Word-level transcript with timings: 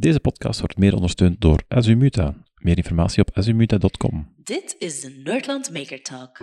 Deze 0.00 0.20
podcast 0.20 0.60
wordt 0.60 0.78
meer 0.78 0.94
ondersteund 0.94 1.40
door 1.40 1.62
Azumuta. 1.68 2.34
Meer 2.56 2.76
informatie 2.76 3.20
op 3.22 3.30
azumuta.com. 3.34 4.34
Dit 4.42 4.76
is 4.78 5.00
de 5.00 5.20
Nerdland 5.24 5.72
Maker 5.72 6.02
Talk. 6.02 6.38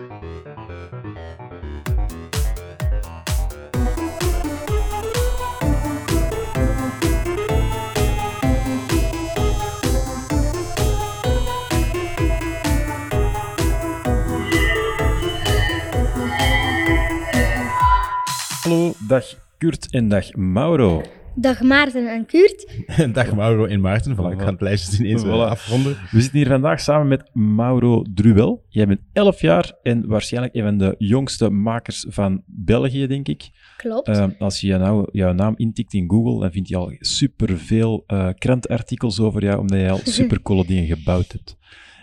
Hallo, 18.62 18.92
dag 19.08 19.24
Kurt 19.58 19.90
en 19.90 20.08
dag 20.08 20.34
Mauro. 20.34 21.02
Dag 21.40 21.62
Maarten 21.62 22.12
en 22.12 22.26
Kurt. 22.26 22.66
Dag 23.14 23.34
Mauro 23.34 23.64
en 23.64 23.80
Maarten. 23.80 24.16
Voilà, 24.16 24.32
ik 24.32 24.40
ga 24.40 24.50
het 24.50 24.60
lijstje 24.60 25.04
ineens 25.04 25.22
wel 25.22 25.46
Voilà. 25.46 25.50
afronden. 25.50 25.96
We 26.10 26.20
zitten 26.20 26.38
hier 26.38 26.48
vandaag 26.48 26.80
samen 26.80 27.08
met 27.08 27.30
Mauro 27.32 28.04
Druwel. 28.14 28.64
Jij 28.68 28.86
bent 28.86 29.00
11 29.12 29.40
jaar 29.40 29.72
en 29.82 30.06
waarschijnlijk 30.06 30.54
een 30.54 30.62
van 30.62 30.78
de 30.78 30.94
jongste 30.98 31.50
makers 31.50 32.06
van 32.08 32.42
België, 32.46 33.06
denk 33.06 33.28
ik. 33.28 33.50
Klopt. 33.76 34.08
Eh, 34.08 34.26
als 34.38 34.60
je 34.60 34.76
nou, 34.76 35.08
jouw 35.12 35.32
naam 35.32 35.54
intikt 35.56 35.94
in 35.94 36.10
Google, 36.10 36.40
dan 36.40 36.50
vind 36.50 36.68
je 36.68 36.76
al 36.76 36.92
superveel 36.98 38.04
eh 38.06 38.28
krantartikels 38.38 39.20
over 39.20 39.42
jou, 39.42 39.58
omdat 39.58 39.78
je 39.80 39.90
al 39.90 40.00
supercoole 40.18 40.66
dingen 40.66 40.86
gebouwd 40.86 41.32
hebt. 41.32 41.56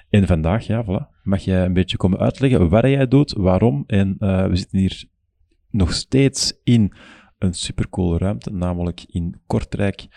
En 0.09 0.27
vandaag, 0.27 0.67
ja, 0.67 0.83
voilà, 0.85 1.21
mag 1.23 1.41
jij 1.41 1.65
een 1.65 1.73
beetje 1.73 1.97
komen 1.97 2.19
uitleggen 2.19 2.69
wat 2.69 2.83
jij 2.83 3.07
doet, 3.07 3.33
waarom. 3.37 3.83
En 3.87 4.15
eh, 4.19 4.45
we 4.47 4.55
zitten 4.55 4.79
hier 4.79 5.03
nog 5.69 5.93
steeds 5.93 6.59
in 6.63 6.93
een 7.45 7.53
supercoole 7.53 8.17
ruimte, 8.17 8.51
namelijk 8.51 9.05
in 9.07 9.41
Kortrijk 9.45 10.07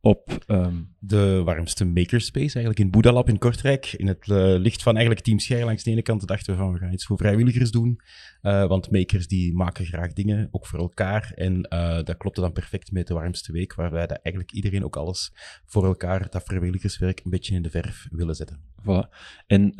op... 0.00 0.44
ehm, 0.46 0.74
De 0.98 1.42
warmste 1.44 1.84
makerspace 1.84 2.54
eigenlijk 2.54 2.78
in 2.78 2.90
Boedalab 2.90 3.28
in 3.28 3.38
Kortrijk. 3.38 3.92
In 3.92 4.06
het 4.06 4.30
eh, 4.30 4.54
licht 4.58 4.82
van 4.82 4.94
eigenlijk 4.94 5.24
Team 5.24 5.38
Scher 5.38 5.64
langs 5.64 5.82
de 5.82 5.90
ene 5.90 6.02
kant 6.02 6.26
dachten 6.26 6.52
we 6.52 6.58
van 6.60 6.72
we 6.72 6.78
gaan 6.78 6.92
iets 6.92 7.06
voor 7.06 7.16
vrijwilligers 7.16 7.70
doen. 7.70 8.00
Eh, 8.40 8.66
want 8.66 8.90
makers 8.90 9.26
die 9.26 9.54
maken 9.54 9.84
graag 9.86 10.12
dingen, 10.12 10.48
ook 10.50 10.66
voor 10.66 10.78
elkaar. 10.78 11.32
En 11.34 11.62
eh, 11.62 12.02
dat 12.02 12.16
klopte 12.16 12.40
dan 12.40 12.52
perfect 12.52 12.92
met 12.92 13.06
de 13.06 13.14
warmste 13.14 13.52
week, 13.52 13.74
waarbij 13.74 14.06
dat 14.06 14.18
eigenlijk 14.22 14.54
iedereen 14.54 14.84
ook 14.84 14.96
alles 14.96 15.32
voor 15.64 15.84
elkaar, 15.84 16.30
dat 16.30 16.42
vrijwilligerswerk, 16.44 17.20
een 17.24 17.30
beetje 17.30 17.54
in 17.54 17.62
de 17.62 17.70
verf 17.70 18.06
willen 18.10 18.34
zetten. 18.34 18.60
Voilà. 18.82 19.14
En 19.46 19.72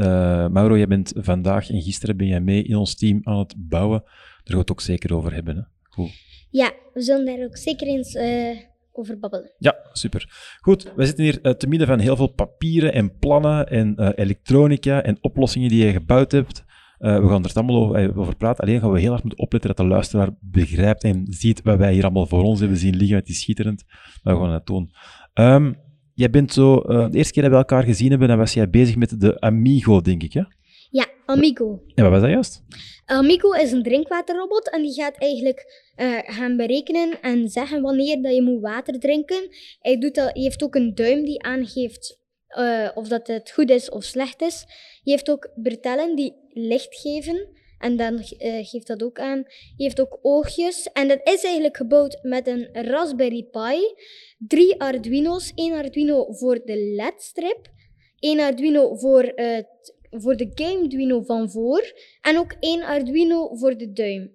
Mauro, 0.52 0.76
jij 0.76 0.86
bent 0.86 1.12
vandaag 1.16 1.70
en 1.70 1.82
gisteren 1.82 2.16
ben 2.16 2.26
jij 2.26 2.41
mee 2.41 2.62
in 2.62 2.76
ons 2.76 2.94
team 2.94 3.20
aan 3.22 3.38
het 3.38 3.54
bouwen. 3.56 4.00
Daar 4.00 4.12
gaan 4.44 4.54
we 4.54 4.58
het 4.58 4.70
ook 4.70 4.80
zeker 4.80 5.14
over 5.14 5.32
hebben. 5.32 5.56
Hè? 5.56 5.62
Goed. 5.82 6.35
Ja, 6.56 6.72
we 6.92 7.00
zullen 7.00 7.26
daar 7.26 7.44
ook 7.44 7.56
zeker 7.56 7.86
eens 7.86 8.14
eh, 8.14 8.56
over 8.92 9.18
babbelen. 9.18 9.52
Ja, 9.58 9.76
super. 9.92 10.56
Goed, 10.60 10.92
we 10.94 11.06
zitten 11.06 11.24
hier 11.24 11.38
eh, 11.42 11.52
te 11.52 11.66
midden 11.66 11.88
van 11.88 11.98
heel 11.98 12.16
veel 12.16 12.32
papieren 12.32 12.92
en 12.92 13.18
plannen 13.18 13.68
en 13.68 13.96
eh, 13.96 14.08
elektronica 14.14 15.02
en 15.02 15.18
oplossingen 15.20 15.68
die 15.68 15.84
je 15.84 15.92
gebouwd 15.92 16.32
hebt. 16.32 16.64
We 16.98 17.28
gaan 17.28 17.44
er 17.44 17.50
allemaal 17.54 17.76
over, 17.76 18.18
over 18.18 18.36
praten. 18.36 18.64
Alleen 18.64 18.80
gaan 18.80 18.92
we 18.92 19.00
heel 19.00 19.10
hard 19.10 19.22
moeten 19.22 19.44
opletten 19.44 19.74
dat 19.74 19.86
de 19.86 19.92
luisteraar 19.92 20.30
begrijpt 20.40 21.04
en 21.04 21.26
ziet 21.30 21.62
wat 21.62 21.78
wij 21.78 21.92
hier 21.92 22.02
allemaal 22.02 22.26
voor 22.26 22.42
ons 22.42 22.60
hebben 22.60 22.78
zien 22.78 22.96
liggen. 22.96 23.16
Het 23.16 23.28
is 23.28 23.41
schitterend. 23.41 23.84
Maar 24.22 24.34
we 24.34 24.44
gaan 24.44 24.52
het 24.52 24.66
doen. 24.66 24.91
Ehm, 25.34 25.72
jij 26.14 26.30
bent 26.30 26.52
zo, 26.52 26.80
de 26.80 27.08
eerste 27.12 27.32
keer 27.32 27.42
dat 27.42 27.52
we 27.52 27.58
elkaar 27.58 27.82
gezien 27.82 28.10
hebben, 28.10 28.28
dan 28.28 28.38
was 28.38 28.54
jij 28.54 28.70
bezig 28.70 28.96
met 28.96 29.20
de 29.20 29.41
Amigo, 29.41 30.00
denk 30.00 30.22
ik, 30.22 30.32
hè? 30.32 30.42
Ja, 30.91 31.06
Amigo. 31.26 31.82
En 31.94 32.02
wat 32.02 32.12
was 32.12 32.20
dat 32.20 32.30
juist? 32.30 32.64
Amigo 33.04 33.52
is 33.52 33.72
een 33.72 33.82
drinkwaterrobot 33.82 34.70
en 34.70 34.82
die 34.82 34.94
gaat 34.94 35.18
eigenlijk 35.18 35.85
eh, 35.97 36.19
gaan 36.25 36.56
berekenen 36.56 37.20
en 37.22 37.48
zeggen 37.48 37.83
wanneer 37.83 38.22
dat 38.22 38.34
je 38.34 38.42
moet 38.42 38.61
water 38.61 38.98
drinken. 39.00 39.48
Hij, 39.80 39.98
doet 39.98 40.14
dat, 40.14 40.33
hij 40.33 40.42
heeft 40.42 40.62
ook 40.62 40.75
een 40.75 40.94
duim 40.94 41.25
die 41.25 41.42
aangeeft 41.42 42.19
eh, 42.47 42.88
of 42.94 43.08
dat 43.08 43.27
het 43.27 43.50
goed 43.50 43.70
is 43.70 43.91
of 43.91 44.05
slecht 44.05 44.42
is. 44.42 44.64
Je 45.03 45.11
heeft 45.11 45.30
ook 45.30 45.50
bretellen 45.55 46.16
die 46.16 46.34
licht 46.48 47.00
geven 47.00 47.48
en 47.78 47.97
dan 47.97 48.19
eh, 48.19 48.66
geeft 48.66 48.87
dat 48.87 49.03
ook 49.03 49.19
aan. 49.19 49.44
Je 49.76 49.82
heeft 49.82 50.00
ook 50.00 50.19
oogjes 50.22 50.88
en 50.93 51.09
dat 51.09 51.20
is 51.22 51.44
eigenlijk 51.44 51.76
gebouwd 51.76 52.19
met 52.22 52.47
een 52.47 52.69
Raspberry 52.72 53.43
Pi, 53.43 53.94
drie 54.38 54.81
Arduino's, 54.81 55.53
één 55.54 55.72
Arduino 55.72 56.32
voor 56.32 56.60
de 56.65 56.94
LED-strip, 56.97 57.69
één 58.19 58.41
Arduino 58.41 58.94
voor, 58.97 59.22
t- 59.34 59.94
voor 60.10 60.37
de 60.37 60.50
Gameduino 60.54 61.22
van 61.22 61.50
voor 61.50 61.93
en 62.20 62.38
ook 62.38 62.54
één 62.60 62.82
Arduino 62.82 63.54
voor 63.54 63.76
de 63.76 63.93
duim. 63.93 64.34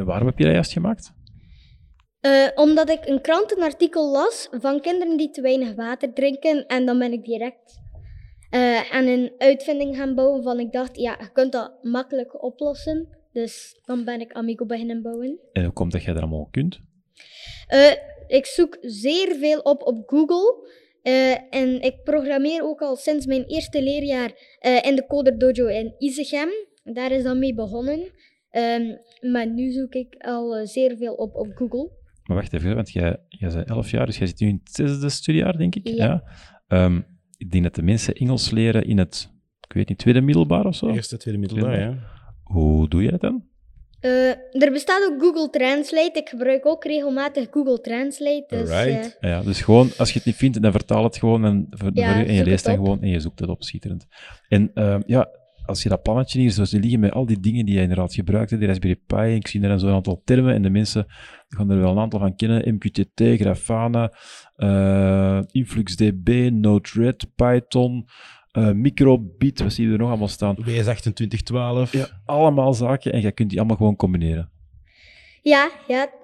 En 0.00 0.06
waarom 0.06 0.26
heb 0.26 0.38
je 0.38 0.44
dat 0.44 0.52
juist 0.52 0.72
gemaakt? 0.72 1.12
Eh, 2.20 2.48
omdat 2.54 2.90
ik 2.90 3.06
een 3.06 3.20
krantenartikel 3.20 4.10
las 4.10 4.48
van 4.50 4.80
kinderen 4.80 5.16
die 5.16 5.30
te 5.30 5.40
weinig 5.40 5.74
water 5.74 6.12
drinken. 6.12 6.66
En 6.66 6.86
dan 6.86 6.98
ben 6.98 7.12
ik 7.12 7.24
direct 7.24 7.80
eh, 8.50 8.92
aan 8.92 9.06
een 9.06 9.32
uitvinding 9.38 9.96
gaan 9.96 10.14
bouwen 10.14 10.42
van 10.42 10.60
ik 10.60 10.72
dacht, 10.72 10.96
ja, 10.96 11.16
je 11.20 11.32
kunt 11.32 11.52
dat 11.52 11.72
makkelijk 11.82 12.42
oplossen. 12.42 13.08
Dus 13.32 13.80
dan 13.84 14.04
ben 14.04 14.20
ik 14.20 14.32
Amigo 14.32 14.66
beginnen 14.66 15.02
bouwen. 15.02 15.38
En 15.52 15.64
hoe 15.64 15.72
komt 15.72 15.92
dat 15.92 16.02
jij 16.02 16.12
dat 16.12 16.22
allemaal 16.22 16.48
kunt? 16.50 16.80
Eh, 17.66 17.92
ik 18.26 18.46
zoek 18.46 18.76
zeer 18.80 19.36
veel 19.36 19.60
op 19.60 19.82
op 19.82 20.02
Google. 20.08 20.68
En 21.50 21.80
ik 21.80 22.02
programmeer 22.04 22.62
ook 22.62 22.80
al 22.80 22.96
sinds 22.96 23.26
mijn 23.26 23.44
eerste 23.44 23.82
leerjaar 23.82 24.32
in 24.82 24.96
de 24.96 25.04
Coder 25.06 25.38
Dojo 25.38 25.66
in 25.66 25.94
Isegem. 25.98 26.48
Daar 26.82 27.12
is 27.12 27.22
dan 27.22 27.38
mee 27.38 27.54
begonnen. 27.54 28.12
Ehm, 28.50 28.82
maar 29.32 29.50
nu 29.50 29.70
zoek 29.70 29.92
ik 29.92 30.14
al 30.18 30.56
eh, 30.56 30.66
zeer 30.66 30.96
veel 30.96 31.14
op 31.14 31.34
op 31.34 31.48
Google. 31.54 31.90
Maar 32.24 32.36
wacht 32.36 32.52
even, 32.52 32.74
want 32.74 32.90
jij, 32.90 33.16
jij 33.28 33.50
bent 33.52 33.68
11 33.68 33.90
jaar, 33.90 34.06
dus 34.06 34.18
jij 34.18 34.26
zit 34.26 34.40
nu 34.40 34.48
in 34.48 34.60
het 34.64 34.74
zesde 34.74 35.08
studiejaar, 35.08 35.56
denk 35.58 35.74
ik. 35.74 35.88
Ja. 35.88 36.22
Ehm, 36.68 37.00
ik 37.36 37.50
denk 37.50 37.64
dat 37.64 37.74
de 37.74 37.82
mensen 37.82 38.14
Engels 38.14 38.50
leren 38.50 38.84
in 38.84 38.98
het, 38.98 39.30
ik 39.68 39.72
weet 39.72 39.88
niet, 39.88 39.98
tweede 39.98 40.20
middelbaar 40.20 40.66
of 40.66 40.74
zo. 40.74 40.88
Eerste, 40.88 41.16
tweede 41.16 41.40
middelbaar, 41.40 41.80
ja. 41.80 41.98
Hoe 42.42 42.88
doe 42.88 43.02
jij 43.02 43.10
dat 43.10 43.20
dan? 43.20 43.48
Eh, 44.00 44.28
er 44.62 44.72
bestaat 44.72 45.10
ook 45.10 45.20
Google 45.22 45.50
Translate. 45.50 46.18
Ik 46.18 46.28
gebruik 46.28 46.66
ook 46.66 46.84
regelmatig 46.84 47.46
Google 47.50 47.80
Translate. 47.80 48.44
Dus, 48.48 48.70
Alright. 48.70 49.16
eh, 49.20 49.30
Ja, 49.30 49.42
dus 49.42 49.60
gewoon, 49.60 49.90
als 49.98 50.08
je 50.08 50.14
het 50.16 50.24
niet 50.26 50.36
vindt, 50.36 50.62
dan 50.62 50.72
vertaal 50.72 51.04
het 51.04 51.16
gewoon 51.16 51.44
en, 51.44 51.66
voor, 51.70 51.90
Ja, 51.94 52.12
voor 52.12 52.20
je, 52.22 52.28
en 52.28 52.34
je 52.34 52.44
leest 52.44 52.64
dan 52.64 52.74
gewoon 52.74 53.02
en 53.02 53.08
je 53.08 53.20
zoekt 53.20 53.38
het 53.40 53.48
op, 53.48 53.62
schitterend. 53.62 54.06
En 54.48 54.70
ehm, 54.74 55.00
ja, 55.06 55.28
als 55.70 55.82
je 55.82 55.88
dat 55.88 56.02
plannetje 56.02 56.40
hier 56.40 56.50
zo 56.50 56.64
ziet 56.64 56.80
liggen 56.80 57.00
met 57.00 57.12
al 57.12 57.26
die 57.26 57.40
dingen 57.40 57.64
die 57.64 57.74
je 57.74 57.80
inderdaad 57.80 58.14
gebruikt, 58.14 58.58
die 58.58 58.66
Raspberry 58.66 59.00
Pi, 59.06 59.34
ik 59.34 59.46
zie 59.46 59.60
daar 59.60 59.78
zo'n 59.78 59.92
aantal 59.92 60.22
termen 60.24 60.54
en 60.54 60.62
de 60.62 60.70
mensen 60.70 61.06
gaan 61.48 61.70
er 61.70 61.80
wel 61.80 61.90
een 61.90 61.98
aantal 61.98 62.20
van 62.20 62.36
kennen, 62.36 62.74
MQTT, 62.74 63.40
Grafana, 63.40 64.12
eh, 64.56 65.40
InfluxDB, 65.50 66.50
Node-RED, 66.52 67.26
Python, 67.34 68.06
eh, 68.50 68.70
Microbit, 68.70 69.62
wat 69.62 69.72
zie 69.72 69.86
je 69.86 69.92
er 69.92 69.98
nog 69.98 70.08
allemaal 70.08 70.28
staan? 70.28 70.56
WS2812. 70.56 71.92
Ja, 71.92 72.08
allemaal 72.24 72.74
zaken 72.74 73.12
en 73.12 73.20
je 73.20 73.32
kunt 73.32 73.48
die 73.48 73.58
allemaal 73.58 73.76
gewoon 73.76 73.96
combineren. 73.96 74.50
ja, 75.42 75.70
ja 75.88 76.18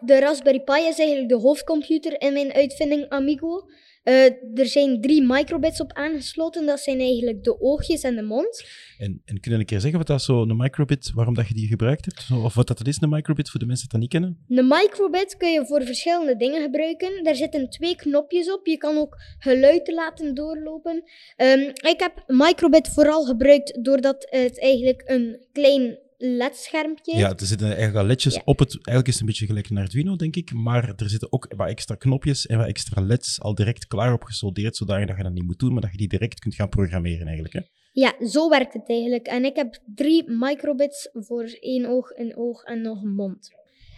de 0.00 0.20
Raspberry 0.20 0.60
Pi 0.60 0.72
is 0.88 0.98
eigenlijk 0.98 1.28
de 1.28 1.38
hoofdcomputer 1.38 2.20
in 2.20 2.32
mijn 2.32 2.52
uitvinding 2.52 3.08
Amigo. 3.08 3.68
Eh, 4.04 4.24
er 4.54 4.66
zijn 4.66 5.00
drie 5.00 5.22
microbits 5.22 5.80
op 5.80 5.92
aangesloten. 5.92 6.66
Dat 6.66 6.80
zijn 6.80 7.00
eigenlijk 7.00 7.44
de 7.44 7.60
oogjes 7.60 8.02
en 8.02 8.16
de 8.16 8.22
mond. 8.22 8.64
En, 8.98 9.22
en 9.24 9.40
kun 9.40 9.52
je 9.52 9.58
een 9.58 9.64
keer 9.64 9.80
zeggen 9.80 9.98
wat 9.98 10.08
dat 10.08 10.22
zo 10.22 10.42
een 10.42 10.56
microbit, 10.56 11.12
waarom 11.14 11.34
dat 11.34 11.48
je 11.48 11.54
die 11.54 11.66
gebruikt 11.66 12.04
hebt? 12.04 12.42
Of 12.42 12.54
wat 12.54 12.66
dat 12.66 12.86
is, 12.86 13.00
een 13.00 13.08
microbit, 13.08 13.50
voor 13.50 13.60
de 13.60 13.66
mensen 13.66 13.88
die 13.88 13.98
dat 13.98 14.10
niet 14.10 14.20
kennen? 14.20 14.38
Een 14.48 14.68
microbit 14.68 15.36
kun 15.36 15.52
je 15.52 15.66
voor 15.66 15.82
verschillende 15.82 16.36
dingen 16.36 16.62
gebruiken. 16.62 17.24
Daar 17.24 17.34
zitten 17.34 17.70
twee 17.70 17.96
knopjes 17.96 18.52
op. 18.52 18.66
Je 18.66 18.76
kan 18.76 18.96
ook 18.96 19.16
geluiden 19.38 19.94
laten 19.94 20.34
doorlopen. 20.34 21.02
Ehm, 21.36 21.60
ik 21.60 21.94
heb 21.96 22.24
microbit 22.26 22.88
vooral 22.88 23.24
gebruikt 23.24 23.84
doordat 23.84 24.26
het 24.30 24.60
eigenlijk 24.60 25.02
een 25.04 25.46
klein 25.52 25.98
LED-schermpje. 26.18 27.16
Ja, 27.16 27.28
er 27.30 27.46
zitten 27.46 27.66
eigenlijk 27.66 27.96
al 27.96 28.04
ledjes 28.04 28.34
Ja. 28.34 28.42
op 28.44 28.58
het. 28.58 28.72
Eigenlijk 28.72 29.06
is 29.06 29.12
het 29.12 29.20
een 29.20 29.26
beetje 29.26 29.46
gelijk 29.46 29.68
een 29.68 29.78
Arduino, 29.78 30.16
denk 30.16 30.36
ik. 30.36 30.52
Maar 30.52 30.92
er 30.96 31.08
zitten 31.08 31.32
ook 31.32 31.52
wat 31.56 31.68
extra 31.68 31.94
knopjes 31.94 32.46
en 32.46 32.58
wat 32.58 32.66
extra 32.66 33.02
leds 33.02 33.40
al 33.40 33.54
direct 33.54 33.86
klaar 33.86 34.12
op 34.12 34.22
gesoldeerd, 34.22 34.76
zodat 34.76 34.98
je 34.98 35.22
dat 35.22 35.32
niet 35.32 35.44
moet 35.44 35.58
doen, 35.58 35.72
maar 35.72 35.82
dat 35.82 35.90
je 35.90 35.96
die 35.96 36.08
direct 36.08 36.40
kunt 36.40 36.54
gaan 36.54 36.68
programmeren 36.68 37.24
eigenlijk. 37.26 37.54
Hè? 37.54 37.60
Ja, 37.92 38.14
zo 38.26 38.48
werkt 38.48 38.72
het 38.72 38.88
eigenlijk. 38.88 39.26
En 39.26 39.44
ik 39.44 39.56
heb 39.56 39.78
drie 39.94 40.30
microbits 40.30 41.08
voor 41.12 41.44
één 41.60 41.86
oog, 41.86 42.10
een 42.10 42.36
oog 42.36 42.62
en 42.62 42.80
nog 42.80 43.02
een 43.02 43.14
mond. 43.14 43.50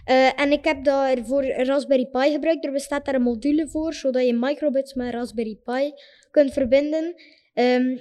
Eh, 0.04 0.40
en 0.40 0.52
ik 0.52 0.64
heb 0.64 0.84
daarvoor 0.84 1.44
Raspberry 1.44 2.06
Pi 2.06 2.30
gebruikt. 2.30 2.64
Er 2.64 2.72
bestaat 2.72 3.04
daar 3.04 3.14
een 3.14 3.22
module 3.22 3.68
voor, 3.68 3.94
zodat 3.94 4.26
je 4.26 4.34
microbits 4.34 4.94
met 4.94 5.12
Raspberry 5.12 5.58
Pi 5.64 5.92
kunt 6.30 6.52
verbinden. 6.52 7.14
Ehm, 7.54 7.96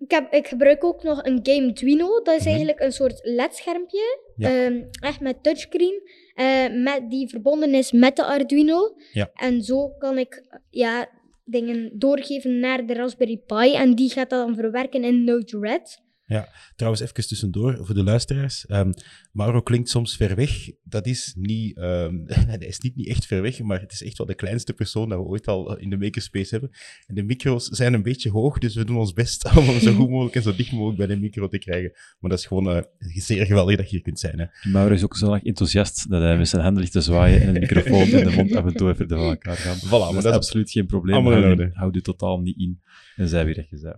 ik, 0.00 0.10
heb, 0.10 0.32
ik 0.32 0.46
gebruik 0.46 0.84
ook 0.84 1.02
nog 1.02 1.24
een 1.24 1.40
Gameduino. 1.42 2.22
Dat 2.22 2.34
is 2.34 2.40
Mhm. 2.40 2.48
eigenlijk 2.48 2.80
een 2.80 2.92
soort 2.92 3.20
LED-schermpje. 3.22 4.18
Ja. 4.36 4.48
Ehm, 4.64 4.82
echt 5.00 5.20
met 5.20 5.42
touchscreen. 5.42 6.00
eh, 6.34 6.64
met, 6.72 7.10
die 7.10 7.28
verbonden 7.28 7.74
is 7.74 7.92
met 7.92 8.16
de 8.16 8.24
Arduino. 8.24 8.94
Ja. 9.12 9.30
En 9.34 9.62
zo 9.62 9.88
kan 9.88 10.18
ik 10.18 10.42
ja, 10.70 11.08
dingen 11.44 11.90
doorgeven 11.98 12.58
naar 12.60 12.86
de 12.86 12.94
Raspberry 12.94 13.36
Pi. 13.46 13.74
En 13.74 13.94
die 13.94 14.10
gaat 14.10 14.30
dat 14.30 14.46
dan 14.46 14.54
verwerken 14.54 15.04
in 15.04 15.24
Node-RED. 15.24 16.00
Trouwens, 16.76 17.02
even 17.02 17.28
tussendoor 17.28 17.78
voor 17.86 17.94
de 17.94 18.02
luisteraars. 18.02 18.66
Ehm, 18.66 18.92
Mauro 19.32 19.60
klinkt 19.60 19.88
soms 19.88 20.16
ver 20.16 20.34
weg. 20.36 20.70
Dat 20.84 21.06
is 21.06 21.34
niet, 21.38 21.76
ehm 21.76 22.16
dat 22.50 22.62
is 22.62 22.78
niet, 22.78 22.96
niet 22.96 23.08
echt 23.08 23.26
ver 23.26 23.42
weg, 23.42 23.60
maar 23.60 23.80
het 23.80 23.92
is 23.92 24.02
echt 24.02 24.18
wel 24.18 24.26
de 24.26 24.34
kleinste 24.34 24.72
persoon 24.72 25.08
dat 25.08 25.18
we 25.18 25.24
ooit 25.24 25.46
al 25.46 25.76
in 25.76 25.90
de 25.90 25.96
makerspace 25.96 26.48
hebben. 26.50 26.70
En 27.06 27.14
de 27.14 27.22
micro's 27.22 27.64
zijn 27.64 27.94
een 27.94 28.02
beetje 28.02 28.30
hoog, 28.30 28.58
dus 28.58 28.74
we 28.74 28.84
doen 28.84 28.96
ons 28.96 29.12
best 29.12 29.44
om 29.56 29.64
hem 29.64 29.80
zo 29.80 29.92
goed 29.92 30.08
mogelijk 30.08 30.34
en 30.34 30.42
zo 30.42 30.54
dicht 30.54 30.72
mogelijk 30.72 30.96
bij 30.96 31.06
de 31.06 31.16
micro 31.16 31.48
te 31.48 31.58
krijgen. 31.58 31.92
Maar 32.20 32.30
dat 32.30 32.38
is 32.38 32.46
gewoon 32.46 32.70
eh, 32.70 32.82
zeer 32.98 33.46
geweldig 33.46 33.76
dat 33.76 33.84
je 33.84 33.90
hier 33.90 34.04
kunt 34.04 34.18
zijn. 34.18 34.38
Hè. 34.38 34.70
Mauro 34.70 34.94
is 34.94 35.04
ook 35.04 35.16
zo 35.16 35.32
erg 35.32 35.44
enthousiast 35.44 36.10
dat 36.10 36.22
hij 36.22 36.36
met 36.36 36.48
zijn 36.48 36.62
handen 36.62 36.80
ligt 36.80 36.92
te 36.92 37.00
zwaaien 37.00 37.40
en 37.40 37.48
een 37.48 37.60
microfoon 37.60 38.08
in 38.08 38.24
de 38.24 38.34
mond 38.36 38.54
af 38.54 38.64
en 38.64 38.74
toe 38.74 38.90
even 38.90 39.08
van 39.08 39.18
elkaar 39.18 39.56
gaan. 39.56 39.76
Voilà, 39.76 39.90
maar 39.90 39.98
dat 40.12 40.16
is 40.16 40.22
dat 40.22 40.32
is 40.32 40.38
absoluut 40.38 40.70
geen 40.70 40.86
probleem. 40.86 41.16
Houd 41.72 41.96
u 41.96 42.00
totaal 42.00 42.40
niet 42.40 42.58
in. 42.58 42.80
En 43.16 43.28
zij 43.28 43.44
weer 43.44 43.54
dat 43.54 43.68
je 43.68 43.76
zei. 43.76 43.94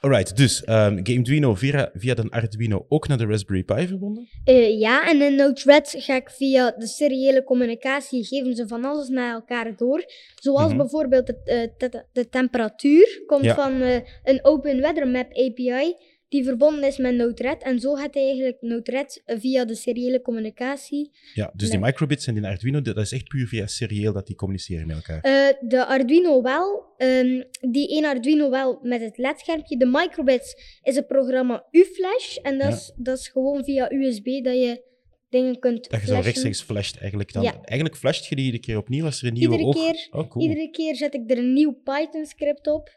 Alright, 0.00 0.36
dus 0.36 0.64
ehm 0.64 0.98
GameDuino 1.02 1.54
via, 1.54 1.90
via 1.94 2.14
de 2.14 2.26
Arduino 2.30 2.86
ook 2.88 3.08
naar 3.08 3.18
de 3.18 3.26
Raspberry 3.26 3.62
Pi 3.62 3.86
verbonden. 3.86 4.28
Eh, 4.44 4.78
ja, 4.80 5.08
en 5.08 5.22
in 5.22 5.34
Node-RED 5.34 5.94
ga 5.98 6.14
ik 6.14 6.30
via 6.30 6.70
de 6.78 6.86
seriële 6.86 7.44
communicatie 7.44 8.24
geven 8.24 8.54
ze 8.54 8.66
van 8.68 8.84
alles 8.84 9.08
naar 9.08 9.32
elkaar 9.32 9.76
door. 9.76 10.04
Zoals 10.34 10.68
Mhm. 10.68 10.76
bijvoorbeeld 10.76 11.26
de, 11.26 11.36
eh, 11.44 11.88
de, 11.90 12.04
de 12.12 12.28
temperatuur 12.28 13.22
komt 13.26 13.44
Ja. 13.44 13.54
van 13.54 13.80
eh, 13.80 14.00
een 14.24 14.38
Open 14.44 14.80
Weather 14.80 15.08
Map 15.08 15.32
API 15.32 15.96
die 16.36 16.44
verbonden 16.44 16.84
is 16.84 16.96
met 16.98 17.14
Node-RED. 17.14 17.62
En 17.62 17.80
zo 17.80 17.94
gaat 17.94 18.16
eigenlijk 18.16 18.56
Node-RED 18.60 19.22
via 19.26 19.64
de 19.64 19.74
seriële 19.74 20.20
communicatie. 20.22 21.10
Ja, 21.34 21.50
dus 21.54 21.70
die 21.70 21.78
microbits 21.78 22.26
en 22.26 22.34
die 22.34 22.44
Arduino, 22.46 22.80
dat 22.82 22.96
is 22.96 23.12
echt 23.12 23.28
puur 23.28 23.46
via 23.46 23.66
serieel 23.66 24.12
dat 24.12 24.26
die 24.26 24.36
communiceren 24.36 24.86
met 24.86 24.96
elkaar. 24.96 25.20
Eh, 25.20 25.68
de 25.68 25.86
Arduino 25.86 26.42
wel, 26.42 26.84
ehm, 26.96 27.42
die 27.70 27.88
één 27.88 28.04
Arduino 28.04 28.50
wel 28.50 28.78
met 28.82 29.00
het 29.00 29.18
LED-schermpje. 29.18 29.76
De 29.76 29.86
microbits 29.86 30.78
is 30.82 30.96
het 30.96 31.06
programma 31.06 31.66
UFlash 31.70 32.36
en 32.36 32.58
dat, 32.58 32.68
Ja. 32.68 32.74
is, 32.74 32.92
dat 32.96 33.18
is 33.18 33.28
gewoon 33.28 33.64
via 33.64 33.92
USB 33.92 34.24
dat 34.44 34.54
je 34.54 34.82
dingen 35.28 35.58
kunt 35.58 35.90
Dat 35.90 36.00
je 36.00 36.06
zo 36.06 36.20
rechtstreeks 36.20 36.62
flasht 36.62 36.96
eigenlijk 36.98 37.32
dan. 37.32 37.42
Ja. 37.42 37.52
Eigenlijk 37.62 37.96
flasht 37.96 38.26
je 38.26 38.34
die 38.36 38.44
iedere 38.44 38.62
keer 38.62 38.76
opnieuw 38.76 39.04
als 39.04 39.20
er 39.22 39.26
een 39.28 39.32
nieuwe 39.34 39.58
Iedere 39.58 39.68
oog... 39.68 39.84
keer- 39.92 40.08
Oh, 40.10 40.28
cool. 40.28 40.44
Iedere 40.48 40.70
keer 40.70 40.96
zet 40.96 41.14
ik 41.14 41.30
er 41.30 41.38
een 41.38 41.52
nieuw 41.52 41.72
Python-script 41.84 42.66
op, 42.66 42.88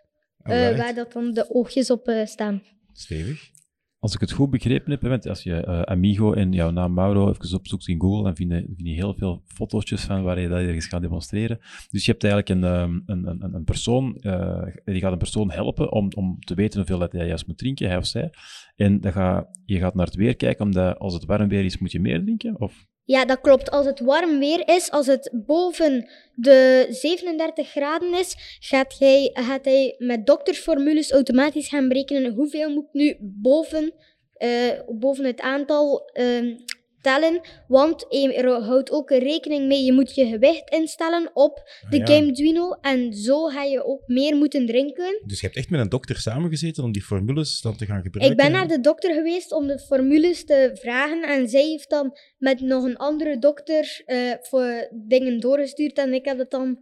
eh, 0.44 0.77
waar 0.77 0.94
dat 0.95 1.12
dan 1.13 1.33
de 1.33 1.50
oogjes 1.53 1.89
op 1.92 2.07
eh, 2.07 2.25
staan. 2.25 2.63
Stevig. 2.99 3.51
Als 3.99 4.13
ik 4.13 4.19
het 4.19 4.31
goed 4.31 4.49
begrepen 4.49 4.91
heb, 4.91 5.01
want 5.01 5.27
als 5.27 5.43
je 5.43 5.55
eh, 5.55 5.81
Amigo 5.81 6.33
en 6.33 6.51
jouw 6.51 6.69
naam 6.69 6.93
Mauro 6.93 7.29
even 7.29 7.57
opzoekt 7.57 7.87
in 7.87 8.01
Google, 8.01 8.23
dan 8.23 8.35
vind 8.35 8.51
je, 8.51 8.57
vind 8.57 8.87
je 8.87 8.93
heel 8.93 9.13
veel 9.13 9.43
fotootjes 9.45 10.01
van 10.01 10.23
waar 10.23 10.39
je 10.39 10.47
dat 10.47 10.59
ergens 10.59 10.85
gaat 10.85 11.01
demonstreren. 11.01 11.59
Dus 11.89 12.05
je 12.05 12.11
hebt 12.11 12.23
eigenlijk 12.23 12.61
een, 12.61 12.71
ehm, 12.71 12.99
een, 13.05 13.27
een, 13.27 13.53
een 13.53 13.63
persoon, 13.63 14.15
eh, 14.15 14.63
die 14.85 14.99
gaat 14.99 15.11
een 15.11 15.17
persoon 15.17 15.51
helpen 15.51 15.91
om, 15.91 16.11
om 16.15 16.39
te 16.39 16.53
weten 16.53 16.79
hoeveel 16.79 16.99
dat 16.99 17.11
hij 17.11 17.27
juist 17.27 17.47
moet 17.47 17.57
drinken, 17.57 17.87
hij 17.87 17.97
of 17.97 18.05
zij. 18.05 18.29
En 18.75 18.99
je 19.65 19.77
gaat 19.77 19.95
naar 19.95 20.05
het 20.05 20.15
weer 20.15 20.35
kijken, 20.35 20.65
omdat 20.65 20.99
als 20.99 21.13
het 21.13 21.25
warm 21.25 21.47
weer 21.47 21.65
is, 21.65 21.77
moet 21.77 21.91
je 21.91 21.99
meer 21.99 22.21
drinken? 22.21 22.59
Of? 22.61 22.87
Ja, 23.09 23.25
dat 23.25 23.41
klopt. 23.41 23.71
Als 23.71 23.85
het 23.85 24.00
warm 24.00 24.39
weer 24.39 24.67
is, 24.67 24.91
als 24.91 25.07
het 25.07 25.29
boven 25.45 26.09
de 26.33 26.88
37 26.89 27.69
graden 27.69 28.13
is, 28.13 28.57
gaat 28.59 28.95
hij, 29.00 29.29
gaat 29.33 29.65
hij 29.65 29.95
met 29.97 30.25
doktersformules 30.25 31.11
automatisch 31.11 31.67
gaan 31.67 31.88
berekenen 31.88 32.33
hoeveel 32.33 32.69
moet 32.69 32.94
nu 32.94 33.17
boven, 33.19 33.94
eh, 34.33 34.79
boven 34.88 35.25
het 35.25 35.41
aantal 35.41 36.09
ehm, 36.13 36.56
tellen. 37.01 37.41
Want 37.67 38.05
hij 38.09 38.43
houdt 38.43 38.91
ook 38.91 39.09
rekening 39.09 39.67
mee, 39.67 39.83
je 39.83 39.93
moet 39.93 40.15
je 40.15 40.25
gewicht 40.25 40.69
instellen 40.69 41.29
op 41.33 41.69
de 41.89 42.01
Ah, 42.01 42.07
ja. 42.07 42.15
Game 42.15 42.31
Duino. 42.31 42.71
En 42.81 43.13
zo 43.13 43.45
ga 43.45 43.63
je 43.63 43.85
ook 43.85 44.07
meer 44.07 44.35
moeten 44.35 44.65
drinken. 44.65 45.21
Dus 45.25 45.39
je 45.39 45.45
hebt 45.45 45.57
echt 45.57 45.69
met 45.69 45.79
een 45.79 45.89
dokter 45.89 46.17
samengezeten 46.17 46.83
om 46.83 46.91
die 46.91 47.01
formules 47.03 47.61
dan 47.61 47.75
te 47.75 47.85
gaan 47.85 48.01
gebruiken? 48.01 48.37
Ik 48.37 48.43
ben 48.43 48.51
naar 48.51 48.67
de 48.67 48.81
dokter 48.81 49.13
geweest 49.13 49.51
om 49.51 49.67
de 49.67 49.79
formules 49.79 50.45
te 50.45 50.71
vragen 50.73 51.23
en 51.23 51.49
zij 51.49 51.63
heeft 51.63 51.89
dan 51.89 52.17
met 52.37 52.61
nog 52.61 52.83
een 52.83 52.97
andere 52.97 53.39
dokter 53.39 54.01
eh, 54.05 54.33
voor 54.41 54.89
dingen 55.07 55.39
doorgestuurd 55.39 55.97
en 55.97 56.13
ik 56.13 56.25
heb 56.25 56.37
het 56.37 56.51
dan 56.51 56.79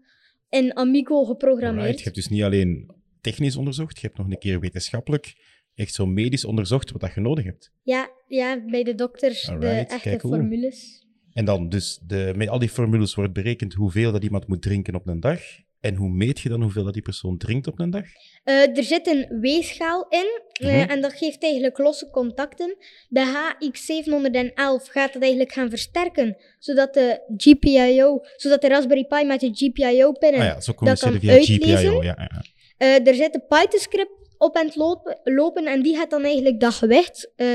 in 0.50 0.76
Amigo 0.76 1.24
geprogrammeerd. 1.24 1.98
Je 1.98 2.04
hebt 2.04 2.16
dus 2.16 2.28
niet 2.28 2.44
alleen 2.44 2.96
technisch 3.22 3.56
onderzocht, 3.56 4.00
je 4.00 4.06
hebt 4.06 4.18
nog 4.18 4.28
een 4.30 4.40
keer 4.40 4.60
wetenschappelijk, 4.60 5.34
echt 5.78 5.94
zo 5.94 6.06
medisch 6.06 6.46
onderzocht 6.46 6.92
wat 6.92 7.02
dat 7.02 7.14
je 7.14 7.22
nodig 7.22 7.46
hebt. 7.46 7.72
Ja, 7.84 8.10
ja, 8.28 8.62
bij 8.68 8.84
de 8.84 8.96
dokter 8.96 9.58
de 9.60 9.68
echte 9.68 10.20
formules. 10.20 11.06
En 11.34 11.46
dan, 11.46 11.70
dus 11.70 12.00
de, 12.08 12.34
met 12.36 12.48
al 12.50 12.60
die 12.60 12.70
formules 12.70 13.16
wordt 13.16 13.34
berekend 13.34 13.74
hoeveel 13.74 14.12
dat 14.12 14.24
iemand 14.24 14.48
moet 14.48 14.62
drinken 14.62 14.96
op 14.96 15.08
een 15.08 15.20
dag. 15.20 15.40
En 15.80 15.96
hoe 15.96 16.10
meet 16.10 16.40
je 16.40 16.50
dan 16.50 16.62
hoeveel 16.62 16.84
dat 16.84 16.94
die 16.94 17.02
persoon 17.02 17.38
drinkt 17.38 17.68
op 17.68 17.80
een 17.80 17.90
dag? 17.90 18.04
Eh, 18.44 18.78
er 18.78 18.84
zit 18.84 19.08
een 19.08 19.40
weegschaal 19.42 20.06
in 20.10 20.42
eh, 20.54 20.68
Mhm. 20.82 20.90
en 20.90 21.02
dat 21.02 21.14
geeft 21.14 21.44
eigenlijk 21.44 21.78
losse 21.78 22.10
contacten. 22.10 22.76
De 23.08 23.26
HX711 23.26 24.90
gaat 24.92 25.14
dat 25.14 25.22
eigenlijk 25.22 25.52
gaan 25.52 25.70
versterken, 25.70 26.38
zodat 26.60 26.94
de 26.94 27.22
GPIO, 27.38 28.20
zodat 28.36 28.62
de 28.62 28.68
Raspberry 28.68 29.06
Pi 29.06 29.26
met 29.26 29.40
de 29.40 29.50
GPIO-pinnen 29.54 30.42
Ah 30.42 30.46
ja, 30.48 30.60
zo 30.62 30.74
communiceren 30.74 31.20
kan 31.20 31.22
via 31.22 31.40
GPIO. 31.44 31.76
uitlezen. 31.76 31.94
Ja, 31.96 32.02
ja, 32.02 32.16
ja. 32.18 32.44
Eh, 32.78 33.08
er 33.08 33.16
zit 33.16 33.36
een 33.36 33.46
Python-script 33.48 34.17
op 34.38 34.56
aan 34.56 34.66
het 34.66 34.76
lopen, 34.76 35.20
lopen 35.24 35.66
en 35.66 35.82
die 35.82 35.96
gaat 35.96 36.10
dan 36.10 36.24
eigenlijk 36.24 36.60
dat 36.60 36.74
gewicht 36.74 37.32
eh, 37.36 37.48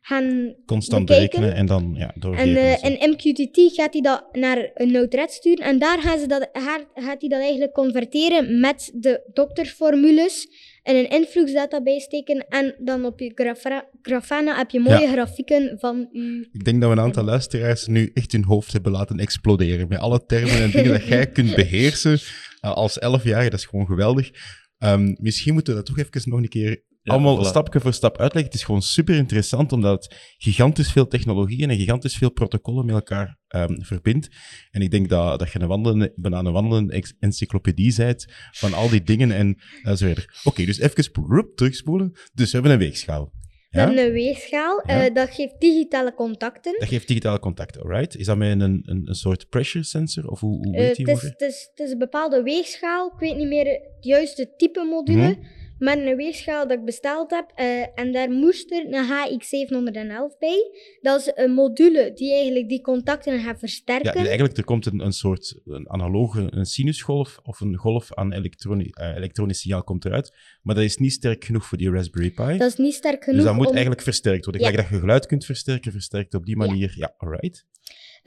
gaan 0.00 0.54
Constant 0.66 1.06
bekijken. 1.06 1.40
berekenen 1.40 1.60
en 1.60 1.66
dan 1.66 1.94
ja, 1.96 2.12
En 2.14 2.20
doorgeven. 2.20 2.56
eh, 2.56 2.84
en 2.84 2.98
in 3.00 3.10
MQTT 3.10 3.74
gaat 3.74 3.92
hij 3.92 4.02
dat 4.02 4.24
naar 4.32 4.70
een 4.74 4.92
Node-RED 4.92 5.30
sturen 5.32 5.64
en 5.64 5.78
daar 5.78 6.00
gaan 6.02 6.18
ze 6.18 6.26
dat, 6.26 6.48
gaat 6.94 7.20
hij 7.20 7.28
dat 7.28 7.40
eigenlijk 7.40 7.72
converteren 7.72 8.60
met 8.60 8.90
de 8.94 9.30
dokterformules 9.32 10.48
en 10.82 10.96
een 10.96 11.08
influx 11.10 11.52
database 11.52 12.00
steken 12.00 12.46
en 12.48 12.74
dan 12.78 13.04
op 13.04 13.20
je 13.20 13.32
Grafana, 13.34 13.88
Grafana 14.02 14.56
heb 14.56 14.70
je 14.70 14.80
mooie 14.80 15.00
Ja. 15.00 15.12
grafieken 15.12 15.76
van 15.78 16.08
je... 16.12 16.48
Ik 16.52 16.64
denk 16.64 16.80
dat 16.80 16.90
we 16.90 16.96
een 16.96 17.02
aantal 17.02 17.24
luisteraars 17.24 17.86
nu 17.86 18.10
echt 18.14 18.32
hun 18.32 18.44
hoofd 18.44 18.72
hebben 18.72 18.92
laten 18.92 19.18
exploderen. 19.18 19.88
Met 19.88 19.98
alle 19.98 20.24
termen 20.26 20.62
en 20.62 20.70
dingen 20.70 20.92
dat 20.92 21.06
jij 21.14 21.26
kunt 21.26 21.54
beheersen 21.54 22.18
eh, 22.60 22.72
als 22.72 22.98
elfjarige. 22.98 23.50
Dat 23.50 23.58
is 23.58 23.66
gewoon 23.66 23.86
geweldig. 23.86 24.30
Ehm, 24.78 25.14
misschien 25.20 25.52
moeten 25.52 25.72
we 25.72 25.78
dat 25.82 25.88
toch 25.88 25.98
even 25.98 26.30
nog 26.30 26.40
een 26.40 26.48
keer 26.48 26.86
Ja, 27.02 27.12
allemaal 27.12 27.44
voilà. 27.44 27.48
stapje 27.48 27.80
voor 27.80 27.92
stap 27.92 28.18
uitleggen. 28.18 28.50
Het 28.50 28.60
is 28.60 28.66
gewoon 28.66 28.82
super 28.82 29.14
interessant, 29.14 29.72
omdat 29.72 30.02
het 30.02 30.34
gigantisch 30.38 30.92
veel 30.92 31.06
technologieën 31.06 31.70
en 31.70 31.76
gigantisch 31.76 32.16
veel 32.16 32.30
protocollen 32.32 32.86
met 32.86 32.94
elkaar 32.94 33.38
ehm, 33.48 33.80
verbindt. 33.80 34.28
En 34.70 34.80
ik 34.80 34.90
denk 34.90 35.08
dat, 35.08 35.38
dat 35.38 35.52
je 35.52 35.60
een 35.60 35.68
wandelende, 35.68 36.12
bijna 36.16 36.38
een 36.38 36.52
wandelende 36.52 37.14
encyclopedie 37.18 37.94
bent 37.96 38.26
van 38.50 38.74
al 38.74 38.88
die 38.88 39.02
dingen 39.02 39.32
en 39.32 39.60
eh, 39.82 39.94
zo 39.94 40.06
verder. 40.06 40.40
Oké, 40.44 40.64
dus 40.64 40.78
even 40.78 41.10
roep, 41.12 41.56
terugspoelen. 41.56 42.12
Dus 42.32 42.46
we 42.46 42.52
hebben 42.52 42.72
een 42.72 42.78
weegschaal. 42.78 43.32
We 43.70 43.78
Ja? 43.78 43.84
hebben 43.86 44.04
een 44.04 44.12
weegschaal, 44.12 44.82
Ja. 44.86 45.04
eh, 45.06 45.14
dat 45.14 45.30
geeft 45.34 45.54
digitale 45.60 46.14
contacten. 46.14 46.76
Dat 46.78 46.88
geeft 46.88 47.08
digitale 47.08 47.38
contact, 47.38 47.80
alright? 47.80 48.16
Is 48.16 48.26
dat 48.26 48.36
met 48.36 48.60
een, 48.60 48.82
een, 48.86 49.02
een 49.04 49.14
soort 49.14 49.48
pressure 49.48 49.84
sensor? 49.84 50.28
Of 50.30 50.40
hoe, 50.40 50.56
hoe 50.66 50.74
Eh, 50.76 50.80
weet 50.80 50.96
die 50.96 51.06
het, 51.06 51.16
is, 51.16 51.22
ongeveer? 51.22 51.30
het, 51.30 51.40
is, 51.54 51.68
het 51.74 51.86
is 51.86 51.92
een 51.92 51.98
bepaalde 51.98 52.42
weegschaal. 52.42 53.06
Ik 53.14 53.18
weet 53.18 53.36
niet 53.36 53.48
meer 53.48 53.66
het 53.66 53.80
juiste 54.00 54.54
type 54.56 54.84
module. 54.84 55.28
Mhm. 55.28 55.40
Maar 55.78 55.98
een 55.98 56.16
weegschaal 56.16 56.68
dat 56.68 56.78
ik 56.78 56.84
besteld 56.84 57.30
heb. 57.30 57.52
eh, 57.54 57.82
en 57.94 58.12
daar 58.12 58.30
moest 58.30 58.72
er 58.72 58.86
een 58.86 59.04
HX711 59.04 60.38
bij. 60.38 60.70
Dat 61.00 61.20
is 61.20 61.32
een 61.34 61.50
module 61.52 62.12
die 62.14 62.32
eigenlijk 62.32 62.68
die 62.68 62.80
contacten 62.80 63.38
gaat 63.40 63.44
Ja, 63.52 63.58
versterken. 63.58 64.12
dus 64.12 64.26
eigenlijk 64.26 64.56
er 64.56 64.64
komt 64.64 64.86
een, 64.86 65.00
een 65.00 65.12
soort 65.12 65.60
een 65.64 65.90
analoge 65.90 66.46
een 66.50 66.64
sinusgolf 66.66 67.38
of 67.42 67.60
een 67.60 67.76
golf 67.76 68.14
aan 68.14 68.32
elektroni 68.32 68.88
eh, 68.90 69.16
elektronisch 69.16 69.60
signaal 69.60 69.82
komt 69.84 70.04
eruit. 70.04 70.32
Maar 70.62 70.74
dat 70.74 70.84
is 70.84 70.96
niet 70.96 71.12
sterk 71.12 71.44
genoeg 71.44 71.64
voor 71.64 71.78
die 71.78 71.90
Raspberry 71.90 72.30
Pi. 72.30 72.56
Dat 72.58 72.68
is 72.70 72.76
niet 72.76 72.94
sterk 72.94 73.24
genoeg. 73.24 73.36
dus 73.38 73.48
dat 73.48 73.54
moet 73.56 73.66
om, 73.66 73.72
eigenlijk 73.72 74.02
versterkt 74.02 74.44
worden. 74.44 74.62
Ja. 74.62 74.68
Gelijk 74.68 74.88
dat 74.88 74.94
je 74.96 75.00
geluid 75.04 75.26
kunt 75.26 75.44
versterken, 75.44 75.92
versterkt 75.92 76.34
op 76.34 76.46
die 76.46 76.56
manier. 76.56 76.92
Ja, 76.96 77.14
alright. 77.16 77.66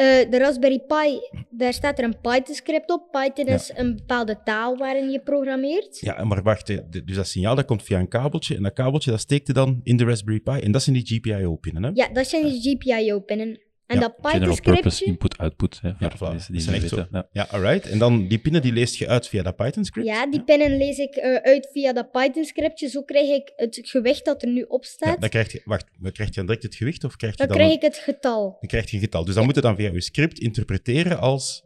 Eh, 0.01 0.29
de 0.31 0.37
Raspberry 0.37 0.79
Pi, 0.87 1.19
daar 1.49 1.73
staat 1.73 1.97
er 1.99 2.03
een 2.03 2.19
Python-script 2.21 2.91
op. 2.91 3.07
Python 3.11 3.45
Ja. 3.45 3.53
is 3.53 3.71
een 3.75 3.95
bepaalde 3.95 4.39
taal 4.43 4.77
waarin 4.77 5.09
je 5.09 5.19
programmeert. 5.19 5.99
Ja, 5.99 6.23
maar 6.23 6.41
wacht. 6.43 6.67
De- 6.67 7.03
Dus 7.05 7.15
dat 7.15 7.27
signaal 7.27 7.55
dat 7.55 7.65
komt 7.65 7.83
via 7.83 7.99
een 7.99 8.07
kabeltje. 8.07 8.55
En 8.55 8.63
dat 8.63 8.73
kabeltje 8.73 9.11
dat 9.11 9.19
steekt 9.19 9.47
je 9.47 9.53
dan 9.53 9.79
in 9.83 9.97
de 9.97 10.03
Raspberry 10.03 10.39
Pi. 10.39 10.51
En 10.51 10.71
dat 10.71 10.81
zijn 10.83 10.95
die 10.95 11.05
GPIO-pinnen, 11.05 11.83
hè? 11.83 11.89
Ja, 11.93 12.07
dat 12.13 12.27
zijn 12.27 12.43
de 12.43 12.59
GPIO-pinnen. 12.61 13.59
En 13.91 13.99
Ja, 13.99 14.01
dat 14.07 14.13
General 14.21 14.39
purpose 14.39 14.61
Python-scriptje... 14.71 15.05
input-output. 15.05 15.79
hè, 15.81 15.89
voor 15.89 15.97
Ja, 15.99 16.07
de 16.09 16.15
voilà. 16.17 16.29
mensen 16.29 16.53
die 16.53 16.61
Dat 16.65 16.69
zijn 16.69 16.81
niet 16.81 16.91
echt 16.91 16.95
weten. 16.95 17.07
Ja. 17.11 17.27
Ja, 17.31 17.47
alright. 17.57 17.89
En 17.89 17.97
dan 17.99 18.27
die 18.27 18.37
pinnen 18.39 18.61
die 18.61 18.71
leest 18.71 18.95
je 18.95 19.07
uit 19.07 19.27
via 19.27 19.43
dat 19.43 19.55
Python-script. 19.55 20.07
Ja, 20.07 20.27
die 20.27 20.43
pinnen 20.43 20.77
lees 20.77 20.97
ik 20.97 21.15
eh, 21.15 21.35
uit 21.35 21.69
via 21.71 21.93
dat 21.93 22.11
Python-scriptje. 22.11 22.87
Zo 22.89 23.01
krijg 23.03 23.29
ik 23.29 23.51
het 23.55 23.79
gewicht 23.83 24.25
dat 24.25 24.41
er 24.41 24.47
nu 24.49 24.61
op 24.67 24.83
Ja, 24.83 24.89
staat. 24.89 25.21
dan 25.21 25.29
krijg 25.29 25.51
je, 25.51 25.61
wacht, 25.65 25.85
dan 25.99 26.11
krijg 26.11 26.29
je 26.29 26.35
dan 26.35 26.45
direct 26.45 26.63
het 26.63 26.75
gewicht 26.75 27.03
of 27.03 27.15
krijg 27.15 27.31
je 27.33 27.37
dan 27.37 27.47
dan... 27.47 27.57
krijg 27.57 27.73
ik 27.73 27.81
het 27.81 27.97
getal. 27.97 28.57
Dan 28.59 28.69
krijg 28.69 28.89
je 28.89 28.95
een 28.95 29.03
getal. 29.03 29.25
Dus 29.25 29.35
dan 29.35 29.45
moet 29.45 29.55
je 29.55 29.61
dan 29.61 29.75
via 29.75 29.91
je 29.91 30.01
script 30.01 30.39
interpreteren 30.39 31.19
als 31.19 31.63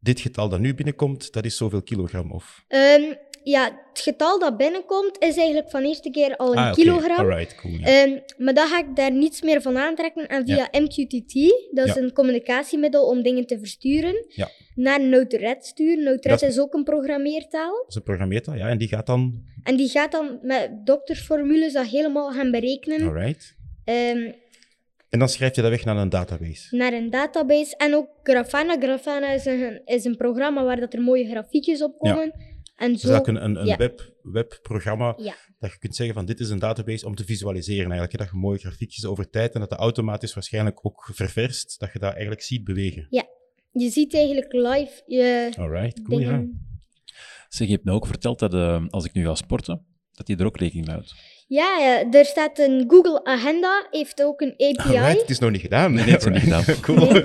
dit 0.00 0.20
getal 0.20 0.48
dat 0.48 0.60
nu 0.60 0.74
binnenkomt, 0.74 1.32
dat 1.32 1.44
is 1.44 1.56
zoveel 1.56 1.82
kilogram. 1.82 2.32
Of... 2.32 2.64
Ehm, 2.68 3.02
ja, 3.50 3.64
het 3.92 4.00
getal 4.00 4.38
dat 4.38 4.56
binnenkomt 4.56 5.16
is 5.18 5.36
eigenlijk 5.36 5.70
van 5.70 5.82
eerste 5.82 6.10
keer 6.10 6.36
al 6.36 6.52
een 6.52 6.58
Ah, 6.58 6.72
kilogram. 6.72 7.16
Alright, 7.18 7.54
cool. 7.54 7.74
ja. 7.74 7.86
Ehm, 7.86 8.18
maar 8.38 8.54
dan 8.54 8.66
ga 8.68 8.78
ik 8.78 8.96
daar 8.96 9.12
niets 9.12 9.42
meer 9.42 9.62
van 9.62 9.78
aantrekken. 9.78 10.26
En 10.28 10.46
via 10.46 10.68
MQTT, 10.72 11.32
dat 11.70 11.86
is 11.88 11.94
Ja. 11.94 12.00
een 12.00 12.12
communicatiemiddel 12.12 13.06
om 13.06 13.22
dingen 13.22 13.46
te 13.46 13.58
versturen, 13.58 14.26
naar 14.74 15.00
Node-RED 15.00 15.66
sturen. 15.66 16.04
Node-RED 16.04 16.42
is 16.42 16.58
ook 16.58 16.74
een 16.74 16.84
programmeertaal. 16.84 17.72
Dat 17.76 17.88
is 17.88 17.94
een 17.94 18.02
programmeertaal, 18.02 18.54
ja. 18.54 18.68
En 18.68 18.78
die 18.78 18.88
gaat 18.88 19.06
dan... 19.06 19.42
En 19.62 19.76
die 19.76 19.88
gaat 19.88 20.12
dan 20.12 20.38
met 20.42 20.70
doktersformules 20.86 21.72
dat 21.72 21.86
helemaal 21.86 22.30
gaan 22.32 22.50
berekenen 22.50 23.00
Alright. 23.08 23.54
ehm, 23.84 24.32
En 25.10 25.18
dan 25.18 25.28
schrijf 25.28 25.54
je 25.56 25.62
dat 25.62 25.70
weg 25.70 25.84
naar 25.84 25.96
een 25.96 26.08
database. 26.08 26.76
naar 26.76 26.92
een 26.92 27.10
database. 27.10 27.76
En 27.76 27.94
ook 27.94 28.08
Grafana. 28.22 28.76
Grafana 28.80 29.28
is 29.32 29.44
een, 29.44 29.80
is 29.84 30.04
een 30.04 30.16
programma 30.16 30.64
waar 30.64 30.80
dat 30.80 30.94
er 30.94 31.00
mooie 31.00 31.28
grafiekjes 31.28 31.82
op 31.82 31.94
Ja. 32.00 32.30
En 32.78 32.92
Dus 32.92 33.00
zo, 33.00 33.08
dat 33.08 33.14
is 33.14 33.20
ook 33.20 33.36
een, 33.36 33.44
een, 33.44 33.56
een 33.56 33.66
ja. 33.66 33.76
web, 33.76 34.12
webprogramma 34.22 35.14
Ja. 35.16 35.34
dat 35.58 35.72
je 35.72 35.78
kunt 35.78 35.96
zeggen 35.96 36.14
van 36.14 36.24
dit 36.26 36.40
is 36.40 36.50
een 36.50 36.58
database 36.58 37.06
om 37.06 37.14
te 37.14 37.24
visualiseren 37.24 37.90
eigenlijk. 37.90 38.18
Dat 38.18 38.28
je 38.30 38.36
mooie 38.36 38.58
grafiekjes 38.58 39.04
over 39.04 39.30
tijd 39.30 39.54
en 39.54 39.60
dat 39.60 39.70
de 39.70 39.76
automatisch 39.76 40.34
waarschijnlijk 40.34 40.86
ook 40.86 41.10
ververst, 41.12 41.80
dat 41.80 41.92
je 41.92 41.98
dat 41.98 42.10
eigenlijk 42.10 42.42
ziet 42.42 42.64
bewegen. 42.64 43.06
je 43.72 43.90
ziet 43.90 44.14
eigenlijk 44.14 44.52
live 44.52 45.02
je 45.06 45.52
Alright, 45.56 46.02
cool, 46.02 46.18
ja. 46.18 46.30
dingen. 46.30 46.66
Zeg, 47.48 47.66
je 47.66 47.72
hebt 47.72 47.84
me 47.84 47.92
ook 47.92 48.06
verteld 48.06 48.38
dat 48.38 48.54
eh, 48.54 48.84
als 48.88 49.04
ik 49.04 49.12
nu 49.12 49.24
ga 49.24 49.34
sporten, 49.34 49.86
dat 50.12 50.28
je 50.28 50.36
er 50.36 50.46
ook 50.46 50.58
rekening 50.58 50.86
mee 50.86 50.94
houdt. 50.94 51.14
Ja, 51.46 51.78
ja, 51.78 52.10
er 52.10 52.24
staat 52.24 52.58
een 52.58 52.84
Google 52.88 53.24
Agenda, 53.24 53.86
heeft 53.90 54.22
ook 54.22 54.40
een 54.40 54.52
API. 54.52 54.96
Alright, 54.96 55.20
het 55.20 55.30
is 55.30 55.38
nog 55.38 55.50
niet 55.50 55.60
gedaan. 55.60 55.92
Nee, 55.92 56.04
nee, 56.04 56.12
het 56.12 56.24
is 56.26 56.32
nog 56.32 56.42
niet 56.42 56.52
Alright, 56.52 56.80
cool. 56.86 57.08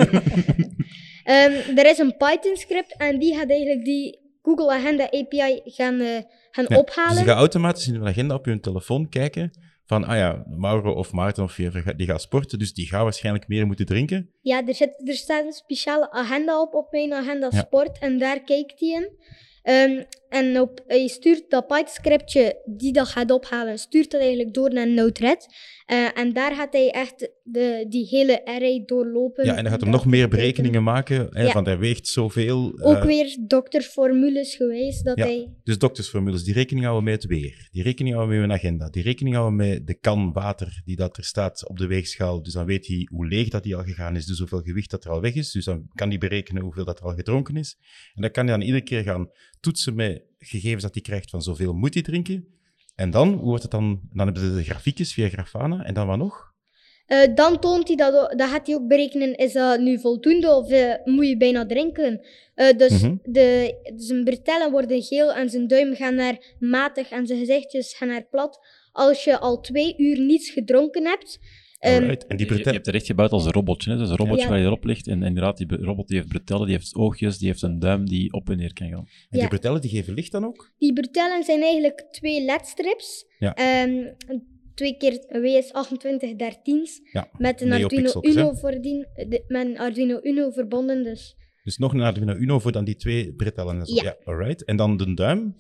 Ehm, 1.24 1.78
er 1.78 1.86
is 1.86 1.98
een 1.98 2.18
Python-script 2.18 2.98
en 2.98 3.20
die 3.20 3.36
gaat 3.36 3.50
eigenlijk 3.50 3.86
die 3.86 4.23
Google 4.44 4.72
Agenda 4.72 5.04
API 5.04 5.62
gaan, 5.66 6.00
eh, 6.00 6.22
gaan 6.52 6.66
Ja, 6.68 6.78
ophalen. 6.78 7.10
Dus 7.10 7.20
je 7.20 7.26
gaat 7.26 7.38
automatisch 7.38 7.88
in 7.88 7.94
de 7.94 8.06
agenda 8.06 8.36
op 8.36 8.46
je 8.46 8.60
telefoon 8.60 9.10
kijken 9.10 9.52
van, 9.86 10.04
ah 10.04 10.18
ja, 10.18 10.44
Mauro 10.48 10.94
of 10.94 11.12
Maarten 11.12 11.44
of 11.44 11.56
whoever, 11.56 11.98
die 11.98 12.08
gaat 12.08 12.22
sporten, 12.22 12.60
dus 12.60 12.74
die 12.74 12.88
gaat 12.88 13.04
waarschijnlijk 13.04 13.48
meer 13.48 13.66
moeten 13.66 13.86
drinken. 13.86 14.30
Ja, 14.42 14.68
er, 14.68 14.76
zit, 14.76 15.08
er 15.08 15.14
staat 15.14 15.46
een 15.46 15.52
speciale 15.54 16.12
agenda 16.12 16.62
op, 16.62 16.74
op 16.74 16.92
mijn 16.92 17.14
agenda 17.14 17.48
Ja. 17.52 17.60
sport, 17.60 18.00
en 18.00 18.18
daar 18.18 18.44
kijkt 18.44 18.80
hij 18.80 18.90
in. 18.90 19.10
Ehm, 19.64 20.04
en 20.34 20.60
op, 20.60 20.84
eh, 20.88 21.02
je 21.02 21.10
stuurt 21.10 21.50
dat 21.50 21.68
Python-scriptje 21.68 22.62
die 22.66 22.94
dat 22.94 23.08
gaat 23.08 23.32
ophalen, 23.32 23.80
stuurt 23.80 24.12
dat 24.12 24.22
eigenlijk 24.22 24.54
door 24.54 24.74
naar 24.74 24.88
Node-RED. 24.88 25.48
Eh, 25.86 26.18
en 26.18 26.34
daar 26.34 26.56
gaat 26.56 26.74
hij 26.74 26.92
echt 26.92 27.32
de, 27.44 27.86
die 27.90 28.08
hele 28.08 28.46
array 28.46 28.84
doorlopen. 28.86 29.46
Ja, 29.46 29.56
en 29.56 29.64
dan 29.64 29.72
gaat 29.72 29.82
hem 29.82 29.92
Dat 29.92 30.04
nog 30.04 30.12
meer 30.12 30.28
berekeningen 30.30 30.84
maken, 30.84 31.28
hè, 31.30 31.44
Ja. 31.44 31.54
want 31.54 31.66
hij 31.66 31.78
weegt 31.78 32.08
zoveel. 32.08 32.80
Ook 32.80 32.96
eh, 32.96 33.06
weer 33.06 33.38
doktersformules 33.48 34.56
geweest, 34.56 35.06
dat 35.06 35.18
Ja. 35.18 35.26
hij... 35.26 35.50
Dus 35.64 35.78
doktersformules, 35.78 36.44
die 36.44 36.54
rekening 36.54 36.86
houden 36.86 37.04
met 37.12 37.22
het 37.22 37.32
weer. 37.32 37.68
Die 37.72 37.84
rekening 37.84 38.16
houden 38.16 38.36
met 38.36 38.50
een 38.50 38.56
agenda. 38.56 38.90
Die 38.90 39.04
rekening 39.04 39.36
houden 39.36 39.56
met 39.56 39.88
de 39.88 39.94
kan 39.94 40.32
water 40.32 40.82
die 40.86 40.96
dat 40.96 41.18
er 41.18 41.24
staat 41.24 41.68
op 41.70 41.78
de 41.78 41.88
weegschaal. 41.88 42.44
Dus 42.44 42.54
dan 42.54 42.66
weet 42.66 42.88
hij 42.88 43.08
hoe 43.12 43.28
leeg 43.28 43.50
dat 43.50 43.64
die 43.64 43.76
al 43.76 43.84
gegaan 43.84 44.16
is, 44.16 44.26
dus 44.26 44.40
hoeveel 44.40 44.62
gewicht 44.62 44.90
dat 44.90 45.06
er 45.06 45.12
al 45.12 45.22
weg 45.22 45.34
is. 45.34 45.52
Dus 45.52 45.66
dan 45.66 45.86
kan 45.94 46.10
hij 46.10 46.18
berekenen 46.18 46.64
hoeveel 46.64 46.86
dat 46.86 47.00
er 47.00 47.06
al 47.06 47.16
gedronken 47.16 47.56
is. 47.56 47.78
En 48.14 48.22
dan 48.22 48.32
kan 48.32 48.48
hij 48.48 48.58
dan 48.58 48.66
iedere 48.66 48.84
keer 48.84 49.04
gaan 49.04 49.30
toetsen 49.64 49.96
met 49.96 50.22
gegevens 50.40 50.84
dat 50.84 50.94
hij 50.94 51.04
krijgt 51.04 51.30
van 51.30 51.42
zoveel 51.42 51.74
moet 51.74 51.94
hij 51.94 52.04
drinken. 52.04 52.48
En 52.96 53.12
dan, 53.12 53.34
hoe 53.34 53.44
wordt 53.46 53.62
het 53.62 53.72
dan? 53.72 54.00
Dan 54.12 54.26
hebben 54.26 54.44
ze 54.44 54.56
de 54.56 54.64
grafiekjes 54.64 55.14
via 55.14 55.30
Grafana. 55.30 55.84
En 55.84 55.94
dan 55.94 56.08
wat 56.08 56.18
nog? 56.18 56.52
Eh, 57.06 57.36
dan 57.36 57.60
toont 57.60 57.88
hij 57.88 57.98
dat, 57.98 58.34
dan 58.38 58.48
gaat 58.50 58.68
hij 58.68 58.76
ook 58.76 58.88
berekenen, 58.88 59.36
is 59.36 59.54
dat 59.54 59.80
nu 59.80 60.00
voldoende 60.00 60.56
of 60.56 60.70
eh, 60.70 60.94
moet 61.06 61.28
je 61.28 61.38
bijna 61.38 61.66
drinken? 61.66 62.26
Eh, 62.56 62.78
dus, 62.78 63.02
Mhm. 63.02 63.16
de, 63.24 63.76
zijn 63.96 64.24
bretellen 64.24 64.72
worden 64.72 65.02
geel 65.04 65.34
en 65.34 65.50
zijn 65.50 65.68
duim 65.68 65.96
gaan 65.96 66.16
naar 66.16 66.56
matig 66.60 67.10
en 67.10 67.28
zijn 67.28 67.40
gezichtjes 67.40 67.94
gaan 67.94 68.08
naar 68.08 68.28
plat. 68.30 68.60
Als 68.92 69.24
je 69.24 69.40
al 69.40 69.62
twee 69.62 69.94
uur 69.98 70.20
niets 70.20 70.50
gedronken 70.50 71.06
hebt, 71.06 71.40
En 71.84 72.38
die 72.38 72.56
Je, 72.58 72.70
hebt 72.70 72.88
er 72.88 72.96
echt 72.96 73.06
gebouwd 73.06 73.32
als 73.32 73.46
een 73.46 73.52
robotje. 73.52 73.92
Hè? 73.92 73.98
Dus 73.98 74.10
een 74.10 74.16
robotje 74.16 74.44
Ja. 74.44 74.50
waar 74.50 74.60
je 74.60 74.66
erop 74.66 74.84
ligt. 74.84 75.08
En, 75.08 75.22
en 75.22 75.28
inderdaad, 75.28 75.58
die 75.58 75.68
robot 75.76 76.08
die 76.08 76.18
heeft 76.18 76.30
bretellen, 76.30 76.66
die 76.66 76.76
heeft 76.76 76.96
oogjes, 76.96 77.38
die 77.38 77.48
heeft 77.48 77.62
een 77.62 77.80
duim 77.80 78.06
die 78.10 78.34
op 78.34 78.50
en 78.50 78.58
neer 78.58 78.74
kan 78.74 78.90
gaan. 78.90 79.08
en 79.30 79.40
die 79.40 79.48
bretellen 79.48 79.82
die 79.82 79.90
geven 79.90 80.14
licht 80.14 80.32
dan 80.32 80.46
ook? 80.46 80.72
die 80.78 80.94
bretellen 80.94 81.44
zijn 81.44 81.62
eigenlijk 81.62 82.08
twee 82.12 82.46
ledstrips. 82.46 83.26
Ja. 83.40 83.54
Ehm, 83.56 84.06
twee 84.76 84.98
keer 84.98 85.14
WS2813's 85.30 87.00
Ja, 87.12 87.30
met 87.38 87.62
een 87.62 87.72
Arduino? 87.74 88.12
Uno, 88.22 88.54
voordien, 88.54 89.08
de- 89.16 89.44
met 89.48 89.66
een 89.66 89.80
Arduino 89.80 90.20
Uno 90.24 90.50
verbonden. 90.50 91.04
Dus 91.04 91.36
Dus 91.64 91.78
nog 91.78 91.94
een 91.94 92.02
Arduino 92.02 92.36
Uno 92.36 92.60
voor 92.60 92.72
dan 92.72 92.86
die 92.86 92.96
twee 92.96 93.34
bretellen 93.34 93.80
en 93.80 93.86
zo. 93.86 93.96
Ja. 93.96 94.04
Ja, 94.04 94.16
alright. 94.24 94.64
En 94.66 94.76
dan 94.76 94.98
de 94.98 95.14
duim? 95.14 95.56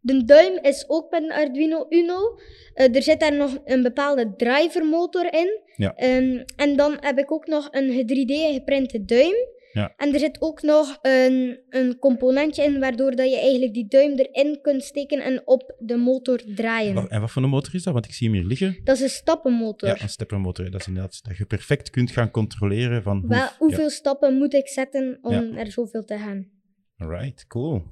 De 0.00 0.24
duim 0.24 0.58
is 0.62 0.84
ook 0.88 1.10
met 1.10 1.22
een 1.22 1.32
Arduino 1.32 1.86
Uno. 1.88 2.38
Eh, 2.74 2.94
er 2.96 3.02
zit 3.02 3.20
daar 3.20 3.36
nog 3.36 3.58
een 3.64 3.82
bepaalde 3.82 4.34
drivermotor 4.36 5.32
in. 5.34 5.60
Ja. 5.76 5.94
Ehm, 5.94 6.42
en 6.56 6.76
dan 6.76 6.96
heb 7.00 7.18
ik 7.18 7.32
ook 7.32 7.46
nog 7.46 7.68
een 7.70 8.06
3D 8.06 8.52
geprinte 8.54 9.04
duim. 9.04 9.34
Ja. 9.72 9.92
En 9.96 10.12
er 10.12 10.18
zit 10.18 10.40
ook 10.40 10.62
nog 10.62 10.98
een, 11.02 11.60
een 11.68 11.98
componentje 11.98 12.62
in 12.62 12.80
waardoor 12.80 13.16
dat 13.16 13.30
je 13.30 13.38
eigenlijk 13.38 13.74
die 13.74 13.86
duim 13.88 14.12
erin 14.18 14.58
kunt 14.62 14.82
steken 14.82 15.20
en 15.20 15.46
op 15.46 15.74
de 15.78 15.96
motor 15.96 16.40
draaien. 16.54 17.08
En 17.08 17.20
wat 17.20 17.30
voor 17.30 17.42
een 17.42 17.48
motor 17.48 17.74
is 17.74 17.82
dat? 17.82 17.92
Want 17.92 18.04
ik 18.04 18.12
zie 18.12 18.28
hem 18.28 18.36
hier 18.36 18.46
liggen. 18.46 18.80
Dat 18.84 18.96
is 18.96 19.02
een 19.02 19.08
stappenmotor. 19.08 19.88
Ja, 19.88 20.02
een 20.02 20.08
steppermotor. 20.08 20.70
Dat 20.70 20.80
is 20.80 20.86
inderdaad 20.86 21.24
dat 21.24 21.36
je 21.36 21.44
perfect 21.44 21.90
kunt 21.90 22.10
gaan 22.10 22.30
controleren 22.30 23.02
van 23.02 23.18
hoe... 23.18 23.28
Wel, 23.28 23.48
hoeveel 23.58 23.90
stappen 23.90 24.34
moet 24.38 24.54
ik 24.54 24.68
zetten 24.68 25.18
om 25.22 25.32
Ja. 25.32 25.56
er 25.58 25.72
zoveel 25.72 26.04
te 26.04 26.18
gaan? 26.18 26.48
Alright, 26.96 27.46
cool. 27.46 27.82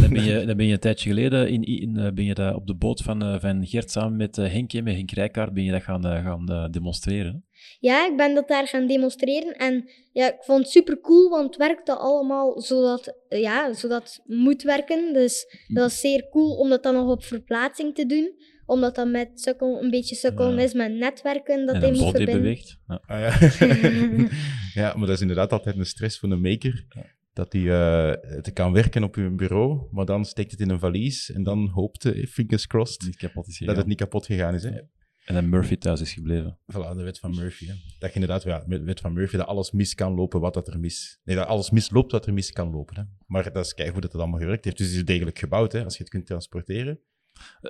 Dan 0.00 0.10
ben 0.12 0.24
je, 0.24 0.44
dan 0.46 0.56
ben 0.56 0.66
je 0.66 0.72
een 0.72 0.78
tijdje 0.78 1.08
geleden 1.08 1.48
in, 1.48 1.62
in, 1.62 1.96
eh, 1.96 2.12
ben 2.12 2.24
je 2.24 2.34
dat 2.34 2.54
op 2.54 2.66
de 2.66 2.74
boot 2.74 3.00
van, 3.02 3.22
eh, 3.22 3.40
van 3.40 3.66
Gert 3.66 3.90
samen 3.90 4.16
met 4.16 4.38
eh, 4.38 4.52
Henk, 4.52 4.72
hè, 4.72 4.82
met 4.82 4.94
Henk 4.94 5.10
Rijkaard, 5.10 5.52
ben 5.52 5.64
je 5.64 5.70
dat 5.70 5.82
gaan, 5.82 6.02
gaan 6.02 6.68
demonstreren. 6.70 7.44
Ja, 7.80 8.06
ik 8.06 8.16
ben 8.16 8.34
dat 8.34 8.48
daar 8.48 8.66
gaan 8.66 8.86
demonstreren 8.86 9.56
en 9.56 9.90
ja, 10.12 10.26
ik 10.26 10.42
vond 10.42 10.58
het 10.58 10.70
super 10.70 11.00
cool, 11.00 11.28
want 11.28 11.44
het 11.44 11.56
werkte 11.56 11.96
allemaal 11.96 12.60
zodat, 12.60 13.14
ja, 13.28 13.72
zodat 13.72 14.02
het 14.02 14.36
moet 14.36 14.62
werken. 14.62 15.12
Dus 15.12 15.46
dat 15.66 15.90
is 15.90 16.00
zeer 16.00 16.28
cool 16.30 16.56
om 16.56 16.68
dat 16.68 16.82
dan 16.82 16.94
nog 16.94 17.10
op 17.10 17.24
verplaatsing 17.24 17.94
te 17.94 18.06
doen. 18.06 18.32
Omdat 18.66 18.94
dat 18.94 19.08
met 19.08 19.30
sukkel, 19.34 19.82
een 19.82 19.90
beetje 19.90 20.14
sukkelen 20.14 20.56
Ja. 20.56 20.62
is 20.62 20.72
met 20.72 20.92
netwerken 20.92 21.66
dat 21.66 21.74
en 21.74 21.80
hij 21.80 21.90
een 21.90 21.94
moet 21.96 22.04
boot 22.04 22.16
die 22.16 22.26
verbinden. 22.26 22.42
beweegt. 22.42 22.78
Ja. 22.88 23.00
Ah, 23.06 23.20
ja. 23.20 24.28
ja, 24.82 24.94
maar 24.96 25.06
dat 25.06 25.16
is 25.16 25.20
inderdaad 25.20 25.52
altijd 25.52 25.76
een 25.76 25.86
stress 25.86 26.18
voor 26.18 26.30
een 26.30 26.40
maker. 26.40 26.86
Dat 27.34 27.52
hij 27.52 27.62
eh, 27.62 28.34
het 28.34 28.52
kan 28.52 28.72
werken 28.72 29.02
op 29.02 29.14
je 29.14 29.30
bureau, 29.30 29.88
maar 29.90 30.04
dan 30.04 30.24
steekt 30.24 30.50
het 30.50 30.60
in 30.60 30.70
een 30.70 30.78
valies 30.78 31.32
en 31.32 31.42
dan 31.42 31.68
hoopt 31.68 32.02
hij, 32.02 32.26
fingers 32.26 32.66
crossed, 32.66 33.02
Niet 33.02 33.16
kapot 33.16 33.48
is 33.48 33.58
dat 33.58 33.76
het 33.76 33.86
niet 33.86 33.98
kapot 33.98 34.26
gegaan 34.26 34.54
is. 34.54 34.62
Hè? 34.62 34.80
En 35.24 35.34
dan 35.34 35.48
Murphy 35.48 35.76
thuis 35.76 36.00
is 36.00 36.12
gebleven. 36.12 36.58
Voilà, 36.72 36.96
de 36.96 37.02
wet 37.02 37.18
van 37.18 37.34
Murphy. 37.34 37.66
Hè. 37.66 37.74
Dat 37.98 38.08
je 38.08 38.20
inderdaad, 38.20 38.42
ja, 38.42 38.64
de 38.66 38.82
wet 38.82 39.00
van 39.00 39.12
Murphy, 39.12 39.36
dat 39.36 39.46
alles 39.46 39.70
mis 39.70 39.94
kan 39.94 40.14
lopen 40.14 40.40
wat 40.40 40.54
dat 40.54 40.68
er 40.68 40.80
mis... 40.80 41.20
Nee, 41.24 41.36
dat 41.36 41.46
alles 41.46 41.70
misloopt 41.70 42.12
wat 42.12 42.26
er 42.26 42.32
mis 42.32 42.50
kan 42.50 42.70
lopen. 42.70 42.96
Hè. 42.96 43.02
Maar 43.26 43.52
dat 43.52 43.64
is 43.64 43.74
kijk 43.74 43.90
hoe 43.90 44.00
dat 44.00 44.12
het 44.12 44.20
allemaal 44.20 44.40
gewerkt 44.40 44.64
heeft. 44.64 44.76
Dus 44.76 44.86
het 44.86 44.96
is 44.96 45.04
degelijk 45.04 45.38
gebouwd, 45.38 45.72
hè, 45.72 45.84
als 45.84 45.96
je 45.96 46.02
het 46.02 46.12
kunt 46.12 46.26
transporteren. 46.26 47.00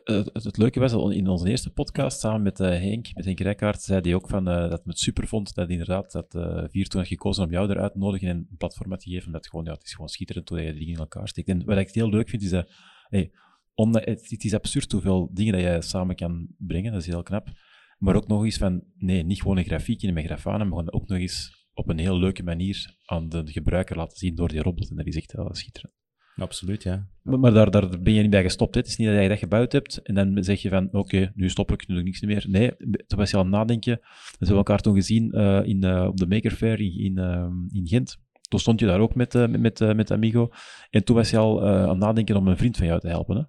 Eh, 0.04 0.24
het, 0.32 0.44
het 0.44 0.56
leuke 0.56 0.80
was, 0.80 0.92
al 0.92 1.10
in 1.10 1.28
onze 1.28 1.48
eerste 1.48 1.70
podcast, 1.70 2.20
samen 2.20 2.42
met 2.42 2.60
eh, 2.60 2.68
Henk, 2.68 3.14
met 3.14 3.24
Henk 3.24 3.40
Rijkaard, 3.40 3.82
zei 3.82 4.00
hij 4.00 4.14
ook 4.14 4.28
van, 4.28 4.48
eh, 4.48 4.70
dat 4.70 4.82
het 4.84 4.98
super 4.98 5.28
vond 5.28 5.54
dat 5.54 5.68
inderdaad 5.68 6.12
dat 6.12 6.36
Vier 6.70 6.88
toen 6.88 7.00
had 7.00 7.08
gekozen 7.08 7.44
om 7.44 7.50
jou 7.50 7.70
eruit 7.70 7.92
te 7.92 7.98
nodigen 7.98 8.28
en 8.28 8.36
een 8.36 8.56
platform 8.56 8.90
had 8.90 9.02
gegeven, 9.02 9.26
omdat 9.26 9.40
het 9.40 9.50
gewoon, 9.50 9.64
ja, 9.64 9.72
het 9.72 9.84
is 9.84 9.92
gewoon 9.92 10.08
schitterend 10.08 10.48
hoe 10.48 10.60
je 10.60 10.72
dingen 10.72 10.92
in 10.92 10.98
elkaar 10.98 11.28
steekt. 11.28 11.48
En 11.48 11.64
wat 11.64 11.78
ik 11.78 11.90
heel 11.90 12.08
leuk 12.08 12.28
vind, 12.28 12.42
is 12.42 12.50
dat, 12.50 12.70
hey, 13.08 13.32
omdat, 13.74 14.04
het, 14.04 14.30
het 14.30 14.44
is 14.44 14.54
absurd 14.54 14.92
hoeveel 14.92 15.30
dingen 15.32 15.52
dat 15.52 15.62
je 15.62 15.82
samen 15.82 16.16
kan 16.16 16.48
brengen, 16.58 16.92
dat 16.92 17.00
is 17.00 17.06
heel 17.06 17.22
knap. 17.22 17.48
Maar 17.98 18.14
ook 18.14 18.26
nog 18.26 18.44
eens 18.44 18.56
van, 18.56 18.84
nee, 18.96 19.22
niet 19.22 19.42
gewoon 19.42 19.56
een 19.56 19.64
grafiekje 19.64 20.12
met 20.12 20.24
grafana, 20.24 20.58
maar 20.58 20.78
gewoon 20.78 20.92
ook 20.92 21.08
nog 21.08 21.18
eens 21.18 21.66
op 21.74 21.88
een 21.88 21.98
heel 21.98 22.18
leuke 22.18 22.42
manier 22.42 22.96
aan 23.04 23.28
de 23.28 23.42
gebruiker 23.44 23.96
laten 23.96 24.16
zien 24.16 24.34
door 24.34 24.48
die 24.48 24.62
robot. 24.62 24.90
En 24.90 24.96
dat 24.96 25.06
is 25.06 25.16
echt 25.16 25.34
schitterend. 25.50 26.03
Absoluut, 26.36 26.82
ja. 26.82 27.06
Maar, 27.22 27.38
maar 27.38 27.52
daar, 27.52 27.70
daar 27.70 27.88
ben 28.00 28.12
je 28.12 28.20
niet 28.20 28.30
bij 28.30 28.42
gestopt. 28.42 28.74
Hè. 28.74 28.80
Het 28.80 28.88
is 28.88 28.96
niet 28.96 29.08
dat 29.08 29.22
je 29.22 29.28
dat 29.28 29.38
gebouwd 29.38 29.72
hebt 29.72 30.02
en 30.02 30.14
dan 30.14 30.44
zeg 30.44 30.62
je 30.62 30.68
van 30.68 30.88
oké, 30.92 31.32
nu 31.34 31.48
stop 31.48 31.72
ik, 31.72 31.86
nu 31.86 31.94
doe 31.94 31.98
ik 31.98 32.04
niks 32.04 32.20
meer. 32.20 32.44
Nee, 32.48 32.76
toen 33.06 33.18
was 33.18 33.30
je 33.30 33.36
aan 33.36 33.42
het 33.42 33.54
nadenken. 33.54 33.98
We 34.02 34.36
hebben 34.38 34.56
elkaar 34.56 34.80
toen 34.80 34.94
gezien 34.94 35.32
eh, 35.32 35.60
in, 35.64 35.84
eh, 35.84 36.06
op 36.06 36.16
de 36.16 36.26
Maker 36.26 36.50
Fair 36.50 36.80
in, 36.80 36.98
in, 36.98 37.18
eh, 37.18 37.46
in 37.72 37.86
Gent. 37.86 38.22
Toen 38.48 38.60
stond 38.60 38.80
je 38.80 38.86
daar 38.86 39.00
ook 39.00 39.14
met, 39.14 39.34
eh, 39.34 39.46
met, 39.46 39.60
met, 39.60 39.80
eh, 39.80 39.94
met 39.94 40.10
Amigo. 40.10 40.48
En 40.90 41.04
toen 41.04 41.16
was 41.16 41.30
je 41.30 41.36
al 41.36 41.62
eh, 41.62 41.82
aan 41.82 41.88
het 41.88 41.98
nadenken 41.98 42.36
om 42.36 42.48
een 42.48 42.56
vriend 42.56 42.76
van 42.76 42.86
jou 42.86 43.00
te 43.00 43.08
helpen. 43.08 43.36
Hè? 43.36 43.42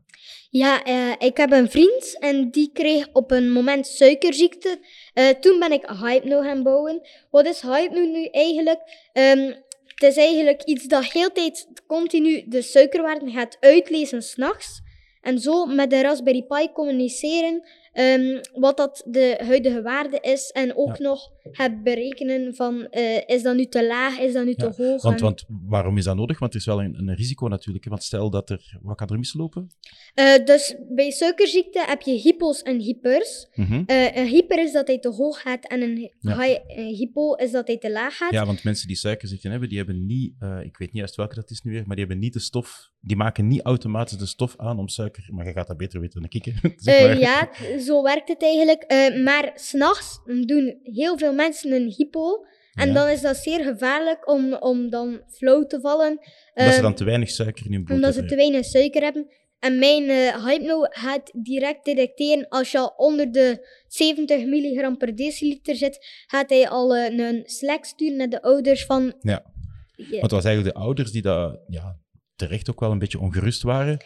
Ja, 0.49 0.83
eh, 0.83 1.27
ik 1.27 1.37
heb 1.37 1.51
een 1.51 1.69
vriend 1.69 2.17
en 2.19 2.49
die 2.51 2.69
kreeg 2.73 3.07
op 3.13 3.31
een 3.31 3.51
moment 3.51 3.87
suikerziekte. 3.87 4.79
Eh, 5.13 5.29
toen 5.29 5.59
ben 5.59 5.71
ik 5.71 5.85
Hypno 5.85 6.41
gaan 6.41 6.63
bouwen. 6.63 7.01
Wat 7.29 7.45
is 7.45 7.61
Hypno 7.61 7.99
nu 7.99 8.25
eigenlijk? 8.25 8.79
Ehm, 9.13 9.53
het 9.95 10.03
is 10.03 10.17
eigenlijk 10.17 10.63
iets 10.63 10.85
dat 10.85 11.05
heel 11.05 11.31
tijd 11.31 11.67
continu 11.87 12.43
de 12.47 12.61
suikerwaarden 12.61 13.31
gaat 13.31 13.57
uitlezen 13.59 14.21
s'nachts. 14.23 14.81
En 15.21 15.39
zo 15.39 15.65
met 15.65 15.89
de 15.89 16.01
Raspberry 16.01 16.41
Pi 16.43 16.71
communiceren 16.73 17.67
ehm, 17.93 18.41
wat 18.53 18.77
dat 18.77 19.03
de 19.05 19.39
huidige 19.45 19.81
waarde 19.81 20.19
is. 20.21 20.49
En 20.51 20.75
ook 20.77 20.97
Ja. 20.97 21.03
nog 21.03 21.31
gaat 21.51 21.83
berekenen 21.83 22.55
van 22.55 22.87
eh, 22.89 23.21
is 23.35 23.41
dat 23.43 23.55
nu 23.55 23.65
te 23.65 23.85
laag, 23.87 24.17
is 24.19 24.33
dat 24.33 24.45
nu 24.45 24.55
te 24.55 24.65
hoog. 24.77 25.01
Want, 25.01 25.15
en- 25.17 25.23
want 25.23 25.45
waarom 25.47 25.97
is 25.97 26.03
dat 26.03 26.15
nodig? 26.15 26.39
Want 26.39 26.53
er 26.53 26.59
is 26.59 26.65
wel 26.65 26.83
een, 26.83 26.95
een 26.97 27.15
risico 27.15 27.47
natuurlijk. 27.47 27.85
Want 27.85 28.03
stel 28.03 28.29
dat 28.29 28.49
er... 28.49 28.77
Wat 28.81 28.97
kan 28.97 29.07
er 29.07 29.17
mislopen? 29.17 29.67
Eh, 30.13 30.45
dus 30.45 30.75
bij 30.89 31.11
suikerziekte 31.11 31.83
heb 31.87 32.01
je 32.01 32.11
hypos 32.19 32.61
en 32.61 32.79
hypers. 32.79 33.47
Mhm. 33.55 33.83
Eh, 33.85 34.15
een 34.17 34.27
hyper 34.27 34.59
is 34.63 34.71
dat 34.71 34.87
hij 34.87 34.99
te 34.99 35.09
hoog 35.09 35.41
gaat 35.41 35.67
en 35.67 35.81
een, 35.81 36.11
Ja. 36.19 36.41
high- 36.41 36.61
een 36.67 36.93
hypo 36.95 37.33
is 37.33 37.51
dat 37.51 37.67
hij 37.67 37.77
te 37.77 37.91
laag 37.91 38.17
gaat. 38.17 38.31
Ja, 38.31 38.45
want 38.45 38.63
mensen 38.63 38.87
die 38.87 38.95
suikerziekte 38.97 39.49
hebben, 39.49 39.69
die 39.69 39.77
hebben 39.77 40.05
niet... 40.05 40.33
ik 40.63 40.77
weet 40.77 40.79
niet 40.79 40.93
juist 40.97 41.15
welke 41.15 41.35
dat 41.35 41.49
is 41.49 41.61
nu 41.61 41.71
weer, 41.71 41.83
maar 41.85 41.95
die 41.95 42.05
hebben 42.05 42.23
niet 42.23 42.33
de 42.33 42.39
stof... 42.39 42.93
Die 42.99 43.15
maken 43.15 43.47
niet 43.47 43.61
automatisch 43.61 44.17
de 44.17 44.25
stof 44.25 44.53
aan 44.57 44.79
om 44.79 44.87
suiker... 44.87 45.27
Maar 45.31 45.45
je 45.45 45.51
gaat 45.51 45.67
dat 45.67 45.77
beter 45.77 45.99
weten 45.99 46.21
dan 46.21 46.29
ik, 46.41 46.45
Eh, 46.85 47.19
ja, 47.19 47.49
zo 47.79 48.03
werkt 48.03 48.27
het 48.27 48.43
eigenlijk. 48.43 48.85
Maar 49.23 49.51
s'nachts 49.55 50.19
doen 50.45 50.79
heel 50.83 51.17
veel 51.17 51.33
mensen 51.35 51.71
een 51.71 51.93
hypo. 51.97 52.45
En 52.73 52.87
Ja. 52.87 52.93
dan 52.93 53.07
is 53.09 53.21
dat 53.21 53.37
zeer 53.37 53.63
gevaarlijk 53.63 54.29
om, 54.29 54.53
om 54.53 54.89
dan 54.89 55.21
flauw 55.27 55.63
te 55.65 55.79
vallen. 55.79 56.09
Omdat 56.09 56.71
ze 56.73 56.77
Eh, 56.77 56.81
dan 56.81 56.93
te 56.93 57.03
weinig 57.03 57.29
suiker 57.29 57.65
in 57.65 57.71
hun 57.73 57.83
bloed 57.83 57.95
omdat 57.97 58.13
ze 58.13 58.19
hebben. 58.19 58.37
te 58.37 58.43
weinig 58.43 58.65
suiker 58.65 59.01
hebben. 59.03 59.27
En 59.59 59.79
mijn 59.79 60.09
eh 60.09 60.45
Hypno 60.45 60.81
gaat 60.81 61.31
direct 61.33 61.85
detecteren 61.85 62.47
als 62.49 62.71
je 62.71 62.77
al 62.79 62.93
onder 62.97 63.31
de 63.31 63.67
70 63.87 64.45
milligram 64.45 64.97
per 64.97 65.15
deciliter 65.15 65.75
zit, 65.75 66.05
gaat 66.27 66.49
hij 66.49 66.69
al 66.69 66.95
eh, 66.95 67.17
een 67.17 67.41
Slack 67.45 67.85
sturen 67.85 68.17
naar 68.17 68.29
de 68.29 68.41
ouders 68.41 68.85
van... 68.85 69.13
Ja. 69.21 69.53
Ja, 69.97 70.09
Want 70.09 70.21
het 70.21 70.31
was 70.31 70.45
eigenlijk 70.45 70.75
de 70.75 70.81
ouders 70.83 71.11
die 71.11 71.21
dat, 71.21 71.59
ja, 71.67 71.99
terecht 72.35 72.69
ook 72.69 72.79
wel 72.79 72.91
een 72.91 72.99
beetje 72.99 73.19
ongerust 73.19 73.61
waren. 73.61 73.97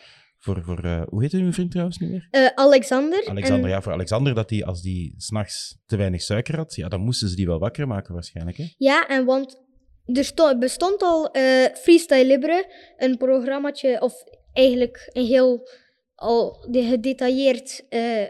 Voor, 0.41 0.63
voor 0.63 0.84
eh, 0.84 1.01
hoe 1.08 1.22
heet 1.22 1.34
uw 1.34 1.51
vriend 1.53 1.72
trouwens 1.72 1.98
nu 1.98 2.10
weer? 2.10 2.27
eh, 2.31 2.46
Alexander. 2.55 3.27
Alexander, 3.27 3.63
En- 3.65 3.69
ja, 3.75 3.81
voor 3.81 3.91
Alexander, 3.93 4.34
dat 4.34 4.50
die, 4.50 4.65
als 4.65 4.81
die 4.81 5.13
s'nachts 5.17 5.77
te 5.86 5.96
weinig 5.98 6.22
suiker 6.22 6.55
had, 6.55 6.75
ja, 6.75 6.88
dan 6.88 7.01
moesten 7.01 7.29
ze 7.29 7.36
die 7.36 7.46
wel 7.46 7.60
wakker 7.60 7.88
maken 7.88 8.13
waarschijnlijk. 8.13 8.58
Hè? 8.58 8.65
Ja, 8.77 9.08
en 9.08 9.25
want 9.25 9.62
er 10.05 10.24
sto- 10.24 10.58
bestond 10.58 11.01
al 11.01 11.31
eh, 11.31 11.65
Freestyle 11.74 12.25
Libre, 12.25 12.74
een 12.98 13.17
programmaatje, 13.17 14.01
of 14.01 14.13
eigenlijk 14.53 15.10
een 15.13 15.25
heel 15.25 15.69
al 16.15 16.67
de- 16.72 16.84
gedetailleerd 16.84 17.86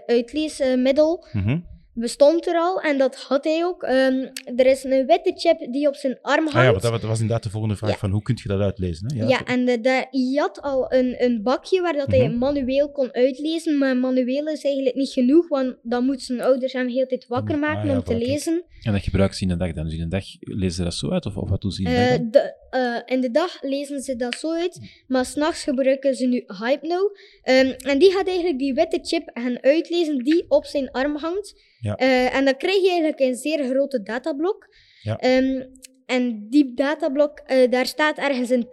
uitleesmiddel, 0.05 1.25
Mhm. 1.31 1.59
Bestond 1.99 2.47
er 2.47 2.55
al. 2.55 2.81
En 2.81 2.97
dat 2.97 3.15
had 3.15 3.43
hij 3.43 3.65
ook. 3.65 3.83
Ehm, 3.83 4.27
er 4.55 4.65
is 4.65 4.83
een 4.83 5.05
witte 5.05 5.33
chip 5.35 5.71
die 5.71 5.87
op 5.87 5.95
zijn 5.95 6.17
arm 6.21 6.43
hangt. 6.43 6.55
Ah 6.57 6.63
ja, 6.63 6.69
want 6.69 6.81
dat, 6.81 6.91
wa- 6.91 6.97
dat 6.97 7.07
was 7.09 7.19
inderdaad 7.19 7.43
de 7.43 7.49
volgende 7.49 7.75
vraag, 7.75 7.91
Ja. 7.91 7.97
van 7.97 8.11
hoe 8.11 8.21
kun 8.21 8.37
je 8.43 8.47
dat 8.49 8.59
uitlezen? 8.61 9.13
Hè? 9.17 9.25
Ja, 9.25 9.45
en 9.45 9.65
de, 9.65 9.81
de, 9.81 9.89
hij 10.09 10.33
had 10.35 10.61
al 10.61 10.93
een, 10.93 11.15
een 11.23 11.41
bakje 11.43 11.81
waar 11.81 11.93
dat 11.93 12.07
hij 12.07 12.27
Mhm. 12.27 12.37
manueel 12.37 12.91
kon 12.91 13.13
uitlezen, 13.13 13.77
maar 13.77 13.97
manueel 13.97 14.47
is 14.47 14.63
eigenlijk 14.63 14.95
niet 14.95 15.09
genoeg, 15.11 15.47
want 15.47 15.75
dan 15.83 16.05
moeten 16.05 16.25
zijn 16.25 16.41
ouders 16.41 16.73
hem 16.73 16.87
heel 16.87 17.05
tijd 17.07 17.27
wakker 17.27 17.55
Ah, 17.55 17.61
maken 17.61 17.89
ja, 17.89 17.95
om 17.95 18.03
te 18.03 18.17
lezen. 18.17 18.63
En 18.83 18.91
dat 18.91 19.01
gebruiken 19.03 19.37
ze 19.37 19.43
in 19.43 19.49
de 19.49 19.57
dag 19.57 19.73
dan. 19.73 19.83
Dus 19.85 19.93
in 19.93 19.99
de 19.99 20.07
dag 20.07 20.23
lezen 20.39 20.75
ze 20.75 20.83
dat 20.83 20.93
zo 20.93 21.09
uit? 21.09 21.25
Of, 21.25 21.35
of 21.37 21.49
wat 21.49 21.61
doen 21.61 21.71
ze 21.71 21.83
in 21.83 21.89
de 21.89 22.27
dag 22.31 22.43
Eh, 22.69 22.99
in 23.05 23.21
de 23.21 23.31
dag 23.31 23.61
lezen 23.61 24.01
ze 24.01 24.15
dat 24.15 24.35
zo 24.35 24.51
uit, 24.51 25.03
maar 25.07 25.25
s'nachts 25.25 25.63
gebruiken 25.63 26.15
ze 26.15 26.25
nu 26.25 26.43
Hypno. 26.47 27.11
Ehm, 27.41 27.73
en 27.77 27.99
die 27.99 28.11
gaat 28.11 28.27
eigenlijk 28.27 28.59
die 28.59 28.73
witte 28.73 28.99
chip 29.01 29.29
gaan 29.33 29.63
uitlezen 29.63 30.23
die 30.23 30.45
op 30.47 30.65
zijn 30.65 30.91
arm 30.91 31.15
hangt. 31.15 31.61
Ja. 31.79 31.95
Eh, 31.95 32.35
en 32.35 32.45
dan 32.45 32.57
krijg 32.57 32.81
je 32.81 32.89
eigenlijk 32.89 33.19
een 33.19 33.35
zeer 33.35 33.69
grote 33.69 34.03
datablok. 34.03 34.67
Ja. 35.01 35.17
Ehm, 35.17 35.63
en 36.05 36.49
die 36.49 36.73
datablok, 36.73 37.39
eh, 37.39 37.71
daar 37.71 37.85
staat 37.85 38.17
ergens 38.17 38.49
een 38.49 38.69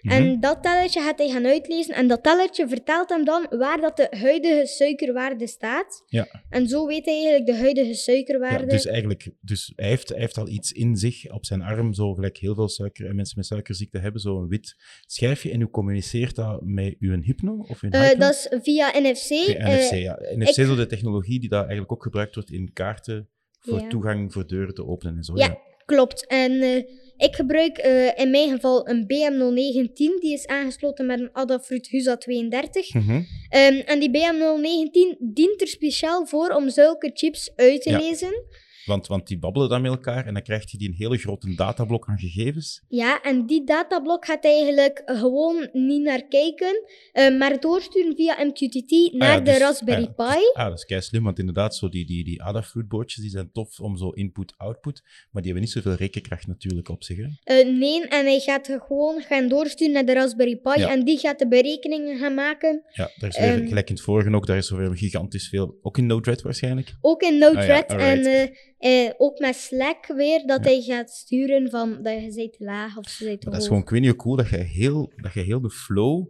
Mhm. 0.00 0.14
En 0.14 0.40
dat 0.40 0.62
telletje 0.62 1.00
gaat 1.00 1.18
hij 1.18 1.28
gaan 1.28 1.46
uitlezen. 1.46 1.94
En 1.94 2.08
dat 2.08 2.22
telletje 2.22 2.68
vertelt 2.68 3.08
hem 3.08 3.24
dan 3.24 3.46
waar 3.50 3.80
dat 3.80 3.96
de 3.96 4.06
huidige 4.10 4.66
suikerwaarde 4.66 5.46
staat. 5.46 6.02
Ja. 6.06 6.26
En 6.48 6.68
zo 6.68 6.86
weet 6.86 7.04
hij 7.04 7.14
eigenlijk 7.14 7.46
de 7.46 7.56
huidige 7.56 7.94
suikerwaarde. 7.94 8.64
Ja, 8.64 8.70
dus 8.70 8.86
eigenlijk, 8.86 9.30
dus 9.40 9.72
hij, 9.76 9.88
heeft, 9.88 10.08
hij 10.08 10.18
heeft 10.18 10.38
al 10.38 10.48
iets 10.48 10.72
in 10.72 10.96
zich 10.96 11.32
op 11.32 11.44
zijn 11.46 11.62
arm, 11.62 11.92
zo 11.94 12.14
gelijk 12.14 12.36
heel 12.36 12.54
veel 12.54 12.68
suiker 12.68 13.06
en 13.08 13.16
mensen 13.16 13.38
met 13.38 13.46
suikerziekte 13.46 13.98
hebben, 13.98 14.20
zo'n 14.20 14.48
wit 14.48 14.74
schijfje. 15.06 15.50
En 15.50 15.60
hoe 15.60 15.70
communiceert 15.70 16.34
dat 16.36 16.60
met 16.64 16.96
uw 16.98 17.20
hypno 17.22 17.56
of 17.68 17.82
uw 17.82 17.90
hypno? 17.90 18.18
dat 18.18 18.30
is 18.34 18.48
via 18.62 18.92
NFC. 18.98 19.30
Oké, 19.48 19.58
Eh, 19.58 19.76
NFC, 19.78 19.92
ja. 19.94 20.18
NFC 20.34 20.56
is 20.56 20.76
de 20.76 20.86
technologie 20.86 21.40
die 21.40 21.48
dat 21.48 21.60
eigenlijk 21.60 21.92
ook 21.92 22.02
gebruikt 22.02 22.34
wordt 22.34 22.50
in 22.50 22.72
kaarten 22.72 23.28
voor 23.60 23.80
Ja. 23.80 23.88
toegang 23.88 24.32
voor 24.32 24.46
deuren 24.46 24.74
te 24.74 24.86
openen 24.86 25.16
en 25.16 25.22
zo. 25.22 25.36
Ja, 25.36 25.58
klopt. 25.94 26.26
En 26.26 26.60
eh, 26.62 26.76
ik 27.16 27.34
gebruik 27.34 27.78
eh, 27.78 28.18
in 28.18 28.30
mijn 28.30 28.50
geval 28.50 28.88
een 28.88 29.02
BM019. 29.02 30.20
Die 30.20 30.32
is 30.32 30.46
aangesloten 30.46 31.06
met 31.06 31.20
een 31.20 31.30
Adafruit 31.32 31.86
Husa 31.88 32.16
32. 32.16 32.94
Mhm. 32.94 33.22
Ehm, 33.48 33.74
en 33.74 34.00
die 34.00 34.10
BM019 34.10 35.16
dient 35.18 35.60
er 35.60 35.68
speciaal 35.68 36.26
voor 36.26 36.50
om 36.50 36.68
zulke 36.68 37.10
chips 37.14 37.52
uit 37.56 37.82
te 37.82 37.90
Ja. 37.90 37.98
lezen. 37.98 38.44
Want, 38.84 39.06
want 39.06 39.26
die 39.26 39.38
babbelen 39.38 39.68
dan 39.68 39.82
met 39.82 39.90
elkaar 39.90 40.26
en 40.26 40.34
dan 40.34 40.42
krijg 40.42 40.70
je 40.70 40.78
die 40.78 40.88
een 40.88 40.94
hele 40.94 41.16
grote 41.18 41.54
datablok 41.54 42.08
aan 42.08 42.18
gegevens. 42.18 42.82
Ja, 42.88 43.22
en 43.22 43.46
die 43.46 43.64
datablok 43.64 44.24
gaat 44.24 44.44
eigenlijk 44.44 45.02
gewoon 45.06 45.68
niet 45.72 46.02
naar 46.02 46.22
kijken, 46.28 46.82
eh, 47.12 47.38
maar 47.38 47.60
doorsturen 47.60 48.16
via 48.16 48.44
MQTT 48.44 49.12
naar 49.12 49.28
Ah 49.28 49.34
ja, 49.34 49.40
de 49.40 49.50
dus- 49.50 49.58
Raspberry 49.58 50.02
ah 50.02 50.12
ja, 50.16 50.32
Pi. 50.34 50.38
dus- 50.40 50.54
ah, 50.54 50.68
dat 50.68 50.78
is 50.78 50.84
kei 50.84 51.00
slim, 51.00 51.22
want 51.24 51.38
inderdaad, 51.38 51.74
zo 51.76 51.88
die, 51.88 52.06
die, 52.06 52.24
die 52.24 52.42
Adafruit-boordjes 52.42 53.20
die 53.22 53.30
zijn 53.30 53.50
tof 53.52 53.80
om 53.80 53.96
zo 53.96 54.10
input-output, 54.10 55.02
maar 55.30 55.42
die 55.42 55.52
hebben 55.52 55.60
niet 55.62 55.70
zoveel 55.70 55.94
rekenkracht 55.94 56.46
natuurlijk 56.46 56.88
op 56.88 57.04
zich. 57.04 57.16
Hè? 57.16 57.26
Eh, 57.42 57.66
nee, 57.78 58.08
en 58.08 58.24
hij 58.26 58.40
gaat 58.40 58.66
gewoon 58.86 59.20
gaan 59.22 59.48
doorsturen 59.48 59.92
naar 59.94 60.04
de 60.04 60.12
Raspberry 60.12 60.56
Pi 60.56 60.80
Ja. 60.80 60.90
en 60.90 61.04
die 61.04 61.18
gaat 61.18 61.38
de 61.38 61.48
berekeningen 61.48 62.18
gaan 62.18 62.34
maken. 62.34 62.82
Ja, 62.92 63.10
daar 63.18 63.30
is 63.30 63.38
weer, 63.38 63.48
Ehm. 63.48 63.66
gelijk 63.68 63.88
in 63.88 63.94
het 63.94 64.04
vorige 64.04 64.34
ook, 64.34 64.46
daar 64.46 64.56
is 64.56 64.70
er 64.70 64.76
weer 64.76 64.96
gigantisch 64.96 65.48
veel, 65.48 65.78
ook 65.82 65.98
in 65.98 66.06
Node-RED 66.06 66.42
waarschijnlijk. 66.42 66.94
Ook 67.00 67.22
in 67.22 67.38
Node-RED 67.38 67.88
Ah 67.88 68.02
en 68.10 68.18
alright. 68.18 68.68
Eh, 68.80 69.10
ook 69.18 69.38
met 69.38 69.56
Slack 69.56 70.06
weer, 70.06 70.46
dat 70.46 70.64
hij 70.64 70.82
gaat 70.82 71.10
sturen 71.10 71.70
van 71.70 72.02
dat 72.02 72.12
je 72.12 72.32
bent 72.34 72.52
te 72.52 72.64
laag 72.64 72.96
of 72.96 73.08
ze 73.08 73.24
te 73.24 73.24
Maar 73.24 73.38
dat 73.38 73.52
is 73.52 73.58
hoog. 73.58 73.66
gewoon, 73.66 73.82
ik 73.82 73.90
weet 73.90 74.00
niet 74.00 74.10
hoe 74.10 74.18
cool, 74.18 74.36
dat 74.36 74.48
je 74.48 74.56
heel, 74.56 75.12
dat 75.16 75.32
je 75.32 75.40
heel 75.40 75.60
de 75.60 75.70
flow, 75.70 76.26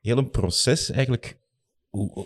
heel 0.00 0.18
een 0.18 0.30
proces 0.30 0.90
eigenlijk... 0.90 1.38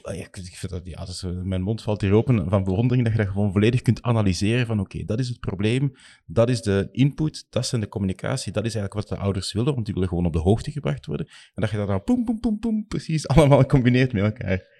ja, 0.03 0.13
ik 0.13 0.37
ik 0.37 0.57
vind 0.57 0.73
dat, 0.73 0.87
ja, 0.87 1.07
eh, 1.07 1.43
mijn 1.43 1.63
mond 1.63 1.83
valt 1.83 2.01
hier 2.01 2.13
open 2.13 2.49
van 2.49 2.65
bewondering 2.65 3.05
dat 3.07 3.17
je 3.17 3.23
dat 3.23 3.33
gewoon 3.33 3.53
volledig 3.53 3.83
kunt 3.83 4.03
analyseren 4.03 4.67
van 4.67 4.81
oké, 4.81 5.05
dat 5.05 5.19
is 5.19 5.29
het 5.29 5.41
probleem, 5.41 5.93
dat 6.27 6.49
is 6.49 6.63
de 6.63 6.89
input, 6.93 7.47
dat 7.51 7.67
zijn 7.67 7.81
de 7.81 7.89
communicatie, 7.89 8.53
dat 8.53 8.65
is 8.65 8.75
eigenlijk 8.75 9.09
wat 9.09 9.19
de 9.19 9.25
ouders 9.25 9.53
willen, 9.53 9.75
want 9.75 9.85
die 9.85 9.95
willen 9.95 10.09
gewoon 10.09 10.27
op 10.27 10.33
de 10.33 10.39
hoogte 10.39 10.71
gebracht 10.71 11.07
worden. 11.07 11.27
En 11.27 11.63
dat 11.63 11.71
je 11.71 11.77
dat 11.77 11.89
dan 11.89 12.05
poem, 12.05 12.25
poem, 12.25 12.41
poem, 12.41 12.59
poem, 12.59 12.87
precies 12.87 13.29
allemaal 13.29 13.67
combineert 13.67 14.13
met 14.13 14.23
elkaar. 14.23 14.77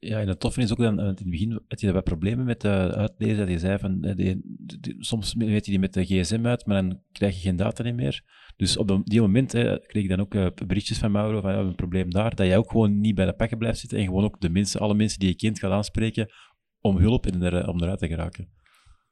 Ja, 0.00 0.20
en 0.20 0.28
het 0.28 0.40
toffe 0.40 0.60
is 0.60 0.70
ook 0.72 0.78
dan, 0.78 0.96
want 0.96 1.20
in 1.20 1.26
het 1.26 1.30
begin 1.30 1.60
had 1.68 1.80
je 1.80 1.92
wat 1.92 2.04
problemen 2.04 2.44
met 2.44 2.60
de 2.60 2.68
uitlezen, 2.94 3.36
dat 3.38 3.48
je 3.48 3.58
zei 3.58 3.78
van, 3.78 4.02
eh, 4.04 4.16
die, 4.16 4.40
die- 4.80 4.96
soms 4.98 5.34
weet 5.34 5.64
je 5.64 5.70
die 5.70 5.80
met 5.80 5.92
de 5.94 6.04
gsm 6.04 6.46
uit, 6.46 6.66
maar 6.66 6.82
dan 6.82 7.00
krijg 7.12 7.34
je 7.34 7.40
geen 7.40 7.56
data 7.56 7.82
niet 7.82 7.94
meer. 7.94 8.22
Dus 8.56 8.76
op 8.76 8.88
de- 8.88 9.00
die 9.04 9.20
moment 9.20 9.52
hè, 9.52 9.78
kreeg 9.78 10.02
ik 10.02 10.08
dan 10.08 10.20
ook 10.20 10.34
eh, 10.34 10.46
berichtjes 10.66 10.98
van 10.98 11.10
Mauro 11.10 11.40
van, 11.40 11.40
ja, 11.40 11.46
we 11.48 11.48
hebben 11.52 11.68
een 11.70 11.74
probleem 11.76 12.10
daar, 12.10 12.34
dat 12.34 12.46
jij 12.46 12.56
ook 12.56 12.70
gewoon 12.70 13.00
niet 13.00 13.14
bij 13.14 13.26
de 13.26 13.32
pakken 13.34 13.58
blijft 13.58 13.78
zitten 13.78 13.98
en 13.98 14.04
gewoon 14.04 14.24
ook 14.24 14.40
de 14.40 14.48
mensen, 14.50 14.80
alle 14.80 14.94
mensen 14.94 15.18
die 15.18 15.28
je 15.28 15.34
kent 15.36 15.58
gaat 15.58 15.70
aanspreken 15.72 16.28
om 16.80 16.96
hulp 16.96 17.26
en 17.26 17.42
er, 17.42 17.68
om 17.68 17.82
eruit 17.82 17.98
te 17.98 18.06
geraken. 18.08 18.48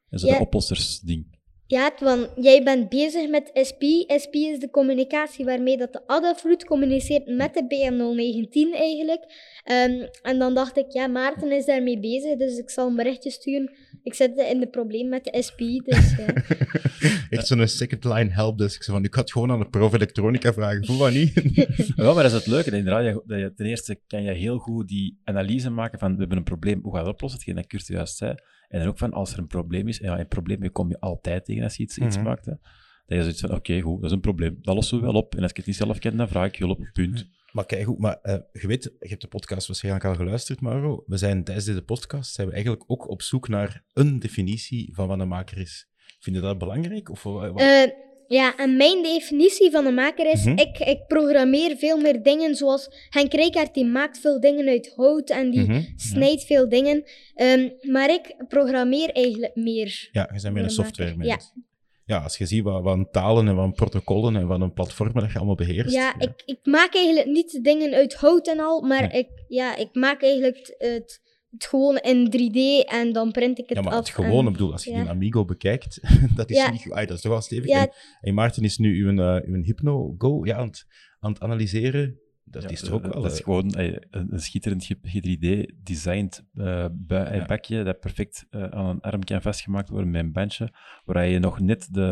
En 0.09 0.18
zo 0.18 0.27
Ja. 0.27 0.33
dat 0.33 0.42
oplossersding. 0.42 1.36
Ja, 1.68 1.92
want 1.98 2.29
jij 2.37 2.62
bent 2.62 2.88
bezig 2.88 3.29
met 3.29 3.50
SP. 3.68 3.83
SP 4.22 4.35
is 4.35 4.59
de 4.59 4.70
communicatie 4.70 5.44
waarmee 5.44 5.76
dat 5.76 5.92
de 5.92 6.07
Adafruit 6.07 6.64
communiceert 6.64 7.26
met 7.26 7.55
de 7.55 7.62
BM019 7.62 8.76
eigenlijk. 8.79 9.24
Ehm, 9.64 10.07
en 10.22 10.38
dan 10.38 10.55
dacht 10.55 10.76
ik, 10.76 10.92
ja, 10.92 11.07
Maarten 11.07 11.52
is 11.52 11.64
daarmee 11.64 11.98
bezig, 11.98 12.37
dus 12.37 12.59
ik 12.59 12.70
zal 12.70 12.87
een 12.87 12.96
berichtje 12.96 13.31
sturen. 13.31 13.76
Ik 14.07 14.14
zit 14.14 14.37
in 14.37 14.61
de 14.61 14.69
probleem 14.69 15.09
met 15.09 15.25
de 15.25 15.42
SP, 15.47 15.59
dus 15.85 16.16
ja. 16.16 16.27
Echt 17.37 17.47
zo'n 17.47 17.66
second 17.69 18.05
line 18.05 18.31
helpdesk. 18.31 18.85
Van, 18.85 19.05
ik 19.05 19.14
had 19.14 19.33
gewoon 19.33 19.51
aan 19.51 19.59
de 19.59 19.69
prof 19.69 19.92
elektronica 19.92 20.53
vragen, 20.53 20.87
hoe 20.87 20.97
wat 20.97 21.12
niet? 21.12 21.33
Ja, 21.97 22.05
maar 22.12 22.14
dat 22.14 22.25
is 22.25 22.33
het 22.33 22.47
leuke. 22.47 22.71
Inderdaad, 22.77 23.23
dat 23.27 23.38
je, 23.38 23.53
ten 23.55 23.66
eerste 23.66 24.01
kan 24.07 24.23
je 24.23 24.31
heel 24.33 24.59
goed 24.59 24.88
die 24.88 25.21
analyse 25.25 25.71
maken 25.71 25.99
van 25.99 26.12
we 26.12 26.19
hebben 26.19 26.37
een 26.38 26.45
probleem, 26.45 26.81
hoe 26.83 26.90
gaan 26.92 27.01
we 27.01 27.07
dat 27.07 27.14
oplossen? 27.14 27.38
Hetgeen 27.40 27.57
dat 27.57 27.66
Kurt 27.66 27.87
juist 27.87 28.16
zei. 28.16 28.35
En 28.69 28.79
dan 28.79 28.88
ook 28.88 28.99
van 28.99 29.12
als 29.12 29.33
er 29.33 29.38
een 29.38 29.47
probleem 29.47 29.88
is, 29.88 30.01
en 30.01 30.11
ja, 30.11 30.19
een 30.19 30.29
probleem 30.29 30.73
kom 30.73 30.88
je 30.88 31.01
altijd 31.01 31.45
tegen 31.45 31.62
als 31.62 31.77
je 31.77 31.83
iets, 31.83 31.99
iets 31.99 32.16
Mhm. 32.16 32.25
maakt. 32.25 32.45
Hè. 32.47 32.53
Dat 33.07 33.16
je 33.19 33.21
zoiets 33.23 33.40
van, 33.40 33.55
oké, 33.55 33.81
goed, 33.81 33.97
dat 34.01 34.05
is 34.11 34.16
een 34.16 34.21
probleem. 34.21 34.59
Dat 34.61 34.75
lossen 34.75 34.99
we 34.99 35.05
wel 35.05 35.14
op. 35.14 35.35
En 35.35 35.42
als 35.42 35.51
ik 35.51 35.57
het 35.57 35.66
niet 35.66 35.77
zelf 35.77 35.99
ken, 35.99 36.16
dan 36.16 36.29
vraag 36.29 36.47
ik 36.49 36.57
hulp. 36.57 36.88
Punt. 36.92 37.27
Maar 37.57 37.66
kijk 37.66 37.85
goed, 37.85 37.99
maar 37.99 38.19
eh, 38.23 38.37
je 38.53 38.66
weet, 38.66 38.83
je 39.01 39.09
hebt 39.09 39.21
de 39.21 39.29
podcast 39.29 39.66
waarschijnlijk 39.66 40.05
al 40.05 40.14
geluisterd, 40.14 40.61
Mauro. 40.61 41.03
We 41.07 41.16
zijn 41.16 41.45
tijdens 41.45 41.66
deze 41.66 41.83
podcast 41.83 42.35
zijn 42.35 42.47
we 42.47 42.53
eigenlijk 42.53 42.85
ook 42.87 43.09
op 43.09 43.23
zoek 43.23 43.49
naar 43.49 43.83
een 43.92 44.19
definitie 44.19 44.88
van 44.95 45.09
wat 45.09 45.19
een 45.21 45.29
maker 45.29 45.59
is. 45.59 45.88
Vind 46.21 46.37
je 46.37 46.42
dat 46.42 46.59
belangrijk? 46.59 47.11
Of, 47.11 47.25
Eh, 47.27 47.83
ja, 48.29 48.57
en 48.57 48.77
mijn 48.77 49.03
definitie 49.03 49.71
van 49.71 49.87
een 49.87 49.95
maker 49.95 50.33
is, 50.33 50.45
Mhm. 50.45 50.59
ik, 50.59 50.79
ik 50.79 51.07
programmeer 51.07 51.77
veel 51.77 51.97
meer 52.01 52.23
dingen 52.23 52.55
zoals 52.55 52.88
Henk 53.11 53.33
Rijkaard, 53.33 53.75
die 53.75 53.85
maakt 53.87 54.19
veel 54.19 54.40
dingen 54.40 54.69
uit 54.69 54.92
hout 54.97 55.31
en 55.31 55.51
die 55.51 55.61
Mhm, 55.61 55.83
snijdt 55.97 56.45
veel 56.45 56.69
dingen. 56.69 57.05
Ehm, 57.35 57.69
maar 57.81 58.11
ik 58.11 58.35
programmeer 58.49 59.11
eigenlijk 59.11 59.55
meer. 59.57 60.09
Ja, 60.12 60.31
je 60.35 60.40
bent 60.42 60.55
meer 60.55 60.62
een 60.64 60.71
software 60.71 61.16
mens. 61.16 61.29
Ja. 61.31 61.62
Als 62.07 62.38
je 62.38 62.47
ziet 62.47 62.62
wat, 62.62 62.83
wat 62.83 62.97
een 62.97 63.09
talen 63.11 63.49
en 63.49 63.55
wat 63.57 63.64
een 63.64 63.73
protocollen 63.73 64.37
en 64.37 64.47
wat 64.47 64.61
een 64.61 64.73
platformen 64.73 65.23
dat 65.23 65.33
je 65.33 65.37
allemaal 65.37 65.55
beheerst. 65.55 65.95
Ja, 65.95 66.14
Ik, 66.19 66.42
ik 66.45 66.59
maak 66.62 66.95
eigenlijk 66.95 67.27
niet 67.29 67.59
dingen 67.64 67.92
uit 67.95 68.14
hout 68.14 68.49
en 68.49 68.61
al, 68.61 68.81
maar 68.81 69.01
Nee. 69.09 69.19
ik, 69.19 69.29
ja, 69.49 69.77
ik 69.77 69.88
maak 69.95 70.23
eigenlijk 70.23 70.75
het 70.79 71.25
het 71.51 71.66
gewoon 71.66 71.97
in 71.97 72.27
3D 72.27 72.88
en 72.90 73.12
dan 73.12 73.31
print 73.33 73.59
ik 73.59 73.69
het 73.69 73.77
Ja, 73.79 73.83
maar 73.85 73.92
af. 73.92 73.99
het 73.99 74.09
gewone, 74.09 74.47
en- 74.47 74.53
bedoel, 74.53 74.73
als 74.73 74.85
je 74.85 74.90
ja. 74.90 75.01
een 75.01 75.09
Amigo 75.09 75.45
bekijkt, 75.45 76.01
dat 76.37 76.51
is, 76.51 76.57
Ja. 76.57 76.71
niet, 76.71 76.90
ah, 76.90 76.97
dat 77.07 77.16
is 77.16 77.21
toch 77.21 77.33
wel 77.33 77.40
stevig. 77.40 77.66
Ja. 77.69 77.81
En, 77.81 77.92
en 78.21 78.35
Maarten 78.35 78.62
is 78.64 78.79
nu 78.79 79.05
uw, 79.05 79.19
eh, 79.21 79.49
uw 79.49 79.62
Hypno 79.62 80.14
Go 80.19 80.45
ja, 80.45 80.57
aan, 80.57 80.66
het, 80.66 80.87
aan 81.21 81.33
het 81.33 81.40
analyseren. 81.42 82.21
Dat 82.50 82.62
Ja, 82.62 82.68
is 82.68 82.80
toch 82.80 82.90
ook 82.92 83.04
eh, 83.04 83.12
wel... 83.12 83.22
Dat 83.22 83.32
is 83.32 83.38
eh, 83.38 83.44
gewoon 83.44 83.70
eh, 83.70 83.96
een, 84.11 84.40
schitterend 84.40 84.94
3D-designed 84.94 86.44
uh, 86.54 86.87
Ja. 87.09 87.44
bakje 87.46 87.85
dat 87.85 88.00
perfect 88.00 88.46
eh, 88.50 88.62
aan 88.64 88.87
een 88.87 89.00
arm 89.00 89.24
kan 89.24 89.42
vastgemaakt 89.42 89.88
worden 89.88 90.11
met 90.11 90.22
een 90.22 90.32
bandje, 90.32 90.72
waar 91.04 91.26
je 91.26 91.38
nog 91.38 91.61
net 91.61 91.88
de, 91.94 92.04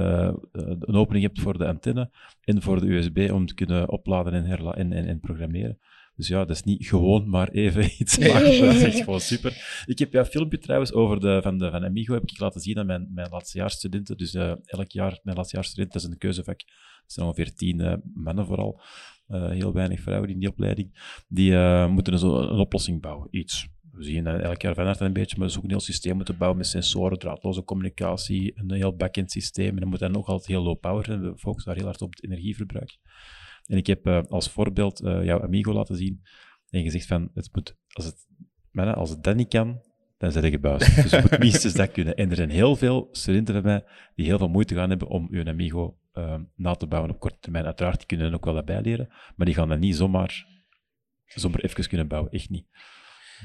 eh, 0.52 0.62
een 0.80 0.94
opening 0.94 1.24
hebt 1.24 1.40
voor 1.40 1.58
de 1.58 1.66
antenne 1.66 2.10
en 2.40 2.62
voor 2.62 2.80
de 2.80 2.92
USB 2.92 3.30
om 3.32 3.46
te 3.46 3.54
kunnen 3.54 3.88
opladen 3.88 4.32
en, 4.32 4.44
herla 4.44 4.74
en, 4.74 4.92
en, 4.92 5.06
en 5.06 5.20
programmeren. 5.20 5.78
Dus 6.16 6.28
ja, 6.28 6.38
dat 6.38 6.56
is 6.56 6.62
niet 6.62 6.86
gewoon 6.86 7.28
maar 7.28 7.48
even 7.48 7.84
iets 8.00 8.18
maken. 8.18 8.60
Dat 8.60 8.74
is 8.74 8.82
echt 8.82 9.02
gewoon 9.02 9.20
super. 9.20 9.82
Ik 9.86 9.98
heb 9.98 10.14
een 10.14 10.24
filmpje 10.24 10.58
trouwens 10.58 10.92
over 10.92 11.20
de, 11.20 11.40
van, 11.42 11.58
de, 11.58 11.70
van 11.70 11.84
Amigo 11.84 12.14
heb 12.14 12.22
ik 12.22 12.38
laten 12.38 12.60
zien 12.60 12.78
aan 12.78 12.86
mijn, 12.86 13.10
mijn 13.14 13.28
laatstejaarsstudenten. 13.30 14.16
Dus 14.16 14.34
eh, 14.34 14.52
elk 14.64 14.90
jaar, 14.90 15.18
mijn 15.22 15.36
laatstejaarsstudenten, 15.36 16.00
dat 16.00 16.08
is 16.08 16.14
een 16.14 16.20
keuzevak. 16.20 16.60
Er 16.60 17.12
zijn 17.12 17.26
ongeveer 17.26 17.54
tien 17.54 17.80
eh, 17.80 17.94
mannen 18.14 18.46
vooral. 18.46 18.80
Eh, 19.26 19.50
heel 19.50 19.72
weinig 19.72 20.00
vrouwen 20.00 20.30
in 20.30 20.38
die 20.38 20.48
opleiding. 20.48 21.18
Die 21.28 21.54
eh, 21.54 21.88
moeten 21.88 22.18
zo 22.18 22.38
een 22.38 22.58
oplossing 22.58 23.00
bouwen, 23.00 23.28
iets. 23.30 23.68
We 23.94 24.04
zien 24.04 24.26
eh, 24.26 24.42
elk 24.42 24.62
jaar 24.62 24.80
harte 24.80 25.04
een 25.04 25.12
beetje, 25.12 25.38
maar 25.38 25.50
ze 25.50 25.56
ook 25.56 25.64
een 25.64 25.70
heel 25.70 25.80
systeem 25.80 26.16
moeten 26.16 26.36
bouwen 26.36 26.58
met 26.58 26.68
sensoren, 26.68 27.18
draadloze 27.18 27.64
communicatie, 27.64 28.52
een 28.54 28.72
heel 28.72 28.96
back-end 28.96 29.30
systeem. 29.30 29.68
En 29.68 29.76
dat 29.76 29.88
moet 29.88 29.98
dan 29.98 30.16
ook 30.16 30.26
altijd 30.26 30.48
heel 30.48 30.62
low 30.62 30.80
power 30.80 31.04
zijn. 31.04 31.20
We 31.20 31.38
focussen 31.38 31.70
daar 31.70 31.80
heel 31.80 31.90
hard 31.90 32.02
op 32.02 32.10
het 32.10 32.24
energieverbruik. 32.24 32.98
En 33.66 33.76
ik 33.76 33.86
heb 33.86 34.06
eh, 34.06 34.22
als 34.28 34.48
voorbeeld 34.48 34.98
jouw 34.98 35.42
Amigo 35.42 35.72
laten 35.72 35.96
zien 35.96 36.22
en 36.70 36.82
gezegd 36.82 37.06
van, 37.06 37.30
het 37.34 37.48
moet, 37.52 37.76
als 37.92 38.04
het, 38.04 38.26
als 38.94 39.10
het 39.10 39.24
dat 39.24 39.36
niet 39.36 39.48
kan, 39.48 39.80
dan 40.18 40.32
zet 40.32 40.44
je 40.44 40.50
gebuist. 40.50 40.94
Dus 41.02 41.10
je 41.10 41.20
moet 41.30 41.38
minstens 41.38 41.74
dat 41.74 41.92
kunnen. 41.92 42.16
En 42.16 42.30
er 42.30 42.36
zijn 42.36 42.50
heel 42.50 42.76
veel 42.76 43.08
studenten 43.12 43.54
bij 43.54 43.62
mij 43.62 43.84
die 44.14 44.26
heel 44.26 44.38
veel 44.38 44.48
moeite 44.48 44.74
gaan 44.74 44.88
hebben 44.88 45.08
om 45.08 45.28
hun 45.30 45.48
Amigo 45.48 45.98
eh, 46.14 46.40
na 46.54 46.74
te 46.74 46.86
bouwen 46.86 47.10
op 47.10 47.20
korte 47.20 47.38
termijn. 47.40 47.64
Uiteraard, 47.64 47.98
die 47.98 48.06
kunnen 48.06 48.34
ook 48.34 48.44
wel 48.44 48.54
dat 48.54 48.64
bijleren, 48.64 49.08
maar 49.36 49.46
die 49.46 49.54
gaan 49.54 49.68
dat 49.68 49.78
niet 49.78 49.96
zomaar, 49.96 50.46
zomaar 51.24 51.60
even 51.60 51.88
kunnen 51.88 52.08
bouwen. 52.08 52.32
Echt 52.32 52.50
niet. 52.50 52.66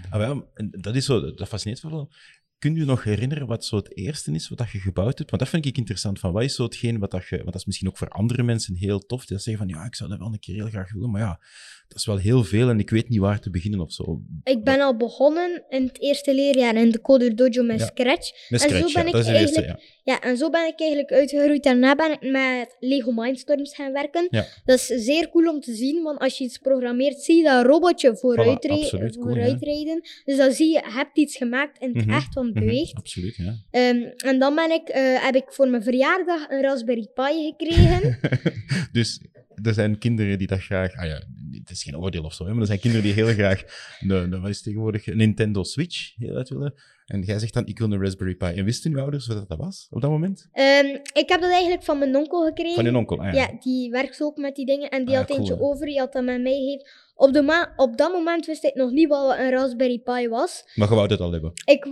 Ah, 0.10 0.40
dat 0.56 0.96
is 0.96 1.06
zo, 1.06 1.34
dat 1.34 1.48
fascineert 1.48 1.82
wel. 1.82 2.12
Kun 2.60 2.76
je 2.76 2.86
nog 2.86 3.04
herinneren 3.04 3.48
wat 3.48 3.66
zo 3.66 3.76
het 3.76 3.98
eerste 3.98 4.32
is 4.32 4.50
wat 4.50 4.58
dat 4.58 4.70
je 4.72 4.80
gebouwd 4.80 5.18
hebt? 5.18 5.30
Want 5.30 5.42
dat 5.42 5.52
vind 5.52 5.66
ik 5.66 5.78
interessant. 5.78 6.20
Van 6.20 6.32
wat 6.32 6.44
is 6.44 6.56
zo 6.56 6.64
hetgeen 6.64 7.00
wat 7.00 7.12
dat 7.12 7.28
je... 7.28 7.36
Want 7.38 7.46
dat 7.46 7.56
is 7.56 7.66
misschien 7.66 7.88
ook 7.88 7.98
voor 7.98 8.08
andere 8.10 8.44
mensen 8.44 8.76
heel 8.76 9.00
tof. 9.00 9.26
Die 9.26 9.38
zeggen 9.38 9.68
van, 9.68 9.78
ja, 9.80 9.86
ik 9.86 9.96
zou 9.96 10.10
dat 10.10 10.20
wel 10.20 10.28
een 10.34 10.40
keer 10.40 10.56
heel 10.56 10.68
graag 10.68 10.94
willen. 10.94 11.12
Maar 11.12 11.22
ja, 11.22 11.40
dat 11.88 11.98
is 11.98 12.06
wel 12.06 12.18
heel 12.18 12.44
veel 12.44 12.70
en 12.70 12.80
ik 12.80 12.90
weet 12.90 13.10
niet 13.10 13.20
waar 13.20 13.40
te 13.40 13.50
beginnen 13.50 13.80
of 13.80 13.92
zo. 13.94 14.22
Ik 14.44 14.64
ben 14.64 14.80
al 14.82 14.98
begonnen 14.98 15.64
in 15.70 15.84
het 15.84 16.02
eerste 16.02 16.34
leerjaar 16.36 16.76
in 16.76 16.92
de 16.92 17.02
Coder 17.02 17.36
Dojo 17.36 17.64
met 17.64 17.80
Ja. 17.80 17.86
Scratch. 17.86 18.50
Met 18.50 18.64
En 18.64 18.70
zo 18.70 18.76
Scratch, 18.76 18.94
ben 18.94 19.02
ja, 19.04 19.08
ik 19.08 19.14
dat 19.14 19.22
is 19.22 19.28
de 19.28 19.38
eerste, 19.40 19.56
eigenlijk- 19.56 19.84
ja. 19.84 19.98
Ja, 20.14 20.22
en 20.22 20.38
zo 20.38 20.50
ben 20.50 20.68
ik 20.68 20.80
eigenlijk 20.80 21.12
uitgegroeid. 21.12 21.64
Daarna 21.64 21.96
ben 21.96 22.12
ik 22.12 22.32
met 22.32 22.76
Lego 22.80 23.12
Mindstorms 23.12 23.76
gaan 23.76 23.92
werken. 23.92 24.28
Ja. 24.30 24.46
Dat 24.66 24.78
is 24.80 24.86
zeer 24.86 25.30
cool 25.30 25.50
om 25.54 25.60
te 25.60 25.74
zien, 25.74 26.04
want 26.04 26.20
als 26.20 26.38
je 26.38 26.44
iets 26.44 26.58
programmeert, 26.58 27.20
zie 27.22 27.36
je 27.38 27.44
dat 27.44 27.66
robotje 27.66 28.18
vooruit, 28.18 28.68
Voilà, 28.68 28.72
absoluut 28.72 29.16
cool, 29.18 29.26
vooruit 29.28 29.64
rijden. 29.64 30.02
Dus 30.26 30.38
dan 30.38 30.52
zie 30.52 30.68
je, 30.68 30.82
je 30.86 30.92
hebt 30.92 31.18
iets 31.18 31.38
gemaakt 31.38 31.80
in 31.80 31.96
het 31.96 32.06
Mhm, 32.06 32.16
echt, 32.16 32.34
want 32.34 32.49
Mhm, 32.54 32.60
beweegt. 32.60 32.94
absoluut, 32.94 33.36
ja. 33.36 33.56
Ehm, 33.72 34.04
en 34.18 34.40
dan 34.40 34.56
ben 34.56 34.72
ik, 34.72 34.88
eh, 34.88 35.24
heb 35.24 35.36
ik 35.36 35.46
voor 35.48 35.68
mijn 35.68 35.84
verjaardag 35.84 36.50
een 36.50 36.62
Raspberry 36.62 37.08
Pi 37.14 37.54
gekregen. 37.58 38.20
dus 38.92 39.22
er 39.64 39.74
zijn 39.74 39.98
kinderen 39.98 40.38
die 40.38 40.48
dat 40.48 40.60
graag... 40.60 40.96
Ah 40.96 41.06
ja, 41.06 41.24
het 41.52 41.70
is 41.70 41.84
geen 41.84 41.98
oordeel 41.98 42.24
of 42.24 42.34
zo, 42.34 42.46
hè, 42.46 42.52
maar 42.52 42.62
er 42.62 42.68
zijn 42.68 42.80
kinderen 42.80 43.06
die 43.06 43.14
heel 43.14 43.34
graag 43.34 43.64
een, 44.00 44.10
een, 44.10 44.42
wat 44.42 44.50
is 44.50 44.62
tegenwoordig, 44.62 45.08
een 45.08 45.18
Nintendo 45.18 45.64
Switch 45.64 46.16
heel 46.18 46.36
uit 46.36 46.50
willen. 46.50 46.74
En 47.10 47.22
jij 47.22 47.40
zegt 47.40 47.54
dan, 47.54 47.66
ik 47.66 47.80
wil 47.80 47.92
een 47.92 48.02
Raspberry 48.02 48.36
Pi. 48.36 48.46
En 48.46 48.66
wisten 48.66 48.92
uw 48.92 49.00
ouders 49.00 49.28
wat 49.28 49.50
dat 49.50 49.58
was 49.58 49.88
op 49.90 50.02
dat 50.02 50.10
moment? 50.10 50.48
Ehm, 50.52 50.86
ik 51.14 51.30
heb 51.30 51.42
dat 51.42 51.52
eigenlijk 51.52 51.84
van 51.84 52.00
mijn 52.00 52.16
onkel 52.16 52.46
gekregen. 52.46 52.76
Van 52.76 52.86
je 52.86 52.98
onkel, 52.98 53.20
ah, 53.20 53.34
ja. 53.34 53.40
Ja, 53.42 53.50
die 53.60 53.90
werkt 53.92 54.22
ook 54.22 54.38
met 54.38 54.56
die 54.56 54.66
dingen. 54.66 54.90
En 54.90 55.06
die 55.06 55.14
Ah, 55.14 55.20
had 55.20 55.28
cool, 55.28 55.40
eentje 55.40 55.54
hè. 55.56 55.62
over, 55.62 55.86
die 55.86 56.00
had 56.00 56.14
dat 56.14 56.24
met 56.24 56.42
mij 56.42 56.52
gegeven. 56.54 56.88
Op, 57.16 57.34
de 57.34 57.42
ma- 57.42 57.74
op 57.76 57.98
dat 57.98 58.12
moment 58.12 58.46
wist 58.46 58.64
ik 58.64 58.76
nog 58.76 58.92
niet 58.92 59.08
wat 59.08 59.38
een 59.38 59.50
Raspberry 59.50 60.00
Pi 60.00 60.28
was. 60.28 60.64
Maar 60.76 60.90
je 60.90 60.96
wou 60.96 61.08
dat 61.08 61.20
al 61.20 61.32
hebben. 61.32 61.52
Ik, 61.66 61.86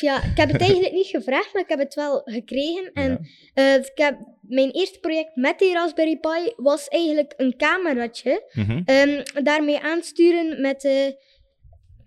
ja, 0.00 0.22
ik 0.24 0.36
heb 0.36 0.50
het 0.52 0.60
eigenlijk 0.60 0.92
niet 0.92 1.06
gevraagd, 1.06 1.52
maar 1.52 1.62
ik 1.62 1.68
heb 1.68 1.78
het 1.78 1.94
wel 1.94 2.20
gekregen. 2.24 2.90
En 2.92 3.10
Ja. 3.54 3.74
eh, 3.74 3.74
ik 3.84 3.90
heb, 3.94 4.18
mijn 4.40 4.70
eerste 4.70 4.98
project 5.00 5.36
met 5.36 5.58
die 5.58 5.72
Raspberry 5.72 6.16
Pi 6.16 6.52
was 6.56 6.88
eigenlijk 6.88 7.34
een 7.36 7.56
cameraatje. 7.56 8.42
Mhm. 8.52 8.82
Ehm, 8.84 9.22
daarmee 9.44 9.80
aansturen 9.80 10.60
met 10.60 10.84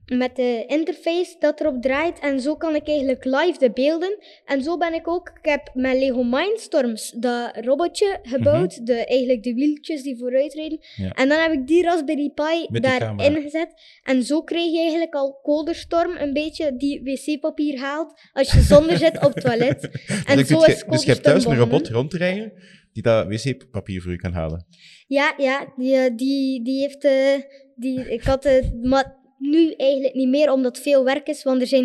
met 0.07 0.35
de 0.35 0.63
interface 0.67 1.35
dat 1.39 1.59
erop 1.61 1.81
draait. 1.81 2.19
En 2.19 2.39
zo 2.39 2.55
kan 2.55 2.75
ik 2.75 2.87
eigenlijk 2.87 3.25
live 3.25 3.57
de 3.57 3.71
beelden. 3.71 4.17
En 4.45 4.63
zo 4.63 4.77
ben 4.77 4.93
ik 4.93 5.07
ook, 5.07 5.31
ik 5.41 5.49
heb 5.49 5.69
met 5.73 5.97
Lego 5.97 6.23
Mindstorms 6.23 7.11
dat 7.11 7.51
robotje 7.65 8.19
gebouwd. 8.23 8.85
de, 8.85 9.05
eigenlijk 9.05 9.43
de 9.43 9.53
wieltjes 9.53 10.03
die 10.03 10.17
vooruit 10.17 10.53
rijden. 10.53 10.79
Mhm. 10.95 11.07
Ja. 11.07 11.11
En 11.13 11.29
dan 11.29 11.39
heb 11.39 11.51
ik 11.51 11.67
die 11.67 11.83
Raspberry 11.83 12.29
Pi 12.29 12.79
daarin 12.79 13.41
gezet. 13.41 13.73
En 14.03 14.23
zo 14.23 14.41
kreeg 14.41 14.71
je 14.71 14.79
eigenlijk 14.79 15.13
al 15.13 15.39
Coderstorm 15.43 16.17
een 16.17 16.33
beetje 16.33 16.75
die 16.77 17.01
wc-papier 17.03 17.79
haalt 17.79 18.13
als 18.33 18.51
je 18.51 18.59
zonder 18.61 18.97
zit 18.97 19.25
op 19.25 19.33
het 19.33 19.43
toilet. 19.43 19.89
En 20.25 20.37
Dus 20.37 20.47
zo 20.47 20.61
is 20.63 20.83
dus 20.89 21.03
je 21.03 21.11
hebt 21.11 21.23
thuis 21.23 21.45
een 21.45 21.57
robot 21.57 21.89
rondrijden 21.89 22.53
die 22.93 23.03
dat 23.03 23.27
wc-papier 23.27 24.01
voor 24.01 24.11
je 24.11 24.17
kan 24.17 24.33
halen. 24.33 24.65
Ja, 25.07 25.33
ja, 25.37 25.73
die, 25.75 25.95
eh, 25.95 26.15
die, 26.15 26.63
die 26.63 26.79
heeft. 26.81 27.03
eh, 27.03 27.33
die, 27.75 28.11
ik 28.11 28.23
had 28.23 28.43
het, 28.43 28.83
maar 28.83 29.16
nu 29.37 29.71
eigenlijk 29.73 30.13
niet 30.15 30.27
meer, 30.29 30.51
omdat 30.51 30.79
veel 30.79 31.03
werk 31.03 31.27
is. 31.27 31.43
Want 31.43 31.61
er 31.61 31.67
zijn. 31.67 31.83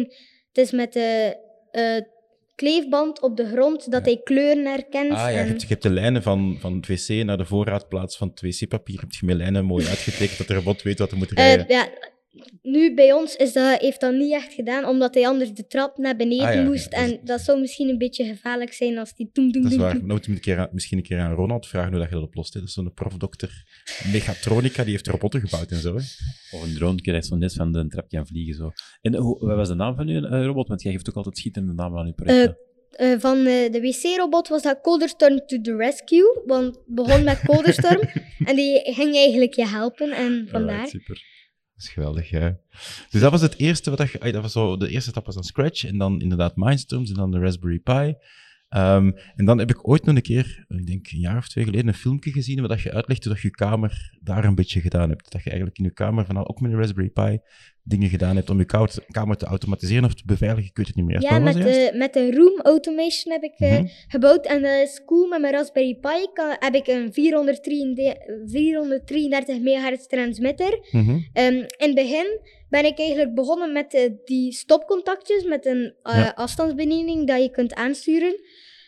Het 0.53 0.65
is 0.65 0.71
met 0.71 0.93
de 0.93 1.37
eh, 1.71 1.97
kleefband 2.55 3.21
op 3.21 3.37
de 3.37 3.47
grond 3.47 3.91
dat 3.91 4.05
hij 4.05 4.21
kleuren 4.25 4.65
herkent. 4.67 5.11
Ah 5.13 5.17
ja, 5.19 5.29
je 5.29 5.37
hebt, 5.37 5.61
je 5.63 5.69
hebt 5.69 5.83
de 5.83 5.91
lijnen 5.91 6.23
van, 6.23 6.57
van 6.61 6.77
het 6.77 6.87
wc 6.87 7.25
naar 7.25 7.39
de 7.39 7.45
voorraadplaats 7.45 8.17
van 8.17 8.29
het 8.29 8.41
wc-papier. 8.41 9.01
Heb 9.01 9.13
je 9.13 9.27
met 9.27 9.37
lijnen 9.37 9.65
mooi 9.65 9.87
uitgetekend 9.87 10.39
dat 10.39 10.47
de 10.47 10.55
robot 10.55 10.83
weet 10.83 10.99
wat 10.99 11.11
hij 11.11 11.19
moet 11.19 11.29
Eh, 11.33 11.37
rijden. 11.37 11.65
ja, 11.69 11.89
nu 12.63 12.95
bij 12.95 13.13
ons 13.13 13.37
is 13.37 13.53
dat, 13.53 13.81
heeft 13.81 14.01
dat 14.01 14.15
niet 14.15 14.33
echt 14.33 14.53
gedaan, 14.53 14.85
omdat 14.85 15.15
hij 15.15 15.27
anders 15.27 15.53
de 15.53 15.67
trap 15.67 15.99
naar 15.99 16.17
beneden 16.17 16.47
Ah, 16.47 16.55
ja, 16.55 16.61
ja, 16.61 16.67
moest. 16.67 16.93
en 16.93 17.21
dat 17.25 17.41
zou 17.41 17.61
misschien 17.61 17.89
een 17.89 17.99
beetje 17.99 18.25
gevaarlijk 18.25 18.73
zijn 18.73 18.99
als 18.99 19.15
die 19.15 19.31
toem, 19.33 19.53
toem, 19.53 19.63
dat 19.63 19.73
is 19.73 19.79
waar. 19.79 19.93
Dan 19.99 20.07
moeten 20.07 20.31
we 20.31 20.37
een 20.37 20.43
keer 20.43 20.59
aan- 20.59 20.69
misschien 20.73 20.99
een 20.99 21.05
keer 21.05 21.19
aan 21.19 21.35
Ronald 21.35 21.67
vragen 21.67 21.91
hoe 21.91 21.99
dat 22.01 22.09
je 22.09 22.15
dat 22.15 22.25
oplost. 22.25 22.55
Hè. 22.55 22.61
Dat 22.61 22.69
is 22.69 22.75
zo'n 22.75 22.95
profdokter 22.95 23.65
Mechatronica, 24.13 24.83
die 24.83 24.93
heeft 24.93 25.07
robotten 25.07 25.41
gebouwd 25.41 25.71
en 25.71 25.77
zo. 25.81 25.91
Hè. 25.97 26.03
Of 26.57 26.63
een 26.65 26.75
drone 26.75 27.01
krijgt 27.01 27.27
zo 27.27 27.37
net 27.37 27.53
van 27.53 27.73
de 27.73 27.87
trap 27.89 28.09
kan 28.09 28.27
vliegen. 28.27 28.55
Zo. 28.55 28.71
En 29.01 29.15
hoe, 29.15 29.39
wat 29.47 29.57
was 29.57 29.69
de 29.69 29.75
naam 29.75 29.95
van 29.97 30.09
uw 30.09 30.25
eh, 30.25 30.45
robot? 30.45 30.69
Want 30.69 30.83
jij 30.83 30.93
geeft 30.93 31.09
ook 31.09 31.17
altijd 31.17 31.39
schitterende 31.39 31.75
namen 31.75 31.99
aan 31.99 32.07
uw 32.07 32.13
projecten. 32.13 32.57
Eh, 32.91 33.15
van 33.19 33.39
eh, 33.39 33.73
de 33.73 33.81
wc-robot 33.81 34.49
was 34.49 34.63
dat 34.63 34.81
Coderstorm 34.81 35.47
to 35.47 35.61
the 35.61 35.77
rescue. 35.77 36.43
Want 36.47 36.65
het 36.75 36.85
begon 36.87 37.25
met 37.25 37.41
Coderstorm 37.47 38.01
en 38.49 38.57
die 38.57 38.81
ging 38.95 39.15
eigenlijk 39.15 39.55
je 39.55 39.67
helpen. 39.67 40.11
En 40.13 40.47
vandaar. 40.51 40.71
Alright, 40.71 40.91
super. 40.91 41.23
Is 41.83 41.89
geweldig, 41.89 42.31
ja. 42.31 42.57
Dus 43.11 43.21
dat 43.21 43.31
was 43.31 43.41
het 43.41 43.59
eerste 43.59 43.91
wat 43.91 44.11
je... 44.11 44.33
Dat 44.33 44.43
was 44.43 44.53
zo, 44.53 44.77
de 44.77 44.89
eerste 44.89 45.11
stap 45.11 45.27
was 45.27 45.35
dan 45.35 45.45
Scratch 45.45 45.85
en 45.85 45.99
dan 45.99 46.21
inderdaad 46.21 46.57
Mindstorms 46.57 47.11
en 47.11 47.17
dan 47.17 47.31
de 47.31 47.39
Raspberry 47.39 47.79
Pi. 47.79 48.15
Ehm, 48.69 49.11
en 49.37 49.45
dan 49.45 49.59
heb 49.59 49.71
ik 49.71 49.89
ooit 49.89 50.05
nog 50.05 50.17
een 50.17 50.23
keer, 50.23 50.65
ik 50.69 50.87
denk 50.87 51.11
een 51.11 51.19
jaar 51.19 51.37
of 51.37 51.49
twee 51.49 51.65
geleden, 51.65 51.89
een 51.89 51.95
filmpje 51.95 52.33
gezien 52.33 52.59
waar 52.59 52.69
dat 52.69 52.81
je 52.81 52.93
uitlegt 52.93 53.25
hoe 53.25 53.33
dat 53.33 53.43
je 53.43 53.49
je 53.49 53.55
kamer 53.55 54.19
daar 54.21 54.45
een 54.45 54.55
beetje 54.55 54.81
gedaan 54.81 55.09
hebt. 55.09 55.33
Dat 55.33 55.43
je 55.43 55.51
eigenlijk 55.51 55.79
in 55.79 55.85
je 55.85 55.93
kamer, 55.93 56.25
van, 56.25 56.49
ook 56.49 56.61
met 56.61 56.73
een 56.73 56.79
Raspberry 56.79 57.11
Pi, 57.11 57.39
dingen 57.85 58.09
gedaan 58.09 58.37
hebt 58.37 58.51
om 58.51 58.59
je 58.59 58.65
kamer 59.11 59.37
te 59.37 59.45
automatiseren 59.47 60.05
of 60.05 60.15
te 60.15 60.23
beveiligen. 60.27 60.65
Ik 60.71 60.77
weet 60.77 60.87
het 60.87 60.97
niet 60.97 61.05
meer. 61.05 61.21
Ja, 61.23 61.39
met 61.39 61.55
de, 61.55 61.93
met 61.95 62.13
de 62.13 62.31
Room 62.35 62.61
Automation 62.61 63.33
heb 63.33 63.43
ik 63.43 63.55
eh, 63.59 63.71
Mhm. 63.73 63.87
gebouwd. 64.09 64.47
En 64.47 64.63
dat 64.63 64.71
is 64.89 65.03
cool. 65.07 65.27
Met 65.29 65.41
mijn 65.41 65.53
Raspberry 65.53 65.95
Pi 65.95 66.27
kan, 66.33 66.57
heb 66.59 66.75
ik 66.75 66.87
een 66.87 67.13
433, 67.13 68.15
433 68.47 69.59
MHz 69.59 70.07
transmitter. 70.07 70.89
Mhm. 70.91 71.19
Ehm, 71.33 71.55
in 71.55 71.67
het 71.77 71.95
begin 71.95 72.41
ben 72.69 72.85
ik 72.85 72.99
eigenlijk 72.99 73.35
begonnen 73.35 73.73
met 73.73 73.95
eh, 73.95 74.11
die 74.25 74.53
stopcontactjes 74.53 75.45
met 75.45 75.67
een 75.67 75.95
eh, 76.03 76.17
Ja. 76.17 76.33
afstandsbediening 76.35 77.27
dat 77.27 77.43
je 77.43 77.51
kunt 77.51 77.75
aansturen. 77.75 78.41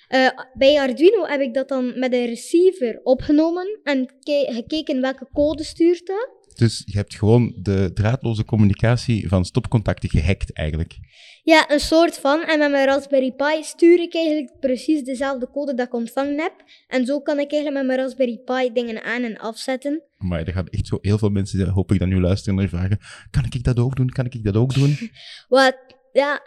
Eh, 0.08 0.28
bij 0.54 0.78
Arduino 0.80 1.24
heb 1.26 1.40
ik 1.40 1.54
dat 1.54 1.68
dan 1.68 1.98
met 1.98 2.12
een 2.12 2.26
receiver 2.26 3.00
opgenomen 3.02 3.80
en 3.82 4.06
ke- 4.06 4.46
gekeken 4.52 5.00
welke 5.00 5.28
code 5.32 5.64
stuurt 5.64 6.06
dat. 6.06 6.33
Dus 6.54 6.82
je 6.86 6.96
hebt 6.96 7.14
gewoon 7.14 7.52
de 7.56 7.90
draadloze 7.94 8.44
communicatie 8.44 9.28
van 9.28 9.44
stopcontacten 9.44 10.08
gehackt 10.10 10.52
eigenlijk. 10.52 10.96
Ja, 11.42 11.70
een 11.70 11.80
soort 11.80 12.18
van. 12.18 12.42
En 12.42 12.58
met 12.58 12.70
mijn 12.70 12.86
Raspberry 12.86 13.32
Pi 13.32 13.62
stuur 13.62 14.00
ik 14.00 14.14
eigenlijk 14.14 14.60
precies 14.60 15.02
dezelfde 15.02 15.50
code 15.50 15.74
dat 15.74 15.86
ik 15.86 15.94
ontvangen 15.94 16.38
heb. 16.40 16.52
En 16.88 17.06
zo 17.06 17.20
kan 17.20 17.38
ik 17.38 17.52
eigenlijk 17.52 17.74
met 17.84 17.86
mijn 17.86 17.98
Raspberry 18.06 18.38
Pi 18.44 18.70
dingen 18.72 19.02
aan 19.04 19.22
en 19.22 19.38
afzetten. 19.38 20.02
Maar 20.16 20.42
er 20.46 20.52
gaan 20.52 20.68
echt 20.68 20.86
zo 20.86 20.98
heel 21.00 21.18
veel 21.18 21.28
mensen, 21.28 21.58
die, 21.58 21.66
hoop 21.68 21.92
ik, 21.92 21.98
dat 21.98 22.08
nu 22.08 22.20
luisteren 22.20 22.58
en 22.58 22.68
vragen, 22.68 22.98
kan 23.30 23.44
ik 23.50 23.64
dat 23.64 23.78
ook 23.78 23.96
doen? 23.96 24.08
Kan 24.08 24.24
ik 24.24 24.44
dat 24.44 24.56
ook 24.56 24.74
doen? 24.74 24.96
Wat, 25.48 25.76
ja, 26.12 26.40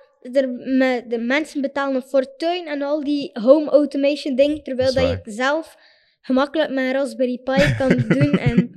me- 0.77 1.05
de 1.07 1.17
mensen 1.17 1.61
betalen 1.61 1.95
een 1.95 2.01
fortuin 2.01 2.67
en 2.67 2.81
al 2.81 3.03
die 3.03 3.29
home 3.33 3.69
automation 3.69 4.35
dingen, 4.35 4.63
terwijl 4.63 4.93
Dat 4.93 5.03
je 5.03 5.09
het 5.23 5.35
zelf 5.35 5.75
gemakkelijk 6.21 6.69
met 6.69 6.77
een 6.85 6.91
Raspberry 6.93 7.37
Pi 7.37 7.75
kan 7.77 7.89
doen. 8.17 8.31
En 8.37 8.71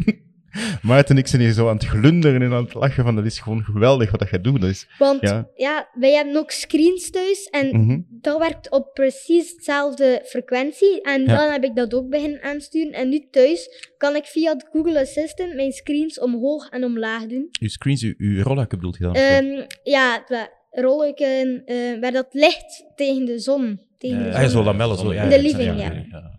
Maarten 0.83 1.15
en 1.15 1.21
ik 1.21 1.27
zijn 1.27 1.43
hier 1.43 1.53
zo 1.53 1.69
aan 1.69 1.75
het 1.77 1.85
glunderen 1.87 2.43
en 2.43 2.53
aan 2.53 2.65
het 2.65 2.75
lachen 2.75 3.05
van 3.05 3.15
dat 3.17 3.25
is 3.25 3.39
gewoon 3.39 3.63
geweldig 3.65 4.11
wat 4.11 4.21
dat 4.21 4.29
gaat 4.29 4.45
doen. 4.45 4.61
Dat 4.61 4.71
is, 4.71 4.87
Want 4.99 5.21
Ja. 5.21 5.49
ja. 5.55 5.89
wij 5.95 6.13
hebben 6.13 6.37
ook 6.37 6.51
screens 6.51 7.11
thuis 7.11 7.45
en 7.51 7.81
Mhm. 7.81 8.01
dat 8.09 8.39
werkt 8.39 8.71
op 8.71 8.95
precies 8.95 9.57
dezelfde 9.57 10.23
frequentie. 10.25 11.03
En 11.03 11.21
Ja. 11.25 11.37
dan 11.37 11.51
heb 11.53 11.65
ik 11.65 11.75
dat 11.77 11.95
ook 11.95 12.09
beginnen 12.09 12.43
aansturen. 12.43 12.93
En 12.93 13.09
nu 13.09 13.27
thuis 13.31 13.91
kan 13.97 14.17
ik 14.17 14.25
via 14.25 14.53
het 14.53 14.69
Google 14.73 15.01
Assistant 15.01 15.55
mijn 15.55 15.73
screens 15.73 16.21
omhoog 16.21 16.69
en 16.69 16.85
omlaag 16.85 17.27
doen. 17.27 17.49
Uw 17.61 17.69
screens, 17.69 18.03
uw, 18.03 18.15
uw 18.19 18.43
rolluiken 18.43 18.79
bedoelt 18.79 18.97
je 18.97 19.03
dan? 19.05 19.15
Ehm, 19.15 19.67
ja, 19.83 20.25
rollen 20.71 21.63
uh, 21.67 22.01
waar 22.01 22.13
dat 22.13 22.29
licht 22.31 22.85
tegen 22.97 23.25
de 23.25 23.39
zon. 23.39 23.81
Tegen 23.99 24.23
de 24.23 24.35
Ah, 24.35 24.49
zo 24.49 24.63
lamellen, 24.63 24.97
zo. 24.99 25.13
Ja, 25.13 25.23
In 25.23 25.29
de 25.29 25.35
ja, 25.37 25.43
living, 25.43 25.81
ja. 25.81 26.39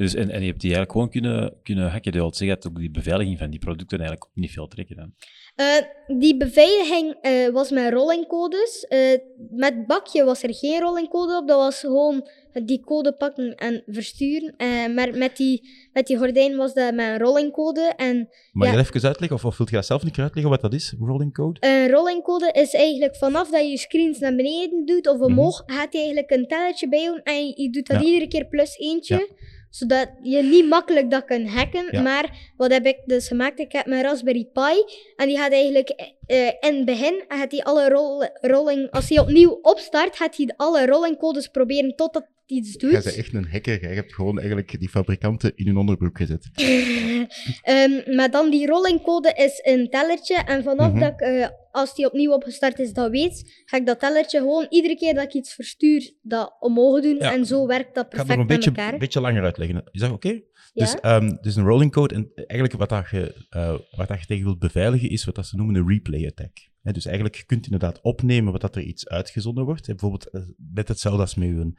Dus, 0.00 0.14
en, 0.14 0.30
en 0.30 0.40
je 0.40 0.46
hebt 0.46 0.60
die 0.60 0.74
eigenlijk 0.74 0.92
gewoon 0.92 1.10
kunnen, 1.10 1.54
kunnen 1.62 1.90
hacken. 1.90 2.12
Dat 2.12 2.20
wil 2.20 2.34
zeggen 2.34 2.56
dat 2.60 2.66
ook 2.72 2.78
die 2.78 2.90
beveiliging 2.90 3.38
van 3.38 3.50
die 3.50 3.58
producten 3.58 3.98
eigenlijk 3.98 4.28
ook 4.30 4.36
niet 4.36 4.50
veel 4.50 4.68
trekken. 4.68 4.96
Dan. 4.96 5.12
Eh, 5.54 6.18
die 6.18 6.36
beveiliging 6.36 7.14
eh, 7.20 7.48
was 7.48 7.70
met 7.70 7.92
rollingcodes. 7.92 8.86
Eh, 8.88 9.18
met 9.50 9.86
bakje 9.86 10.24
was 10.24 10.42
er 10.42 10.54
geen 10.54 10.80
rollingcode 10.80 11.36
op. 11.36 11.48
Dat 11.48 11.58
was 11.58 11.80
gewoon 11.80 12.28
die 12.64 12.80
code 12.80 13.12
pakken 13.12 13.54
en 13.54 13.82
versturen. 13.86 14.54
Eh, 14.56 14.86
maar 14.94 15.16
met 15.16 15.36
die, 15.36 15.68
met 15.92 16.06
die 16.06 16.18
gordijn 16.18 16.56
was 16.56 16.74
dat 16.74 16.94
met 16.94 17.06
een 17.06 17.18
rollingcode. 17.18 17.92
En 17.96 18.28
Mag 18.52 18.66
Ja. 18.66 18.72
je 18.72 18.78
dat 18.82 18.94
even 18.94 19.08
uitleggen? 19.08 19.36
Of, 19.36 19.44
of 19.44 19.56
wilt 19.56 19.70
je 19.70 19.76
dat 19.76 19.86
zelf 19.86 20.04
niet 20.04 20.18
uitleggen 20.18 20.50
wat 20.52 20.60
dat 20.60 20.74
is, 20.74 20.94
rolling 21.00 21.32
code? 21.34 21.58
een 21.60 21.90
rollingcode 21.90 22.50
is 22.52 22.74
eigenlijk 22.74 23.16
vanaf 23.16 23.50
dat 23.50 23.60
je 23.60 23.68
je 23.68 23.78
screens 23.78 24.18
naar 24.18 24.34
beneden 24.36 24.84
doet 24.86 25.08
of 25.08 25.20
omhoog, 25.20 25.62
gaat 25.66 25.92
hij 25.92 26.00
eigenlijk 26.02 26.30
een 26.30 26.46
tellertje 26.46 26.88
bijhouden. 26.88 27.24
En 27.24 27.46
je, 27.46 27.62
je 27.62 27.70
doet 27.70 27.86
dat 27.86 28.00
Ja. 28.00 28.06
iedere 28.06 28.28
keer 28.28 28.46
plus 28.46 28.78
eentje. 28.78 29.28
Zodat 29.70 30.08
je 30.22 30.42
niet 30.42 30.68
makkelijk 30.68 31.10
dat 31.10 31.24
kunt 31.24 31.48
hacken. 31.48 31.88
Ja. 31.90 32.00
Maar 32.02 32.52
wat 32.56 32.72
heb 32.72 32.86
ik 32.86 32.96
dus 33.04 33.28
gemaakt? 33.28 33.58
Ik 33.58 33.72
heb 33.72 33.86
mijn 33.86 34.02
Raspberry 34.02 34.44
Pi. 34.52 34.84
En 35.16 35.26
die 35.26 35.36
gaat 35.36 35.52
eigenlijk 35.52 35.88
eh, 36.26 36.46
in 36.46 36.76
het 36.76 36.84
begin, 36.84 37.24
gaat 37.28 37.50
hij 37.52 37.62
alle 37.62 37.88
roll, 37.88 38.28
rolling, 38.40 38.90
als 38.90 39.08
hij 39.08 39.18
opnieuw 39.18 39.58
opstart, 39.62 40.16
gaat 40.16 40.36
hij 40.36 40.52
alle 40.56 40.86
rollingcodes 40.86 41.48
proberen 41.48 41.96
totdat 41.96 42.22
hij 42.46 42.56
iets 42.58 42.72
doet. 42.76 42.90
Jij 42.90 43.00
bent 43.02 43.16
echt 43.16 43.34
een 43.34 43.48
hacker. 43.50 43.80
Jij 43.80 43.94
hebt 43.94 44.14
gewoon 44.14 44.38
eigenlijk 44.38 44.78
die 44.80 44.88
fabrikanten 44.88 45.52
in 45.54 45.66
hun 45.66 45.76
onderbroek 45.76 46.16
gezet. 46.16 46.48
Ehm, 47.62 48.14
maar 48.16 48.30
dan 48.30 48.50
die 48.50 48.66
rollingcode 48.66 49.32
is 49.36 49.60
een 49.62 49.88
tellertje. 49.90 50.34
En 50.36 50.62
vanaf 50.62 50.90
Mhm. 50.92 51.00
dat 51.00 51.12
ik, 51.12 51.20
eh, 51.20 51.46
als 51.70 51.94
die 51.94 52.06
opnieuw 52.06 52.32
opgestart 52.32 52.78
is, 52.78 52.92
dat 52.92 53.10
weet, 53.10 53.62
ga 53.64 53.76
ik 53.76 53.86
dat 53.86 54.00
tellertje 54.00 54.38
gewoon 54.38 54.66
iedere 54.70 54.96
keer 54.96 55.14
dat 55.14 55.24
ik 55.24 55.32
iets 55.32 55.54
verstuur, 55.54 56.12
dat 56.22 56.56
omhoog 56.60 57.00
doen. 57.00 57.16
Ja. 57.16 57.32
En 57.32 57.46
zo 57.46 57.66
werkt 57.66 57.94
dat 57.94 58.06
Ik 58.06 58.12
ga 58.12 58.18
het 58.18 58.26
perfect 58.26 58.48
nog 58.48 58.66
een 58.66 58.72
beetje, 58.74 58.98
beetje 58.98 59.20
langer 59.20 59.42
uitleggen. 59.42 59.84
Is 59.90 60.00
dat 60.00 60.10
oké? 60.10 60.28
Ja? 60.28 60.84
Dus, 60.84 61.00
ehm, 61.00 61.36
dus 61.40 61.56
een 61.56 61.64
rolling 61.64 61.92
code, 61.92 62.14
en 62.14 62.30
eigenlijk 62.34 62.72
wat, 62.72 62.88
dat 62.88 63.10
je, 63.10 63.46
eh, 63.50 63.74
wat 63.90 64.08
dat 64.08 64.20
je 64.20 64.26
tegen 64.26 64.44
wilt 64.44 64.58
beveiligen, 64.58 65.10
is 65.10 65.24
wat 65.24 65.34
dat 65.34 65.46
ze 65.46 65.56
noemen 65.56 65.74
een 65.74 65.88
replay 65.88 66.26
attack. 66.26 66.68
Dus 66.82 67.04
eigenlijk, 67.04 67.36
je 67.36 67.44
kunt 67.44 67.64
inderdaad 67.64 68.00
opnemen 68.00 68.52
wat 68.52 68.60
dat 68.60 68.76
er 68.76 68.82
iets 68.82 69.08
uitgezonden 69.08 69.64
wordt. 69.64 69.86
Bijvoorbeeld, 69.86 70.30
eh, 70.30 70.42
net 70.56 70.88
hetzelfde 70.88 71.20
als 71.20 71.34
met 71.34 71.48
je 71.48 71.72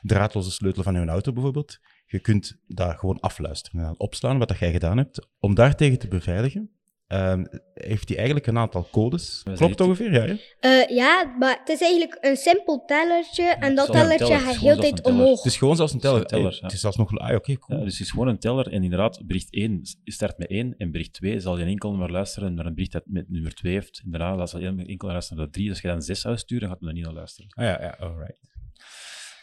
draadloze 0.00 0.50
sleutel 0.50 0.82
van 0.82 0.94
je 0.94 1.06
auto 1.06 1.32
bijvoorbeeld. 1.32 1.78
Je 2.06 2.18
kunt 2.20 2.58
dat 2.66 2.98
gewoon 2.98 3.20
afluisteren 3.20 3.84
en 3.84 4.00
opslaan, 4.00 4.38
wat 4.38 4.48
dat 4.48 4.58
jij 4.58 4.72
gedaan 4.72 4.96
hebt. 4.96 5.28
Om 5.38 5.54
daartegen 5.54 5.98
te 5.98 6.08
beveiligen, 6.08 6.70
ehm, 7.12 7.44
heeft 7.74 8.08
hij 8.08 8.16
eigenlijk 8.16 8.46
een 8.46 8.58
aantal 8.58 8.88
codes. 8.90 9.42
Klopt 9.54 9.80
ongeveer? 9.80 10.12
Ja, 10.12 10.20
hè? 10.20 10.34
Eh, 10.60 10.96
ja, 10.96 11.34
maar 11.38 11.58
het 11.58 11.68
is 11.68 11.80
eigenlijk 11.80 12.18
een 12.20 12.36
simpel 12.36 12.84
tellertje. 12.86 13.42
en 13.42 13.74
dat 13.74 13.86
een 13.86 13.94
tellertje 13.94 14.26
teller, 14.26 14.40
gaat 14.40 14.56
heel 14.56 14.76
tijd 14.76 14.96
een 14.96 15.02
teller. 15.02 15.20
omhoog. 15.20 15.36
Het 15.36 15.52
is 15.52 15.56
gewoon 15.56 15.76
zoals 15.76 15.92
een 15.92 16.00
teller. 16.00 16.26
Teller, 16.26 16.52
ja. 16.52 16.58
Het 16.60 16.72
is 16.72 16.80
zelfs 16.80 16.96
nog... 16.96 17.18
Ah, 17.18 17.34
oké, 17.34 17.58
cool. 17.58 17.78
Ja, 17.78 17.84
dus 17.84 17.92
het 17.92 18.02
is 18.02 18.10
gewoon 18.10 18.28
een 18.28 18.38
teller 18.38 18.72
en 18.72 18.82
inderdaad, 18.82 19.26
bericht 19.26 19.48
1 19.50 19.80
start 20.04 20.38
met 20.38 20.48
1 20.48 20.74
en 20.78 20.90
bericht 20.90 21.12
2 21.12 21.40
zal 21.40 21.58
je 21.58 21.64
enkel 21.64 21.92
maar 21.92 22.10
luisteren 22.10 22.54
naar 22.54 22.66
een 22.66 22.74
bericht 22.74 22.92
dat 22.92 23.02
met 23.06 23.30
nummer 23.30 23.54
2 23.54 23.72
heeft. 23.72 24.00
En 24.04 24.10
daarna 24.10 24.46
zal 24.46 24.60
je 24.60 24.84
enkel 24.86 25.08
luisteren 25.08 25.42
naar 25.42 25.50
3. 25.50 25.64
Dus 25.64 25.72
als 25.72 25.82
je 25.82 25.88
dan 25.88 26.02
6 26.02 26.20
zou 26.20 26.36
sturen, 26.36 26.68
gaat 26.68 26.80
men 26.80 26.88
er 26.88 26.94
niet 26.94 27.04
naar 27.04 27.14
luisteren. 27.14 27.50
Ah, 27.54 27.64
ja, 27.64 27.82
ja, 27.82 27.96
alright. 27.98 28.51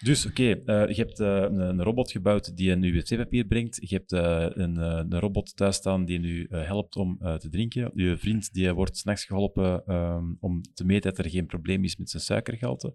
Dus 0.04 0.26
oké, 0.26 0.52
eh, 0.52 0.88
je 0.88 1.02
hebt 1.02 1.20
eh, 1.20 1.42
een, 1.42 1.84
robot 1.84 2.12
gebouwd 2.12 2.58
die 2.58 2.72
een 2.72 2.82
wc-papier 2.82 3.46
brengt. 3.46 3.90
Je 3.90 3.96
hebt 3.96 4.12
eh, 4.12 4.46
een, 4.50 4.76
een 4.78 5.20
robot 5.20 5.56
thuis 5.56 5.76
staan 5.76 6.06
die 6.06 6.20
nu 6.20 6.48
helpt 6.50 6.96
om 6.96 7.18
te 7.18 7.50
drinken. 7.50 7.92
Je 7.94 8.18
vriend 8.18 8.54
die 8.54 8.74
wordt 8.74 8.98
s'nachts 8.98 9.26
geholpen 9.26 9.86
ehm, 9.86 10.26
om 10.40 10.62
te 10.74 10.86
meten 10.86 11.14
dat 11.14 11.26
er 11.26 11.32
geen 11.32 11.46
probleem 11.46 11.84
is 11.84 11.98
met 11.98 12.10
zijn 12.10 12.24
suikergehalte. 12.24 12.94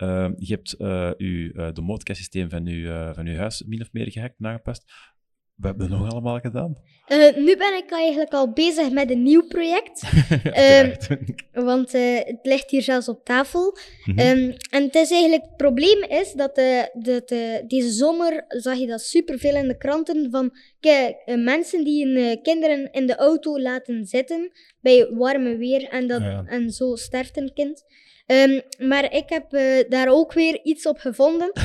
Ehm, 0.00 0.32
je 0.36 0.54
hebt 0.54 0.70
je 1.18 1.52
uh, 1.54 1.72
domotica-systeem 1.72 2.50
van 2.50 2.66
eh, 2.66 3.14
van 3.14 3.26
uw 3.26 3.36
huis 3.36 3.64
min 3.66 3.80
of 3.80 3.92
meer 3.92 4.10
gehackt, 4.10 4.38
nagepast. 4.38 4.92
Wat 5.60 5.70
hebben 5.70 5.88
we 5.88 5.96
nog 5.96 6.10
allemaal 6.10 6.38
gedaan? 6.38 6.76
Eh, 7.06 7.36
nu 7.36 7.56
ben 7.56 7.76
ik 7.76 7.90
eigenlijk 7.90 8.32
al 8.32 8.52
bezig 8.52 8.90
met 8.90 9.10
een 9.10 9.22
nieuw 9.22 9.46
project. 9.46 10.02
Uiteraard. 10.44 11.08
Want 11.52 11.94
eh, 11.94 12.16
het 12.16 12.38
ligt 12.42 12.70
hier 12.70 12.82
zelfs 12.82 13.08
op 13.08 13.24
tafel. 13.24 13.76
Mhm. 14.04 14.18
Ehm, 14.18 14.52
en 14.70 14.82
het 14.82 14.94
is 14.94 15.10
eigenlijk, 15.10 15.42
het 15.42 15.56
probleem 15.56 16.02
is 16.02 16.32
dat, 16.32 16.56
eh, 16.58 16.82
dat 16.92 17.30
eh, 17.30 17.38
deze 17.66 17.90
zomer 17.90 18.44
zag 18.48 18.76
je 18.76 18.86
dat 18.86 19.00
superveel 19.00 19.54
in 19.54 19.68
de 19.68 19.78
kranten 19.78 20.30
van 20.30 20.52
kijk, 20.80 21.16
eh, 21.24 21.36
mensen 21.36 21.84
die 21.84 22.06
hun 22.06 22.16
eh, 22.16 22.42
kinderen 22.42 22.92
in 22.92 23.06
de 23.06 23.16
auto 23.16 23.60
laten 23.60 24.06
zitten 24.06 24.50
bij 24.80 25.10
warme 25.10 25.56
weer 25.56 25.88
en, 25.88 26.06
dat, 26.06 26.20
ja. 26.20 26.44
en 26.46 26.70
zo 26.70 26.96
sterft 26.96 27.36
een 27.36 27.52
kind. 27.54 27.84
Ehm, 28.26 28.60
maar 28.78 29.12
ik 29.12 29.28
heb 29.28 29.52
eh, 29.52 29.88
daar 29.88 30.08
ook 30.08 30.32
weer 30.32 30.60
iets 30.62 30.86
op 30.86 30.98
gevonden. 30.98 31.52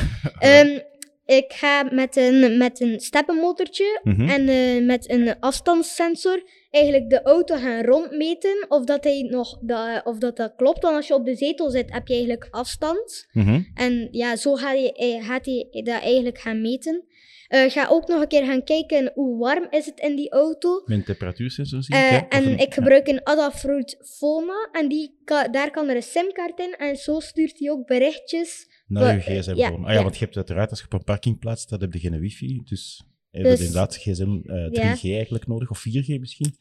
Ik 1.26 1.54
ga 1.54 1.84
met 1.92 2.16
een, 2.16 2.58
met 2.58 2.80
een 2.82 3.00
steppenmotortje 3.00 4.00
Mhm. 4.04 4.30
en 4.30 4.48
eh, 4.50 4.86
met 4.86 5.10
een 5.10 5.40
afstandssensor 5.40 6.44
eigenlijk 6.72 7.10
de 7.10 7.22
auto 7.22 7.56
gaan 7.56 7.84
rondmeten 7.86 8.66
of 8.68 8.84
dat, 8.84 9.04
hij 9.04 9.22
nog, 9.22 9.60
of 10.04 10.18
dat, 10.18 10.38
dat 10.38 10.54
klopt. 10.56 10.82
Want 10.82 10.96
als 10.96 11.08
je 11.08 11.14
op 11.14 11.26
de 11.26 11.36
zetel 11.36 11.70
zit, 11.70 11.94
heb 11.94 12.08
je 12.08 12.14
eigenlijk 12.14 12.48
afstand. 12.52 13.28
Mhm. 13.32 13.62
En 13.74 14.08
ja, 14.12 14.36
zo 14.36 14.56
gaat 14.56 14.74
hij, 14.76 14.92
eh, 14.92 15.26
gaat 15.28 15.46
hij 15.46 15.68
dat 15.84 16.02
eigenlijk 16.02 16.38
gaan 16.40 16.62
meten. 16.62 17.04
Eh 17.48 17.72
ga 17.72 17.88
ook 17.90 18.08
nog 18.08 18.22
een 18.22 18.28
keer 18.28 18.46
gaan 18.46 18.64
kijken 18.64 19.12
hoe 19.14 19.38
warm 19.38 19.68
is 19.70 19.86
het 19.86 20.00
in 20.00 20.16
die 20.16 20.32
auto. 20.32 20.82
Een 20.86 21.04
temperatuursensor 21.04 21.84
zie 21.84 21.96
ik, 21.96 22.02
hè? 22.02 22.18
Of 22.18 22.26
en 22.30 22.46
een- 22.46 22.58
ik 22.60 22.74
gebruik 22.74 23.08
een 23.08 23.22
Adafruit 23.24 23.98
Foma 24.18 24.70
en 24.72 24.88
die 24.88 25.18
daar 25.52 25.72
kan 25.72 25.90
er 25.90 25.96
een 25.96 26.04
simkaart 26.04 26.60
in 26.60 26.76
en 26.78 26.96
zo 26.96 27.20
stuurt 27.20 27.60
hij 27.60 27.70
ook 27.72 27.86
berichtjes. 27.86 28.68
Naar 28.88 29.14
je 29.16 29.20
gsm 29.22 29.56
ja, 29.56 29.68
gewoon. 29.68 29.82
Ah 29.84 29.90
ja, 29.90 29.94
ja. 29.96 30.02
want 30.04 30.18
je 30.18 30.24
hebt 30.24 30.36
uiteraard, 30.38 30.70
als 30.70 30.80
je 30.80 30.86
op 30.86 30.94
een 30.94 31.04
parkingplaats 31.04 31.62
staat, 31.62 31.82
heb 31.82 31.94
je 31.94 32.00
geen 32.00 32.20
wifi. 32.20 32.62
Dus 32.64 33.04
je 33.30 33.40
Dus- 33.40 33.48
hebt 33.48 33.60
inderdaad 33.60 33.96
gsm 33.98 34.38
eh 34.44 34.66
3G 34.72 35.04
eigenlijk 35.04 35.48
nodig, 35.48 35.70
of 35.70 35.80
4G 35.80 36.20
misschien. 36.20 36.56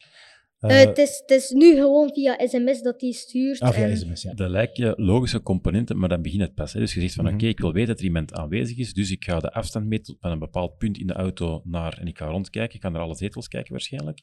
Eh, 0.59 0.81
Eh, 0.81 0.87
het, 0.87 0.97
is, 0.97 1.17
het 1.25 1.31
is 1.31 1.49
nu 1.49 1.75
gewoon 1.75 2.13
via 2.13 2.37
sms 2.47 2.81
dat 2.81 3.01
hij 3.01 3.11
stuurt. 3.11 3.59
ah, 3.59 3.71
via 3.73 3.87
en- 3.87 3.97
sms, 3.97 4.21
ja. 4.21 4.33
Dat 4.33 4.49
lijken 4.49 4.93
logische 5.03 5.41
componenten, 5.41 5.97
maar 5.97 6.09
dan 6.09 6.21
begint 6.21 6.41
het 6.41 6.53
pas. 6.53 6.73
Hè. 6.73 6.79
Dus 6.79 6.93
je 6.93 7.01
zegt 7.01 7.13
van, 7.13 7.25
Mhm. 7.25 7.33
oké, 7.33 7.45
ik 7.45 7.59
wil 7.59 7.73
weten 7.73 7.87
dat 7.87 7.99
er 7.99 8.05
iemand 8.05 8.33
aanwezig 8.33 8.77
is, 8.77 8.93
dus 8.93 9.11
ik 9.11 9.23
ga 9.23 9.39
de 9.39 9.51
afstand 9.51 9.85
meten 9.85 10.17
van 10.19 10.31
een 10.31 10.39
bepaald 10.39 10.77
punt 10.77 10.97
in 10.97 11.07
de 11.07 11.13
auto 11.13 11.61
naar, 11.63 11.97
en 11.97 12.07
ik 12.07 12.17
ga 12.17 12.25
rondkijken, 12.25 12.75
ik 12.75 12.81
ga 12.81 12.89
naar 12.89 13.01
alle 13.01 13.15
zetels 13.15 13.47
kijken 13.47 13.71
waarschijnlijk, 13.71 14.21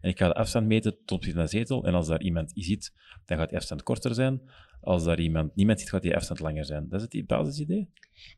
en 0.00 0.10
ik 0.10 0.18
ga 0.18 0.26
de 0.28 0.34
afstand 0.34 0.66
meten 0.66 0.96
tot 1.04 1.24
van 1.24 1.34
de 1.42 1.46
zetel, 1.46 1.84
en 1.84 1.94
als 1.94 2.06
daar 2.06 2.22
iemand 2.22 2.50
zit, 2.54 2.92
dan 3.24 3.38
gaat 3.38 3.48
die 3.48 3.58
afstand 3.58 3.82
korter 3.82 4.14
zijn. 4.14 4.40
Als 4.82 5.04
daar 5.04 5.20
iemand, 5.20 5.56
niemand 5.56 5.80
zit, 5.80 5.88
gaat 5.88 6.02
die 6.02 6.16
afstand 6.16 6.40
langer 6.40 6.64
zijn. 6.64 6.86
Dat 6.88 7.00
is 7.00 7.18
het 7.18 7.26
basisidee? 7.26 7.88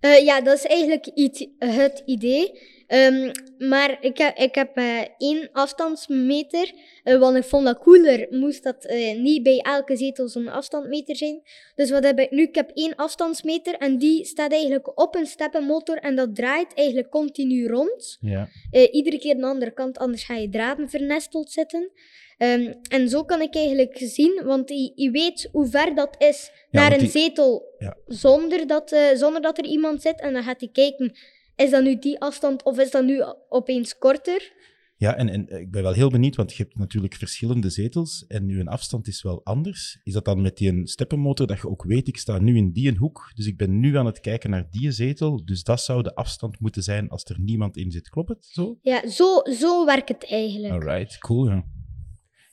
Eh, 0.00 0.24
ja, 0.24 0.40
dat 0.40 0.57
is 0.57 0.66
eigenlijk 0.66 1.07
iets, 1.07 1.46
het 1.59 2.02
idee. 2.07 2.61
Ehm, 2.87 3.30
maar 3.59 3.96
ik 4.00 4.18
heb, 4.18 4.37
ik 4.37 4.54
heb 4.54 4.76
eh, 4.76 5.00
één 5.18 5.48
afstandsmeter, 5.52 6.72
eh, 7.02 7.18
want 7.18 7.37
ik 7.37 7.44
vond 7.44 7.64
dat 7.64 7.78
cooler. 7.78 8.26
Moest 8.30 8.62
dat 8.62 8.85
eh, 8.85 9.18
niet 9.18 9.42
bij 9.42 9.59
elke 9.59 9.96
zetel 9.96 10.28
zo'n 10.28 10.48
afstandsmeter 10.48 11.16
zijn. 11.16 11.42
Dus 11.74 11.90
wat 11.90 12.04
heb 12.04 12.18
ik 12.18 12.30
nu? 12.30 12.42
Ik 12.42 12.54
heb 12.54 12.70
één 12.74 12.94
afstandsmeter 12.94 13.74
en 13.74 13.98
die 13.98 14.24
staat 14.24 14.52
eigenlijk 14.52 15.00
op 15.00 15.14
een 15.14 15.26
steppenmotor 15.26 15.96
en 15.96 16.16
dat 16.16 16.35
draait 16.35 16.74
eigenlijk 16.74 17.11
continu 17.11 17.66
rond. 17.66 18.18
ja. 18.20 18.48
Eh, 18.70 18.94
iedere 18.94 19.18
keer 19.18 19.37
de 19.37 19.46
andere 19.46 19.72
kant, 19.72 19.98
anders 19.98 20.24
ga 20.24 20.35
je 20.35 20.48
draden 20.48 20.88
vernesteld 20.88 21.50
zitten. 21.50 21.90
Ehm, 22.38 22.72
en 22.88 23.08
zo 23.08 23.24
kan 23.24 23.40
ik 23.40 23.54
eigenlijk 23.54 23.98
zien, 23.98 24.42
want 24.44 24.68
je, 24.68 24.92
je 24.94 25.10
weet 25.10 25.48
hoe 25.52 25.66
ver 25.68 25.94
dat 25.94 26.14
is 26.18 26.50
Ja, 26.70 26.80
naar 26.80 26.92
een 26.92 26.98
die- 26.98 27.08
zetel 27.08 27.74
Ja. 27.78 27.96
zonder, 28.06 28.66
dat, 28.66 28.92
eh, 28.92 29.14
zonder 29.14 29.42
dat 29.42 29.58
er 29.58 29.64
iemand 29.64 30.02
zit. 30.02 30.20
En 30.20 30.32
dan 30.32 30.42
gaat 30.42 30.60
hij 30.60 30.68
kijken, 30.72 31.12
is 31.56 31.70
dat 31.70 31.82
nu 31.82 31.98
die 31.98 32.20
afstand 32.20 32.62
of 32.62 32.78
is 32.78 32.90
dat 32.90 33.04
nu 33.04 33.22
opeens 33.48 33.98
korter? 33.98 34.52
Ja, 34.96 35.16
en, 35.16 35.28
en 35.28 35.60
ik 35.60 35.70
ben 35.70 35.82
wel 35.82 35.92
heel 35.92 36.10
benieuwd, 36.10 36.36
want 36.36 36.52
je 36.54 36.62
hebt 36.62 36.76
natuurlijk 36.78 37.14
verschillende 37.14 37.70
zetels 37.70 38.24
en 38.28 38.46
nu 38.46 38.60
een 38.60 38.68
afstand 38.68 39.06
is 39.06 39.22
wel 39.22 39.40
anders. 39.44 40.00
Is 40.02 40.12
dat 40.12 40.24
dan 40.24 40.42
met 40.42 40.56
die 40.56 40.80
steppenmotor 40.88 41.46
dat 41.46 41.60
je 41.60 41.68
ook 41.68 41.84
weet, 41.84 42.08
ik 42.08 42.16
sta 42.18 42.38
nu 42.38 42.56
in 42.56 42.72
die 42.72 42.88
een 42.88 42.96
hoek, 42.96 43.32
dus 43.34 43.46
ik 43.46 43.56
ben 43.56 43.80
nu 43.80 43.96
aan 43.96 44.06
het 44.06 44.20
kijken 44.20 44.50
naar 44.50 44.66
die 44.70 44.90
zetel, 44.90 45.44
dus 45.44 45.62
dat 45.62 45.80
zou 45.80 46.02
de 46.02 46.14
afstand 46.14 46.60
moeten 46.60 46.82
zijn 46.82 47.08
als 47.08 47.24
er 47.24 47.40
niemand 47.40 47.76
in 47.76 47.90
zit. 47.90 48.08
Klopt 48.08 48.28
het 48.28 48.44
zo? 48.46 48.78
Ja, 48.82 49.08
zo, 49.08 49.42
zo 49.58 49.84
werkt 49.84 50.08
het 50.08 50.26
eigenlijk. 50.30 50.72
Alright, 50.72 51.18
cool. 51.18 51.48
Ja. 51.48 51.64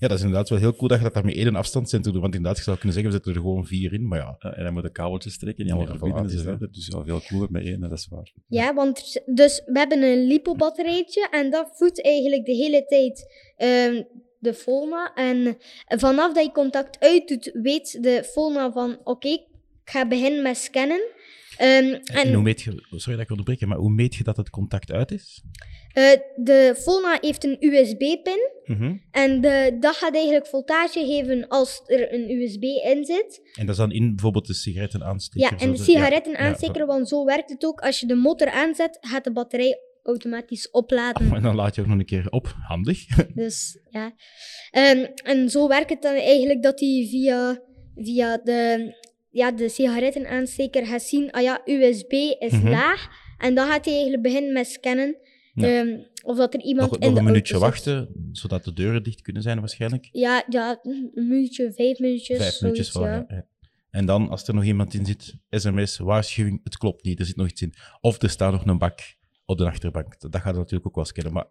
Ja, 0.02 0.08
dat 0.08 0.18
is 0.18 0.24
inderdaad 0.24 0.50
wel 0.50 0.60
heel 0.60 0.76
cool 0.76 0.88
dat 0.88 0.98
je 0.98 1.04
dat 1.04 1.14
daar 1.14 1.26
met 1.26 1.36
één 1.36 1.56
afstandssensor 1.56 2.14
doet, 2.14 2.22
want 2.22 2.36
inderdaad, 2.36 2.58
je 2.58 2.64
zou 2.64 2.78
kunnen 2.78 2.94
zeggen, 2.94 3.12
we 3.14 3.18
zetten 3.18 3.36
er 3.36 3.48
gewoon 3.48 3.66
vier 3.66 3.94
in, 3.94 4.08
maar 4.08 4.20
ja. 4.20 4.36
En 4.40 4.64
dan 4.64 4.74
moet 4.74 4.84
je 4.84 4.92
kabeltjes 4.92 5.38
trekken, 5.38 5.64
die 5.64 5.74
allemaal 5.74 5.94
Ja, 5.94 6.00
verbinden 6.00 6.32
is 6.32 6.34
enzovoort. 6.34 6.74
Dus 6.74 6.88
ja, 6.88 7.04
veel 7.04 7.22
cooler 7.28 7.52
met 7.52 7.64
één, 7.66 7.80
dat 7.80 7.92
is 7.92 8.08
waar. 8.10 8.32
Ja, 8.48 8.74
want 8.74 9.22
dus 9.26 9.62
we 9.66 9.80
hebben 9.80 10.04
een 10.04 10.28
lipo-batterijtje 10.28 11.28
en 11.32 11.50
dat 11.50 11.72
voedt 11.74 12.04
eigenlijk 12.04 12.46
de 12.46 12.54
hele 12.56 12.86
tijd 12.86 13.26
ehm, 13.58 14.04
de 14.40 14.54
Volna. 14.54 15.14
En 15.14 15.58
vanaf 15.88 16.34
dat 16.34 16.46
je 16.46 16.52
contact 16.52 17.00
uitdoet, 17.00 17.50
weet 17.54 18.04
de 18.04 18.30
Volna 18.34 18.72
van 18.72 18.98
oké, 19.04 19.28
ik 19.28 19.44
ga 19.84 20.08
beginnen 20.08 20.42
met 20.42 20.58
scannen. 20.58 21.02
Ehm, 21.58 21.94
En, 21.94 22.04
en 22.04 22.34
hoe 22.34 22.44
meet 22.44 22.62
je, 22.62 22.84
sorry 22.90 23.12
dat 23.12 23.20
ik 23.24 23.30
onderbreek, 23.30 23.66
maar 23.66 23.78
hoe 23.78 23.92
meet 23.94 24.16
je 24.16 24.24
dat 24.24 24.38
het 24.38 24.50
contact 24.50 24.92
uit 24.92 25.12
is? 25.12 25.44
Eh, 25.94 26.04
de 26.36 26.76
Volna 26.78 27.18
heeft 27.22 27.44
een 27.44 27.58
USB-pin. 27.60 28.50
En 29.12 29.42
de, 29.42 29.78
dat 29.80 29.96
gaat 29.96 30.14
eigenlijk 30.16 30.48
voltage 30.48 31.06
geven 31.06 31.48
als 31.48 31.82
er 31.86 32.14
een 32.14 32.30
USB 32.32 32.64
in 32.64 33.06
zit. 33.06 33.42
En 33.54 33.66
dat 33.66 33.70
is 33.76 33.82
dan 33.82 33.92
in 33.92 34.10
bijvoorbeeld 34.10 34.48
de 34.48 34.54
sigaretten 34.54 35.04
aansteken. 35.04 35.58
Ja, 35.58 35.64
en 35.66 35.72
de 35.72 35.78
sigaretten 35.84 36.38
aansteken, 36.38 36.88
want 36.88 37.08
zo 37.08 37.26
werkt 37.26 37.50
het 37.50 37.66
ook. 37.66 37.80
Als 37.82 38.00
je 38.00 38.06
de 38.06 38.16
motor 38.16 38.50
aanzet, 38.50 38.98
gaat 39.02 39.24
de 39.24 39.32
batterij 39.32 39.80
automatisch 40.04 40.70
opladen. 40.72 41.34
en 41.36 41.42
dan 41.42 41.56
laat 41.56 41.76
je 41.76 41.82
ook 41.82 41.88
nog 41.88 42.00
een 42.00 42.06
keer 42.06 42.28
op. 42.30 42.56
Handig. 42.68 43.06
Dus 43.36 43.80
ja. 43.90 44.14
Ehm, 44.72 45.06
en 45.24 45.50
zo 45.50 45.68
werkt 45.68 45.90
het 45.90 46.02
dan 46.02 46.14
eigenlijk 46.16 46.64
dat 46.64 46.80
hij 46.80 47.08
via, 47.10 47.62
via 47.96 48.38
de, 48.38 48.94
ja, 49.30 49.52
de 49.52 49.70
sigarettenaansteker 49.70 50.86
gaat 50.86 51.02
zien, 51.04 51.32
ah 51.32 51.42
ja, 51.42 51.62
USB 51.66 52.12
is 52.40 52.52
Mhm. 52.52 52.70
laag. 52.70 53.08
En 53.38 53.56
dan 53.56 53.68
gaat 53.68 53.86
hij 53.86 53.94
eigenlijk 53.94 54.24
beginnen 54.24 54.54
met 54.54 54.68
scannen. 54.68 55.18
Ja. 55.54 55.68
ehm, 55.68 56.00
of 56.24 56.38
dat 56.38 56.54
er 56.54 56.62
iemand 56.62 56.92
nog 56.92 57.00
in 57.00 57.06
nog 57.06 57.14
de 57.14 57.20
een 57.20 57.26
minuutje 57.26 57.54
auto 57.54 57.76
zit. 57.76 57.86
wachten, 57.86 58.30
zodat 58.32 58.64
de 58.64 58.74
deuren 58.74 59.04
dicht 59.04 59.22
kunnen 59.22 59.42
zijn 59.42 59.60
waarschijnlijk. 59.60 60.10
Ja, 60.12 60.46
ja, 60.50 60.80
een 60.84 61.12
minuutje, 61.14 61.74
vijf 61.74 62.00
minuutjes. 62.00 62.38
Vijf 62.38 62.62
minuutjes 62.62 62.92
zoiets, 62.92 63.12
wel, 63.12 63.20
ja. 63.20 63.26
ja. 63.28 63.36
ja. 63.36 63.46
En 63.90 64.06
dan, 64.06 64.30
als 64.30 64.48
er 64.48 64.54
nog 64.54 64.64
iemand 64.64 64.94
in 64.94 65.06
zit, 65.06 65.36
sms, 65.50 65.98
waarschuwing, 65.98 66.62
het 66.64 66.78
klopt 66.78 67.04
niet, 67.04 67.20
er 67.20 67.26
zit 67.26 67.36
nog 67.36 67.50
iets 67.50 67.62
in. 67.62 67.74
Of 68.02 68.22
er 68.22 68.30
staat 68.30 68.52
nog 68.52 68.66
een 68.66 68.78
bak 68.78 69.00
op 69.46 69.58
de 69.58 69.66
achterbank. 69.66 70.20
Dat 70.20 70.42
gaat 70.42 70.56
natuurlijk 70.56 70.88
ook 70.88 70.96
wel 70.96 71.06
scannen, 71.06 71.34
maar 71.34 71.48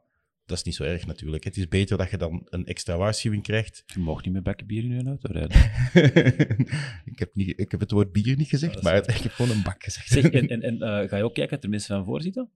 dat 0.46 0.58
is 0.58 0.64
niet 0.64 0.74
zo 0.74 0.84
erg 0.84 1.06
natuurlijk. 1.06 1.44
Het 1.44 1.56
is 1.56 1.68
beter 1.68 1.98
dat 1.98 2.10
je 2.10 2.16
dan 2.16 2.46
een 2.48 2.66
extra 2.66 2.96
waarschuwing 2.96 3.42
krijgt. 3.42 3.82
Je 3.86 4.00
mag 4.00 4.24
niet 4.24 4.32
met 4.34 4.42
bekken 4.42 4.66
bier 4.66 4.84
in 4.84 4.94
je 4.94 5.04
auto 5.04 5.32
rijden. 5.32 5.56
ik, 7.12 7.18
heb 7.18 7.34
niet, 7.34 7.60
ik 7.60 7.70
heb 7.70 7.80
het 7.80 7.90
woord 7.90 8.12
bier 8.12 8.36
niet 8.36 8.48
gezegd, 8.48 8.82
maar 8.82 8.96
ik 9.16 9.22
heb 9.22 9.32
gewoon 9.32 9.50
een 9.50 9.62
bak 9.62 9.82
gezegd. 9.82 10.08
Zeg, 10.08 10.24
en 10.24 10.48
en, 10.48 10.62
en 10.62 10.82
eh, 10.82 11.08
ga 11.08 11.16
je 11.16 11.24
ook 11.24 11.34
kijken 11.34 11.54
dat 11.54 11.64
er 11.64 11.70
mensen 11.70 11.96
van 11.96 12.04
voor 12.04 12.22
zitten? 12.22 12.50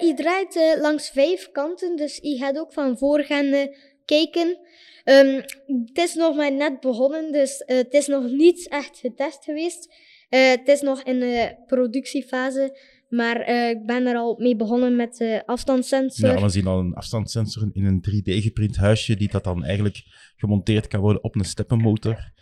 Je 0.00 0.12
draait 0.16 0.56
eh, 0.56 0.80
langs 0.80 1.10
vijf 1.10 1.50
kanten, 1.52 1.96
dus 1.96 2.18
je 2.22 2.36
gaat 2.36 2.58
ook 2.58 2.72
van 2.72 2.98
voor 2.98 3.24
gaan 3.24 3.46
eh, 3.46 3.66
kijken. 4.04 4.58
Ehm, 5.04 5.40
het 5.84 5.98
is 5.98 6.14
nog 6.14 6.36
maar 6.36 6.52
net 6.52 6.80
begonnen, 6.80 7.32
dus 7.32 7.58
eh, 7.58 7.76
het 7.76 7.92
is 7.92 8.06
nog 8.06 8.30
niet 8.30 8.68
echt 8.68 8.98
getest 8.98 9.44
geweest. 9.44 9.94
Het 10.28 10.68
is 10.68 10.80
nog 10.80 11.02
in 11.02 11.20
de 11.20 11.56
productiefase, 11.66 12.78
maar 13.08 13.48
ik 13.70 13.86
ben 13.86 14.06
er 14.06 14.16
al 14.16 14.36
mee 14.38 14.56
begonnen 14.56 14.96
met 14.96 15.16
de 15.16 15.42
afstandssensor. 15.46 16.28
Ja, 16.28 16.42
we 16.42 16.48
zien 16.48 16.66
al 16.66 16.78
een 16.78 16.94
afstandssensor 16.94 17.70
in 17.72 17.84
een 17.84 18.04
3D-geprint 18.10 18.76
huisje, 18.76 19.16
die 19.16 19.28
dat 19.28 19.44
dan 19.44 19.64
eigenlijk 19.64 20.02
gemonteerd 20.36 20.86
kan 20.86 21.00
worden 21.00 21.24
op 21.24 21.34
een 21.34 21.44
steppenmotor. 21.44 22.32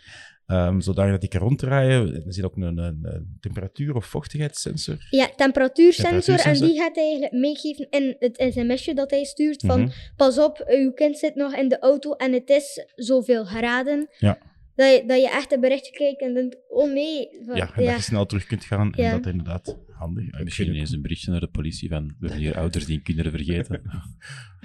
Ehm 0.47 0.79
zodat 0.79 1.19
die 1.21 1.29
kan 1.29 1.41
ronddraaien. 1.41 2.15
Er 2.25 2.33
zit 2.33 2.43
ook 2.43 2.55
een, 2.55 2.77
een, 2.77 2.99
een 3.01 3.37
temperatuur- 3.39 3.95
of 3.95 4.05
vochtigheidssensor. 4.05 4.97
Ja, 5.09 5.29
temperatuursensor, 5.35 6.39
en 6.39 6.53
die 6.59 6.77
gaat 6.77 6.95
hij 6.95 7.03
eigenlijk 7.03 7.33
meegeven 7.33 7.87
in 7.89 8.15
het 8.19 8.45
sms'je 8.53 8.93
dat 8.93 9.11
hij 9.11 9.23
stuurt 9.23 9.61
van 9.65 9.81
Mhm. 9.81 9.89
pas 10.15 10.39
op, 10.39 10.59
eh, 10.59 10.79
uw 10.79 10.91
kind 10.91 11.17
zit 11.17 11.35
nog 11.35 11.55
in 11.55 11.67
de 11.67 11.79
auto 11.79 12.11
en 12.13 12.33
het 12.33 12.49
is 12.49 12.85
zoveel 12.95 13.45
graden. 13.45 14.07
Ja. 14.17 14.37
Dat 14.75 14.91
je, 14.93 15.03
dat 15.07 15.21
je 15.21 15.29
echt 15.29 15.51
een 15.51 15.59
berichtje 15.59 15.91
kijkt 15.91 16.21
en 16.21 16.33
denkt, 16.33 16.57
oh 16.67 16.91
nee. 16.91 17.27
van- 17.45 17.55
Ja, 17.55 17.73
en 17.75 17.85
dat 17.85 17.95
je 17.95 18.01
snel 18.01 18.25
terug 18.25 18.45
kunt 18.45 18.63
gaan. 18.63 18.93
En 18.93 19.03
Ja. 19.03 19.11
dat 19.11 19.25
inderdaad 19.25 19.77
handig. 19.89 20.25
Ja, 20.37 20.43
Misschien 20.43 20.67
ineens 20.67 20.91
een 20.91 21.01
berichtje 21.01 21.31
naar 21.31 21.39
de 21.39 21.47
politie 21.47 21.89
van 21.89 22.07
we 22.07 22.13
hebben 22.19 22.37
hier 22.37 22.57
ouders 22.57 22.85
die 22.85 22.95
hun 22.95 23.03
kinderen 23.03 23.31
vergeten. 23.31 23.81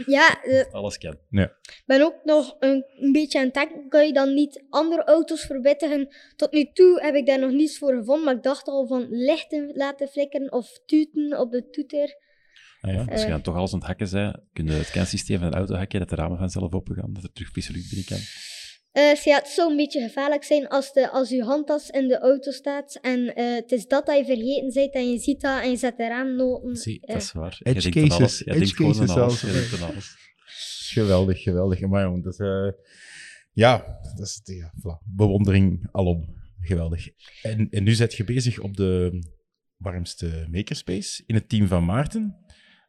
Ja, 0.06 0.42
eh, 0.42 0.72
Alles 0.72 0.98
kan. 0.98 1.16
ik 1.30 1.82
ben 1.86 2.02
ook 2.02 2.14
nog 2.24 2.56
een, 2.58 2.84
een 3.00 3.12
beetje 3.12 3.38
aan 3.38 3.44
het 3.44 3.54
denken, 3.54 3.88
kan 3.88 4.06
je 4.06 4.12
dan 4.12 4.34
niet 4.34 4.64
andere 4.70 5.04
auto's 5.04 5.40
verwittigen? 5.40 6.08
Tot 6.36 6.52
nu 6.52 6.70
toe 6.72 7.00
heb 7.02 7.14
ik 7.14 7.26
daar 7.26 7.38
nog 7.38 7.50
niets 7.52 7.78
voor 7.78 7.94
gevonden, 7.94 8.24
maar 8.24 8.34
ik 8.36 8.42
dacht 8.42 8.66
al 8.68 8.86
van 8.86 9.06
lichten 9.10 9.72
laten 9.74 10.08
flikkeren 10.08 10.52
of 10.52 10.80
tuten 10.86 11.38
op 11.38 11.50
de 11.50 11.68
toeter. 11.70 12.16
Ah, 12.80 12.92
ja. 12.92 12.98
Als 13.00 13.20
je 13.20 13.26
Eh. 13.26 13.32
dan 13.32 13.42
toch 13.42 13.54
alles 13.56 13.72
aan 13.72 13.78
het 13.78 13.86
hacken 13.88 14.10
bent, 14.10 14.36
kun 14.52 14.64
je 14.66 14.72
het 14.72 14.86
scansysteem 14.86 15.38
van 15.38 15.50
de 15.50 15.56
auto 15.56 15.74
hacken, 15.74 15.98
dat 15.98 16.08
de 16.08 16.14
ramen 16.16 16.38
vanzelf 16.38 16.72
opengaan, 16.72 17.12
dat 17.12 17.22
er 17.22 17.32
terug 17.32 17.52
binnen 17.52 18.04
kan. 18.04 18.18
Eh, 18.92 19.10
dus 19.10 19.24
ja, 19.24 19.36
het 19.36 19.48
zou 19.48 19.70
een 19.70 19.76
beetje 19.76 20.00
gevaarlijk 20.00 20.44
zijn 20.44 20.68
als, 20.68 20.92
de, 20.92 21.10
als 21.10 21.28
je 21.28 21.42
handtas 21.42 21.90
in 21.90 22.08
de 22.08 22.18
auto 22.18 22.50
staat 22.50 22.98
en 23.00 23.34
eh, 23.34 23.54
het 23.54 23.72
is 23.72 23.86
dat 23.86 24.06
dat 24.06 24.16
je 24.16 24.24
vergeten 24.24 24.72
bent 24.72 24.94
en 24.94 25.10
je 25.10 25.18
ziet 25.18 25.40
dat 25.40 25.62
en 25.62 25.70
je 25.70 25.76
zet 25.76 25.96
de 25.96 26.08
raamnoten. 26.08 26.76
Zie, 26.76 26.98
Ja. 27.00 27.12
Dat 27.12 27.22
is 27.22 27.32
waar. 27.32 27.60
Edge 27.62 28.00
je 28.00 28.08
cases, 28.08 28.38
Je 28.38 28.54
edge 28.54 28.74
cases 28.74 29.08
alles. 29.08 29.40
zelfs. 29.40 30.16
Geweldig, 30.92 31.42
geweldig. 31.42 31.80
Maar 31.80 32.02
jongen, 32.02 32.22
dat 32.22 32.32
is, 32.32 32.38
eh, 32.38 32.70
ja, 33.52 33.98
dat 34.16 34.26
is 34.26 34.40
ja, 34.44 34.72
voilà. 34.78 35.04
bewondering 35.04 35.88
alom. 35.92 36.38
Geweldig. 36.60 37.08
En, 37.42 37.68
en 37.70 37.82
nu 37.84 37.92
zit 37.92 38.14
je 38.14 38.24
bezig 38.24 38.58
op 38.58 38.76
de 38.76 39.22
warmste 39.76 40.46
makerspace 40.50 41.22
in 41.26 41.34
het 41.34 41.48
team 41.48 41.66
van 41.66 41.84
Maarten. 41.84 42.36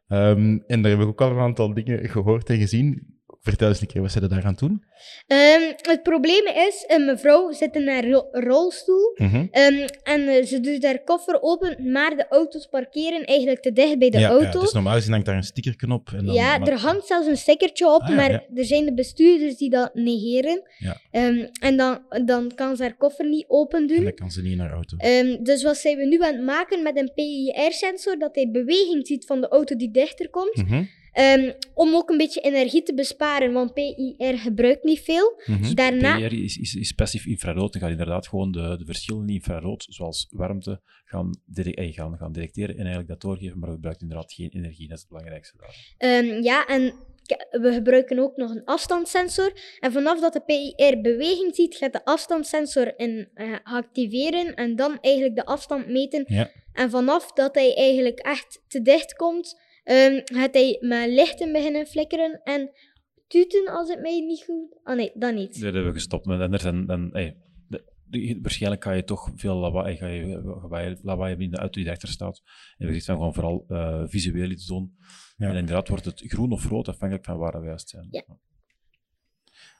Ehm, 0.06 0.58
en 0.66 0.82
daar 0.82 0.90
hebben 0.90 1.06
we 1.06 1.12
ook 1.12 1.20
al 1.20 1.30
een 1.30 1.38
aantal 1.38 1.74
dingen 1.74 2.08
gehoord 2.08 2.50
en 2.50 2.58
gezien. 2.58 3.11
Vertel 3.42 3.68
eens 3.68 3.80
een 3.80 3.86
keer, 3.86 4.00
wat 4.02 4.10
ze 4.12 4.28
daar 4.28 4.44
aan 4.44 4.54
doen? 4.58 4.82
Ehm, 5.26 5.72
het 5.82 6.02
probleem 6.02 6.46
is, 6.46 6.84
een 6.86 7.04
mevrouw 7.04 7.52
zit 7.52 7.74
in 7.76 7.88
haar 7.88 8.08
ro- 8.08 8.28
rolstoel 8.32 9.12
Mhm. 9.16 9.46
ehm, 9.50 9.88
en 10.02 10.28
eh, 10.28 10.44
ze 10.44 10.60
doet 10.60 10.84
haar 10.84 10.98
koffer 11.04 11.42
open, 11.42 11.92
maar 11.92 12.16
de 12.16 12.26
auto's 12.28 12.66
parkeren 12.66 13.24
eigenlijk 13.24 13.60
te 13.62 13.72
dicht 13.72 13.98
bij 13.98 14.10
de 14.10 14.18
ja, 14.18 14.28
auto. 14.28 14.44
Ja, 14.58 14.60
dus 14.60 14.72
normaal 14.72 14.94
gezien 14.94 15.10
hangt 15.12 15.26
daar 15.26 15.36
een 15.36 15.42
stickerknop. 15.42 16.08
En 16.16 16.24
dan, 16.26 16.34
Ja, 16.34 16.58
maar- 16.58 16.68
er 16.68 16.78
hangt 16.78 17.06
zelfs 17.06 17.26
een 17.26 17.36
stickertje 17.36 17.94
op, 17.94 18.00
Ah, 18.00 18.16
maar 18.16 18.30
ja. 18.30 18.44
er 18.54 18.64
zijn 18.64 18.84
de 18.84 18.94
bestuurders 18.94 19.56
die 19.56 19.70
dat 19.70 19.94
negeren. 19.94 20.62
Ja. 20.78 20.96
Ehm, 21.10 21.46
en 21.60 21.76
dan, 21.76 22.02
dan 22.24 22.52
kan 22.54 22.76
ze 22.76 22.82
haar 22.82 22.96
koffer 22.96 23.28
niet 23.28 23.44
open 23.48 23.80
En 23.80 23.86
doen. 23.86 24.04
dan 24.04 24.14
kan 24.14 24.30
ze 24.30 24.42
niet 24.42 24.56
naar 24.56 24.70
auto. 24.72 24.96
Ehm, 24.96 25.42
dus 25.42 25.62
wat 25.62 25.76
zijn 25.76 25.96
we 25.96 26.04
nu 26.06 26.22
aan 26.22 26.34
het 26.34 26.44
maken 26.44 26.82
met 26.82 26.96
een 26.96 27.12
PIR-sensor, 27.14 28.18
dat 28.18 28.34
hij 28.34 28.50
beweging 28.50 29.06
ziet 29.06 29.24
van 29.26 29.40
de 29.40 29.48
auto 29.48 29.76
die 29.76 29.90
dichter 29.90 30.30
komt, 30.30 30.56
Mhm, 30.56 30.82
Ehm, 31.12 31.52
om 31.74 31.94
ook 31.94 32.10
een 32.10 32.16
beetje 32.16 32.40
energie 32.40 32.82
te 32.82 32.94
besparen, 32.94 33.52
want 33.52 33.74
PIR 33.74 34.38
gebruikt 34.38 34.84
niet 34.84 35.00
veel. 35.00 35.40
mhm. 35.46 35.74
Daarna, 35.74 36.16
PR 36.16 36.32
is, 36.34 36.56
is, 36.56 36.74
is 36.74 36.92
passief 36.92 37.26
infrarood. 37.26 37.72
Dan 37.72 37.82
gaat 37.82 37.90
inderdaad 37.90 38.28
gewoon 38.28 38.52
de, 38.52 38.76
de 38.78 38.84
verschillen 38.84 39.28
in 39.28 39.34
infrarood, 39.34 39.86
zoals 39.88 40.28
warmte, 40.30 40.80
gaan, 41.04 41.30
dire- 41.46 41.74
eh, 41.74 41.92
gaan, 41.92 42.16
gaan 42.18 42.32
detecteren 42.32 42.70
en 42.74 42.80
eigenlijk 42.80 43.08
dat 43.08 43.20
doorgeven, 43.20 43.58
maar 43.58 43.68
we 43.68 43.74
gebruiken 43.74 44.02
inderdaad 44.02 44.32
geen 44.32 44.50
energie. 44.52 44.88
Dat 44.88 44.96
is 44.96 45.02
het 45.02 45.10
belangrijkste 45.10 45.56
daar. 45.58 45.94
Ehm, 45.98 46.42
ja, 46.42 46.66
en 46.66 46.92
we 47.50 47.72
gebruiken 47.72 48.18
ook 48.18 48.36
nog 48.36 48.50
een 48.50 48.64
afstandssensor. 48.64 49.52
En 49.80 49.92
vanaf 49.92 50.20
dat 50.20 50.32
de 50.32 50.40
PIR 50.40 51.00
beweging 51.00 51.54
ziet, 51.54 51.74
gaat 51.76 51.92
de 51.92 52.04
afstandssensor 52.04 52.98
in, 52.98 53.28
eh, 53.34 53.52
activeren 53.62 54.54
en 54.54 54.76
dan 54.76 54.98
eigenlijk 55.00 55.36
de 55.36 55.44
afstand 55.44 55.86
meten. 55.88 56.24
Ja. 56.26 56.50
En 56.72 56.90
vanaf 56.90 57.32
dat 57.32 57.54
hij 57.54 57.74
eigenlijk 57.76 58.18
echt 58.18 58.62
te 58.68 58.82
dicht 58.82 59.14
komt, 59.14 59.60
ehm, 59.82 60.20
gaat 60.24 60.54
hij 60.54 60.76
met 60.80 61.08
lichten 61.10 61.52
beginnen 61.52 61.86
flikkeren 61.86 62.40
en 62.44 62.70
tuten 63.26 63.66
als 63.68 63.88
het 63.88 64.00
mij 64.00 64.20
niet 64.20 64.44
goed... 64.44 64.78
Ah 64.82 64.96
nee, 64.96 65.10
dat 65.14 65.34
niet. 65.34 65.54
Daar 65.60 65.72
hebben 65.72 65.92
we 65.92 65.98
gestopt 65.98 66.26
met. 66.26 66.40
En 66.40 66.52
er 66.52 66.60
zijn, 66.60 66.86
dan, 66.86 67.12
eh, 67.12 67.32
de- 67.68 67.92
de- 68.04 68.38
waarschijnlijk 68.42 68.84
ga 68.84 68.92
je 68.92 69.04
toch 69.04 69.30
veel 69.34 69.56
lawaai, 69.56 69.96
ga 69.96 70.06
je, 70.06 70.42
ga 70.70 70.78
je 70.80 70.98
lawaai 71.02 71.28
hebben 71.28 71.46
in 71.46 71.52
de 71.52 71.58
auto 71.58 71.72
die 71.80 71.84
erachter 71.86 72.08
staat. 72.08 72.42
En 72.78 72.86
we 72.86 72.92
zitten 72.92 73.06
dan 73.08 73.16
gewoon 73.16 73.34
vooral 73.34 73.64
eh, 73.68 74.02
visueel 74.06 74.50
iets 74.50 74.66
doen. 74.66 74.96
Ja. 75.36 75.48
En 75.48 75.56
inderdaad 75.56 75.88
wordt 75.88 76.04
het 76.04 76.22
groen 76.26 76.52
of 76.52 76.68
rood, 76.68 76.88
afhankelijk 76.88 77.26
van 77.26 77.38
waar 77.38 77.60
we 77.60 77.66
juist 77.66 77.88
zijn. 77.88 78.08
Ja. 78.10 78.24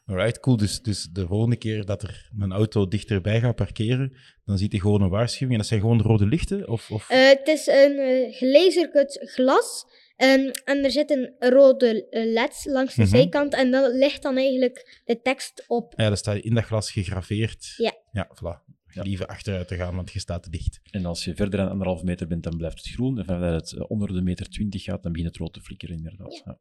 Alright, 0.05 0.41
cool. 0.41 0.57
Dus, 0.57 0.81
dus 0.83 1.09
de 1.13 1.27
volgende 1.27 1.57
keer 1.57 1.85
dat 1.85 2.03
er 2.03 2.31
een 2.39 2.53
auto 2.53 2.89
dichterbij 2.89 3.41
gaat 3.41 3.55
parkeren, 3.55 4.17
dan 4.45 4.59
ziet 4.59 4.73
hij 4.73 4.81
gewoon 4.81 5.03
een 5.03 5.09
waarschuwing. 5.09 5.53
En 5.53 5.59
dat 5.59 5.67
zijn 5.67 5.81
gewoon 5.81 6.01
rode 6.01 6.27
lichten? 6.27 6.69
Of, 6.69 6.91
of... 6.91 7.09
Eh, 7.11 7.29
het 7.29 7.49
is 7.49 7.67
een 7.67 7.93
uh, 8.43 9.29
glas. 9.35 9.85
ehm, 10.17 10.51
en 10.65 10.85
er 10.85 10.91
zit 10.91 11.11
een 11.11 11.35
rode 11.39 12.09
eh, 12.09 12.33
led 12.33 12.63
langs 12.65 12.95
de 12.95 13.03
Mhm. 13.03 13.11
zijkant. 13.11 13.55
En 13.55 13.71
dan 13.71 13.91
ligt 13.99 14.23
dan 14.23 14.37
eigenlijk 14.37 15.01
de 15.05 15.21
tekst 15.23 15.65
op. 15.67 15.93
Ja, 15.97 16.09
dat 16.09 16.19
staat 16.19 16.37
in 16.37 16.55
dat 16.55 16.65
glas 16.65 16.91
gegraveerd. 16.91 17.75
Ja. 17.77 17.93
Ja, 18.13 18.29
voilà. 18.37 18.71
Ja. 18.95 19.03
Liever 19.03 19.27
achteruit 19.27 19.69
te 19.69 19.77
gaan, 19.77 19.95
want 19.97 20.13
je 20.13 20.19
staat 20.21 20.43
te 20.43 20.51
dicht. 20.51 20.81
En 20.91 21.05
als 21.07 21.25
je 21.25 21.35
verder 21.35 21.59
dan 21.61 21.69
anderhalve 21.69 22.05
meter 22.05 22.27
bent, 22.27 22.43
dan 22.43 22.57
blijft 22.57 22.77
het 22.79 22.89
groen. 22.89 23.19
En 23.19 23.25
vanaf 23.25 23.41
dat 23.51 23.71
het 23.71 23.89
onder 23.89 24.13
de 24.13 24.23
meter 24.23 24.49
20 24.49 24.83
gaat, 24.83 25.03
dan 25.03 25.13
begint 25.13 25.31
het 25.31 25.39
rood 25.41 25.53
te 25.53 25.61
flikkeren, 25.61 25.97
inderdaad. 25.97 26.43
Ja. 26.45 26.59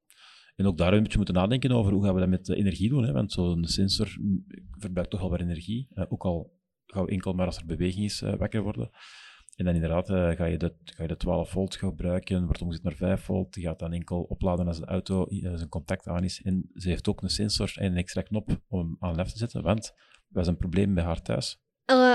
En 0.62 0.68
ook 0.68 0.78
daar 0.78 0.94
een 0.94 1.02
beetje 1.02 1.18
moeten 1.18 1.36
nadenken 1.36 1.72
over 1.72 1.92
hoe 1.92 2.04
gaan 2.04 2.14
we 2.14 2.20
dat 2.20 2.30
met 2.30 2.50
energie 2.50 2.90
doen. 2.90 3.04
Hè? 3.04 3.12
Want 3.12 3.32
zo'n 3.32 3.66
sensor 3.66 4.18
verbruikt 4.78 5.12
toch 5.12 5.22
al 5.22 5.30
wat 5.30 5.40
energie. 5.40 5.88
Eh, 5.94 6.06
ook 6.10 6.24
al 6.24 6.60
gaan 6.86 7.06
we 7.06 7.12
enkel 7.12 7.34
maar 7.34 7.46
als 7.46 7.58
er 7.58 7.66
beweging 7.66 8.06
is 8.06 8.22
eh, 8.22 8.36
wakker 8.36 8.62
worden. 8.62 8.90
En 9.56 9.66
dan 9.66 9.76
inderdaad 9.76 10.10
eh, 10.10 10.30
ga, 10.30 10.46
je 10.46 10.58
de, 10.58 10.74
ga 10.84 11.02
je 11.02 11.08
de 11.08 11.18
12 11.18 11.50
volt 11.50 11.76
gebruiken, 11.76 12.46
wordt 12.46 12.62
omgezet 12.62 12.84
naar 12.84 12.96
5 12.96 13.22
volt. 13.22 13.54
Die 13.54 13.64
gaat 13.64 13.80
dan 13.80 13.94
enkel 13.94 14.22
opladen 14.22 14.68
als 14.68 14.80
de 14.80 14.86
auto 14.86 15.26
eh, 15.26 15.54
zijn 15.56 15.70
contact 15.70 16.08
aan 16.08 16.24
is. 16.24 16.42
En 16.42 16.70
ze 16.74 16.90
heeft 16.90 17.08
ook 17.08 17.22
een 17.22 17.30
sensor 17.30 17.72
en 17.76 17.92
een 17.92 17.98
extra 17.98 18.22
knop 18.22 18.62
om 18.68 18.96
aan 19.00 19.16
lef 19.16 19.32
te 19.32 19.38
zetten, 19.38 19.62
want 19.64 19.92
we 19.96 20.26
hebben 20.34 20.54
een 20.54 20.60
probleem 20.60 20.94
bij 20.94 21.04
haar 21.04 21.22
thuis. 21.22 21.60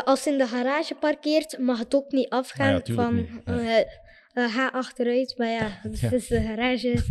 Als 0.05 0.23
ze 0.23 0.31
in 0.31 0.39
de 0.39 0.47
garage 0.47 0.95
parkeert, 0.95 1.59
mag 1.59 1.79
het 1.79 1.95
ook 1.95 2.11
niet 2.13 2.29
afgaan 2.29 2.67
Ah 2.67 2.73
ja, 2.73 2.81
tuurlijk 2.81 3.09
van... 3.09 3.17
niet. 3.17 3.85
Ja. 4.35 4.49
ga 4.49 4.69
achteruit. 4.69 5.35
Maar 5.39 5.49
ja, 5.49 5.69
het 5.83 6.01
Ja. 6.01 6.11
is 6.13 6.27
de 6.27 6.41
garage. 6.41 7.05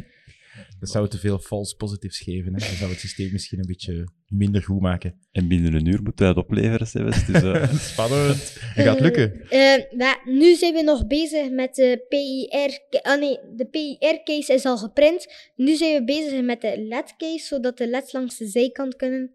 Dat 0.79 0.89
zou 0.89 1.07
te 1.07 1.17
veel 1.17 1.39
false 1.39 1.75
positives 1.75 2.19
geven. 2.19 2.53
Hè? 2.53 2.59
Dat 2.59 2.77
zou 2.77 2.91
het 2.91 2.99
systeem 2.99 3.31
misschien 3.31 3.59
een 3.59 3.67
beetje 3.67 4.07
minder 4.27 4.63
goed 4.63 4.81
maken. 4.81 5.19
En 5.31 5.47
binnen 5.47 5.73
een 5.73 5.85
uur 5.85 6.01
moeten 6.01 6.25
wij 6.25 6.33
dat 6.33 6.43
opleveren, 6.43 6.87
Sebas. 6.87 7.25
Dus, 7.25 7.43
eh, 7.43 7.73
Spannend. 7.91 8.57
Het 8.59 8.85
gaat 8.85 8.99
lukken. 8.99 9.49
Eh, 9.49 9.97
maar 9.97 10.21
nu 10.25 10.55
zijn 10.55 10.73
we 10.73 10.81
nog 10.81 11.07
bezig 11.07 11.49
met 11.49 11.75
de 11.75 12.05
PIR. 12.09 12.79
Ah 13.01 13.19
nee, 13.19 13.39
de 13.55 13.65
PIR-case 13.65 14.53
is 14.53 14.65
al 14.65 14.77
geprint. 14.77 15.27
Nu 15.55 15.75
zijn 15.75 15.99
we 15.99 16.03
bezig 16.03 16.41
met 16.41 16.61
de 16.61 16.85
LED-case, 16.87 17.45
zodat 17.45 17.77
de 17.77 17.87
LED's 17.87 18.11
langs 18.11 18.37
de 18.37 18.47
zijkant 18.47 18.95
kunnen. 18.95 19.34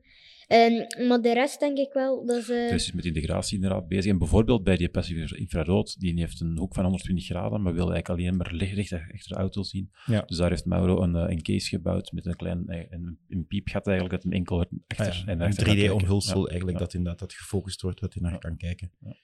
Ehm, 0.50 1.06
maar 1.08 1.20
de 1.20 1.32
rest 1.32 1.60
denk 1.60 1.78
ik 1.78 1.92
wel, 1.92 2.26
dat 2.26 2.36
is... 2.36 2.48
eh, 2.48 2.70
Dus 2.70 2.86
is 2.86 2.92
met 2.92 3.04
integratie 3.04 3.54
inderdaad 3.54 3.88
bezig. 3.88 4.12
En 4.12 4.18
bijvoorbeeld 4.18 4.64
bij 4.64 4.76
die 4.76 4.88
passive 4.88 5.36
infrarood, 5.38 6.00
die 6.00 6.20
heeft 6.20 6.40
een 6.40 6.58
hoek 6.58 6.74
van 6.74 6.82
120 6.84 7.24
graden, 7.24 7.62
maar 7.62 7.72
wil 7.74 7.92
eigenlijk 7.92 8.08
alleen 8.20 8.36
maar 8.36 8.52
licht 8.54 8.72
licht 8.74 8.92
achter 8.92 9.28
de 9.28 9.34
auto 9.34 9.62
zien. 9.62 9.90
Ja. 10.06 10.22
Dus 10.26 10.36
daar 10.36 10.50
heeft 10.50 10.64
Mauro 10.64 11.02
een, 11.02 11.16
eh, 11.16 11.24
een 11.30 11.42
case 11.42 11.68
gebouwd 11.68 12.12
met 12.12 12.26
een 12.26 12.36
klein 12.36 12.66
eh, 12.68 12.86
een, 12.90 13.18
een 13.28 13.46
piepgat 13.46 13.86
eigenlijk, 13.86 14.14
dat 14.16 14.22
hem 14.22 14.32
enkel 14.40 14.58
achter 14.86 15.06
Ah 15.06 15.14
ja, 15.14 15.26
en 15.26 15.40
een 15.40 15.46
achter 15.46 15.64
kijken. 15.64 15.88
3D-omhulsel 15.90 16.40
Ja. 16.40 16.46
eigenlijk, 16.48 16.78
Ja. 16.78 16.84
dat 16.84 16.94
inderdaad 16.94 17.18
dat 17.20 17.32
gefocust 17.32 17.80
wordt, 17.82 18.00
dat 18.00 18.14
je 18.14 18.20
naar 18.20 18.32
Ja. 18.32 18.38
kan 18.38 18.56
kijken. 18.56 18.90
Ja. 19.00 19.16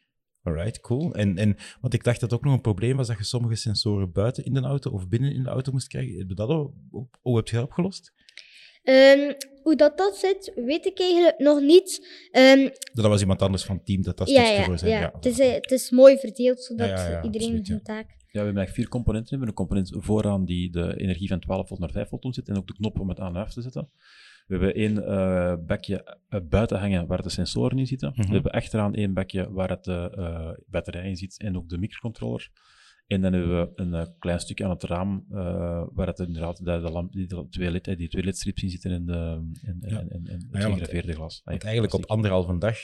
Alright, 0.42 0.80
cool. 0.80 1.14
En, 1.14 1.36
en, 1.38 1.56
want 1.80 1.94
ik 1.94 2.04
dacht 2.04 2.20
dat 2.20 2.32
ook 2.32 2.44
nog 2.44 2.52
een 2.54 2.60
probleem 2.60 2.96
was 2.96 3.06
dat 3.06 3.18
je 3.18 3.24
sommige 3.24 3.54
sensoren 3.54 4.12
buiten 4.12 4.44
in 4.44 4.54
de 4.54 4.60
auto 4.60 4.90
of 4.90 5.08
binnen 5.08 5.32
in 5.34 5.42
de 5.42 5.48
auto 5.48 5.72
moest 5.72 5.88
krijgen. 5.88 6.18
Heb 6.18 6.28
je 6.28 6.34
dat 6.34 6.48
al, 6.48 6.74
op- 6.90 7.18
hoe 7.20 7.36
heb 7.36 7.48
je 7.48 7.54
dat 7.56 7.64
opgelost? 7.64 8.12
Ehm, 8.87 9.32
hoe 9.62 9.76
dat, 9.76 9.99
dat 9.99 10.16
zit, 10.16 10.53
weet 10.55 10.87
ik 10.87 11.01
eigenlijk 11.01 11.39
nog 11.39 11.61
niet. 11.61 12.07
Ehm, 12.30 12.68
Dat 12.93 13.07
was 13.07 13.20
iemand 13.20 13.43
anders 13.43 13.64
van 13.64 13.76
het 13.76 13.87
team 13.87 14.03
dat 14.03 14.16
dat 14.16 14.28
ja, 14.28 14.34
stukje 14.45 14.61
ja, 14.61 14.64
voor 14.64 14.78
zei. 14.78 14.91
ja. 14.91 15.11
Het, 15.14 15.26
is, 15.26 15.39
eh, 15.39 15.53
het 15.53 15.70
is 15.70 15.91
mooi 15.91 16.18
verdeeld, 16.18 16.62
zodat 16.62 16.89
Ja, 16.89 16.95
ja, 16.95 17.11
ja, 17.11 17.22
iedereen 17.22 17.47
absoluut, 17.47 17.66
ja. 17.66 17.72
zijn 17.72 17.82
taak... 17.82 18.07
Ja, 18.09 18.43
we 18.43 18.49
hebben 18.49 18.62
eigenlijk 18.62 18.74
vier 18.74 18.89
componenten. 18.89 19.39
We 19.39 19.45
hebben 19.45 19.49
een 19.49 19.66
component 19.66 20.05
vooraan 20.05 20.45
die 20.45 20.70
de 20.70 20.95
energie 20.97 21.28
van 21.28 21.41
12 21.41 21.68
volt 21.68 21.80
naar 21.80 21.91
5 21.91 22.09
volt 22.09 22.34
zetten 22.34 22.55
en 22.55 22.61
ook 22.61 22.66
de 22.66 22.74
knop 22.74 23.01
om 23.01 23.09
het 23.09 23.20
aan 23.20 23.37
en 23.37 23.43
af 23.43 23.53
te 23.53 23.62
zetten. 23.62 23.91
We 24.47 24.55
hebben 24.57 24.74
één 24.74 25.07
eh 25.07 25.55
bekje 25.66 26.18
eh, 26.28 26.41
buiten 26.49 26.78
hangen 26.78 27.07
waar 27.07 27.22
de 27.22 27.28
sensoren 27.28 27.78
in 27.78 27.87
zitten. 27.87 28.12
Mhm. 28.16 28.26
We 28.26 28.34
hebben 28.34 28.53
achteraan 28.53 28.95
één 28.95 29.14
bekje 29.14 29.51
waar 29.51 29.68
het 29.68 29.84
de 29.84 30.12
eh, 30.16 30.51
batterij 30.66 31.09
in 31.09 31.16
zit 31.16 31.39
en 31.39 31.57
ook 31.57 31.68
de 31.68 31.78
microcontroller. 31.78 32.51
En 33.07 33.20
dan 33.20 33.32
hebben 33.32 33.61
we 33.61 33.72
een 33.74 33.94
eh, 33.94 34.07
klein 34.18 34.40
stukje 34.40 34.64
aan 34.64 34.70
het 34.70 34.82
raam 34.82 35.24
eh, 35.30 35.86
waar 35.92 36.07
het 36.07 36.18
inderdaad 36.18 36.57
de, 36.64 36.64
de 36.64 36.90
lamp, 36.90 37.12
die, 37.12 37.48
twee 37.48 37.70
LED, 37.70 37.86
eh, 37.88 37.96
die 37.96 38.09
twee 38.09 38.24
LED-strips 38.24 38.62
in 38.62 38.70
zitten 38.70 38.90
en, 38.90 39.07
de, 39.07 39.12
en, 39.62 39.78
Ja. 39.80 39.98
en, 40.00 40.09
en, 40.11 40.26
en 40.26 40.32
het 40.34 40.46
ja, 40.62 40.68
want- 40.68 40.78
gegraveerde 40.78 41.12
glas. 41.12 41.40
Want 41.44 41.64
eigenlijk 41.64 41.94
op 41.94 42.04
anderhalve 42.04 42.59
dag 42.59 42.76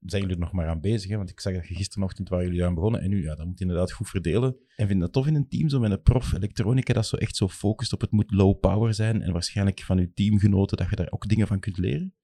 zijn 0.00 0.22
jullie 0.22 0.36
er 0.36 0.42
nog 0.42 0.52
maar 0.52 0.68
aan 0.68 0.80
bezig. 0.80 1.10
Hè? 1.10 1.16
Want 1.16 1.30
ik 1.30 1.40
zag 1.40 1.52
dat 1.54 1.68
je 1.68 1.74
gisterochtend 1.74 2.28
waren 2.28 2.44
jullie 2.46 2.64
aan 2.64 2.74
begonnen. 2.74 3.00
En 3.00 3.10
nu, 3.10 3.22
ja, 3.22 3.34
dat 3.34 3.46
moet 3.46 3.58
je 3.58 3.64
inderdaad 3.64 3.92
goed 3.92 4.08
verdelen. 4.08 4.56
En 4.76 4.86
vind 4.86 5.00
dat 5.00 5.12
tof 5.12 5.26
in 5.26 5.34
een 5.34 5.48
team, 5.48 5.68
zo 5.68 5.80
met 5.80 5.90
een 5.90 6.02
prof 6.02 6.32
elektronica, 6.32 6.92
dat 6.92 7.06
zo 7.06 7.16
echt 7.16 7.36
zo 7.36 7.48
focust 7.48 7.92
op 7.92 8.00
het 8.00 8.10
moet 8.10 8.30
low 8.30 8.60
power 8.60 8.94
zijn. 8.94 9.22
En 9.22 9.32
waarschijnlijk 9.32 9.80
van 9.80 9.98
je 9.98 10.12
teamgenoten, 10.12 10.76
dat 10.76 10.90
je 10.90 10.96
daar 10.96 11.10
ook 11.10 11.28
dingen 11.28 11.46
van 11.46 11.60
kunt 11.60 11.78
leren. 11.78 12.14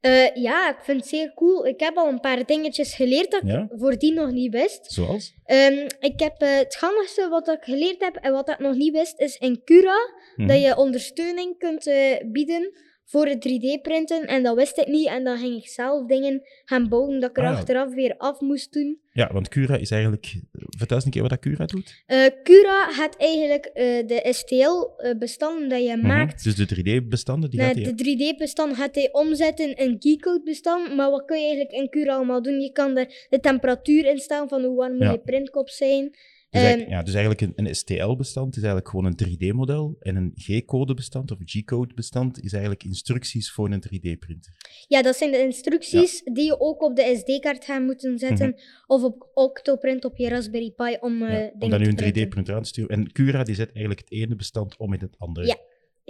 Eh, 0.00 0.34
ja, 0.34 0.70
ik 0.70 0.76
vind 0.80 1.00
het 1.00 1.08
zeer 1.08 1.32
cool. 1.34 1.66
Ik 1.66 1.80
heb 1.80 1.96
al 1.96 2.08
een 2.08 2.20
paar 2.20 2.44
dingetjes 2.46 2.94
geleerd 2.94 3.30
dat 3.30 3.42
ik 3.42 3.48
Ja? 3.48 3.68
voordien 3.76 4.14
nog 4.14 4.30
niet 4.30 4.52
wist. 4.52 4.92
Zoals? 4.92 5.34
Ehm, 5.44 5.86
ik 6.00 6.20
heb 6.20 6.40
eh, 6.40 6.56
het 6.56 6.74
handigste 6.74 7.28
wat 7.28 7.48
ik 7.48 7.62
geleerd 7.64 8.00
heb 8.04 8.16
en 8.16 8.32
wat 8.32 8.48
ik 8.48 8.58
nog 8.58 8.74
niet 8.74 8.92
wist, 8.92 9.20
is 9.20 9.36
in 9.36 9.60
Cura 9.64 9.96
Mhm. 10.36 10.48
dat 10.48 10.60
je 10.62 10.76
ondersteuning 10.76 11.58
kunt 11.58 11.86
eh, 11.86 12.16
bieden 12.26 12.72
voor 13.10 13.26
het 13.26 13.48
3D-printen. 13.48 14.26
En 14.26 14.42
dat 14.42 14.56
wist 14.56 14.78
ik 14.78 14.86
niet. 14.86 15.06
En 15.06 15.24
dan 15.24 15.38
ging 15.38 15.56
ik 15.62 15.68
zelf 15.68 16.06
dingen 16.06 16.42
gaan 16.64 16.88
bouwen 16.88 17.20
dat 17.20 17.30
ik 17.30 17.36
er 17.36 17.42
Ah, 17.44 17.50
ja. 17.50 17.56
achteraf 17.56 17.94
weer 17.94 18.14
af 18.18 18.40
moest 18.40 18.72
doen. 18.72 18.98
Ja, 19.12 19.32
want 19.32 19.48
Cura 19.48 19.76
is 19.76 19.90
eigenlijk... 19.90 20.34
Vertel 20.52 20.96
eens 20.96 21.04
een 21.04 21.10
keer 21.10 21.20
wat 21.20 21.30
dat 21.30 21.40
Cura 21.40 21.64
doet. 21.66 22.02
Eh, 22.06 22.24
Cura 22.42 22.90
gaat 22.92 23.16
eigenlijk 23.16 23.64
eh, 23.66 24.06
de 24.06 24.26
STL-bestanden 24.30 25.68
dat 25.68 25.82
je 25.84 25.96
Mhm. 25.96 26.06
maakt. 26.06 26.44
Dus 26.44 26.54
de 26.54 26.66
3D-bestanden, 26.66 27.50
die 27.50 27.60
gaat 27.60 27.74
hij... 27.74 27.94
de 27.94 27.94
3D-bestand 27.94 28.76
gaat 28.76 28.94
hij 28.94 29.08
omzetten 29.12 29.76
in 29.76 29.96
G-code-bestand. 29.98 30.94
Maar 30.96 31.10
wat 31.10 31.24
kun 31.24 31.36
je 31.38 31.46
eigenlijk 31.46 31.72
in 31.72 31.88
Cura 31.90 32.14
allemaal 32.14 32.42
doen? 32.42 32.60
Je 32.60 32.72
kan 32.72 32.96
er 32.96 33.26
de 33.30 33.40
temperatuur 33.40 34.06
instellen 34.06 34.48
van 34.48 34.62
hoe 34.64 34.76
warm 34.76 34.92
moet 34.92 35.02
Ja. 35.02 35.10
je 35.12 35.18
printkop 35.18 35.68
zijn. 35.68 36.14
Dus, 36.50 36.60
eigenlijk, 36.62 36.90
ja, 36.90 37.02
dus 37.02 37.14
eigenlijk 37.14 37.40
een, 37.40 37.66
een 37.66 37.74
STL-bestand 37.74 38.56
is 38.56 38.62
eigenlijk 38.62 38.88
gewoon 38.88 39.04
een 39.04 39.18
3D-model. 39.28 39.96
En 40.00 40.16
een 40.16 40.32
G-code-bestand 40.34 41.30
of 41.30 41.38
G-code-bestand 41.44 42.42
is 42.42 42.52
eigenlijk 42.52 42.84
instructies 42.84 43.52
voor 43.52 43.70
een 43.70 43.82
3D-printer. 43.82 44.52
Ja, 44.86 45.02
dat 45.02 45.16
zijn 45.16 45.30
de 45.30 45.38
instructies 45.38 46.22
die 46.24 46.44
je 46.44 46.60
ook 46.60 46.82
op 46.82 46.96
de 46.96 47.16
SD-kaart 47.16 47.64
gaat 47.64 47.82
moeten 47.82 48.18
zetten. 48.18 48.60
Of 48.86 49.02
op 49.02 49.30
Octoprint 49.34 50.04
op 50.04 50.16
je 50.16 50.28
Raspberry 50.28 50.70
Pi 50.70 50.96
om 51.00 51.22
eh 51.22 51.28
Mhm. 51.28 51.32
Ja, 51.32 51.50
om 51.58 51.70
dan 51.70 51.80
nu 51.80 51.86
een 51.86 51.94
printen. 51.94 52.26
3D-printer 52.26 52.54
aan 52.54 52.62
te 52.62 52.68
sturen. 52.68 52.96
En 52.96 53.12
Cura 53.12 53.42
die 53.42 53.54
zet 53.54 53.70
eigenlijk 53.72 54.00
het 54.00 54.10
ene 54.10 54.36
bestand 54.36 54.76
om 54.76 54.92
in 54.92 55.00
het 55.00 55.14
andere. 55.18 55.46
Ja, 55.46 55.56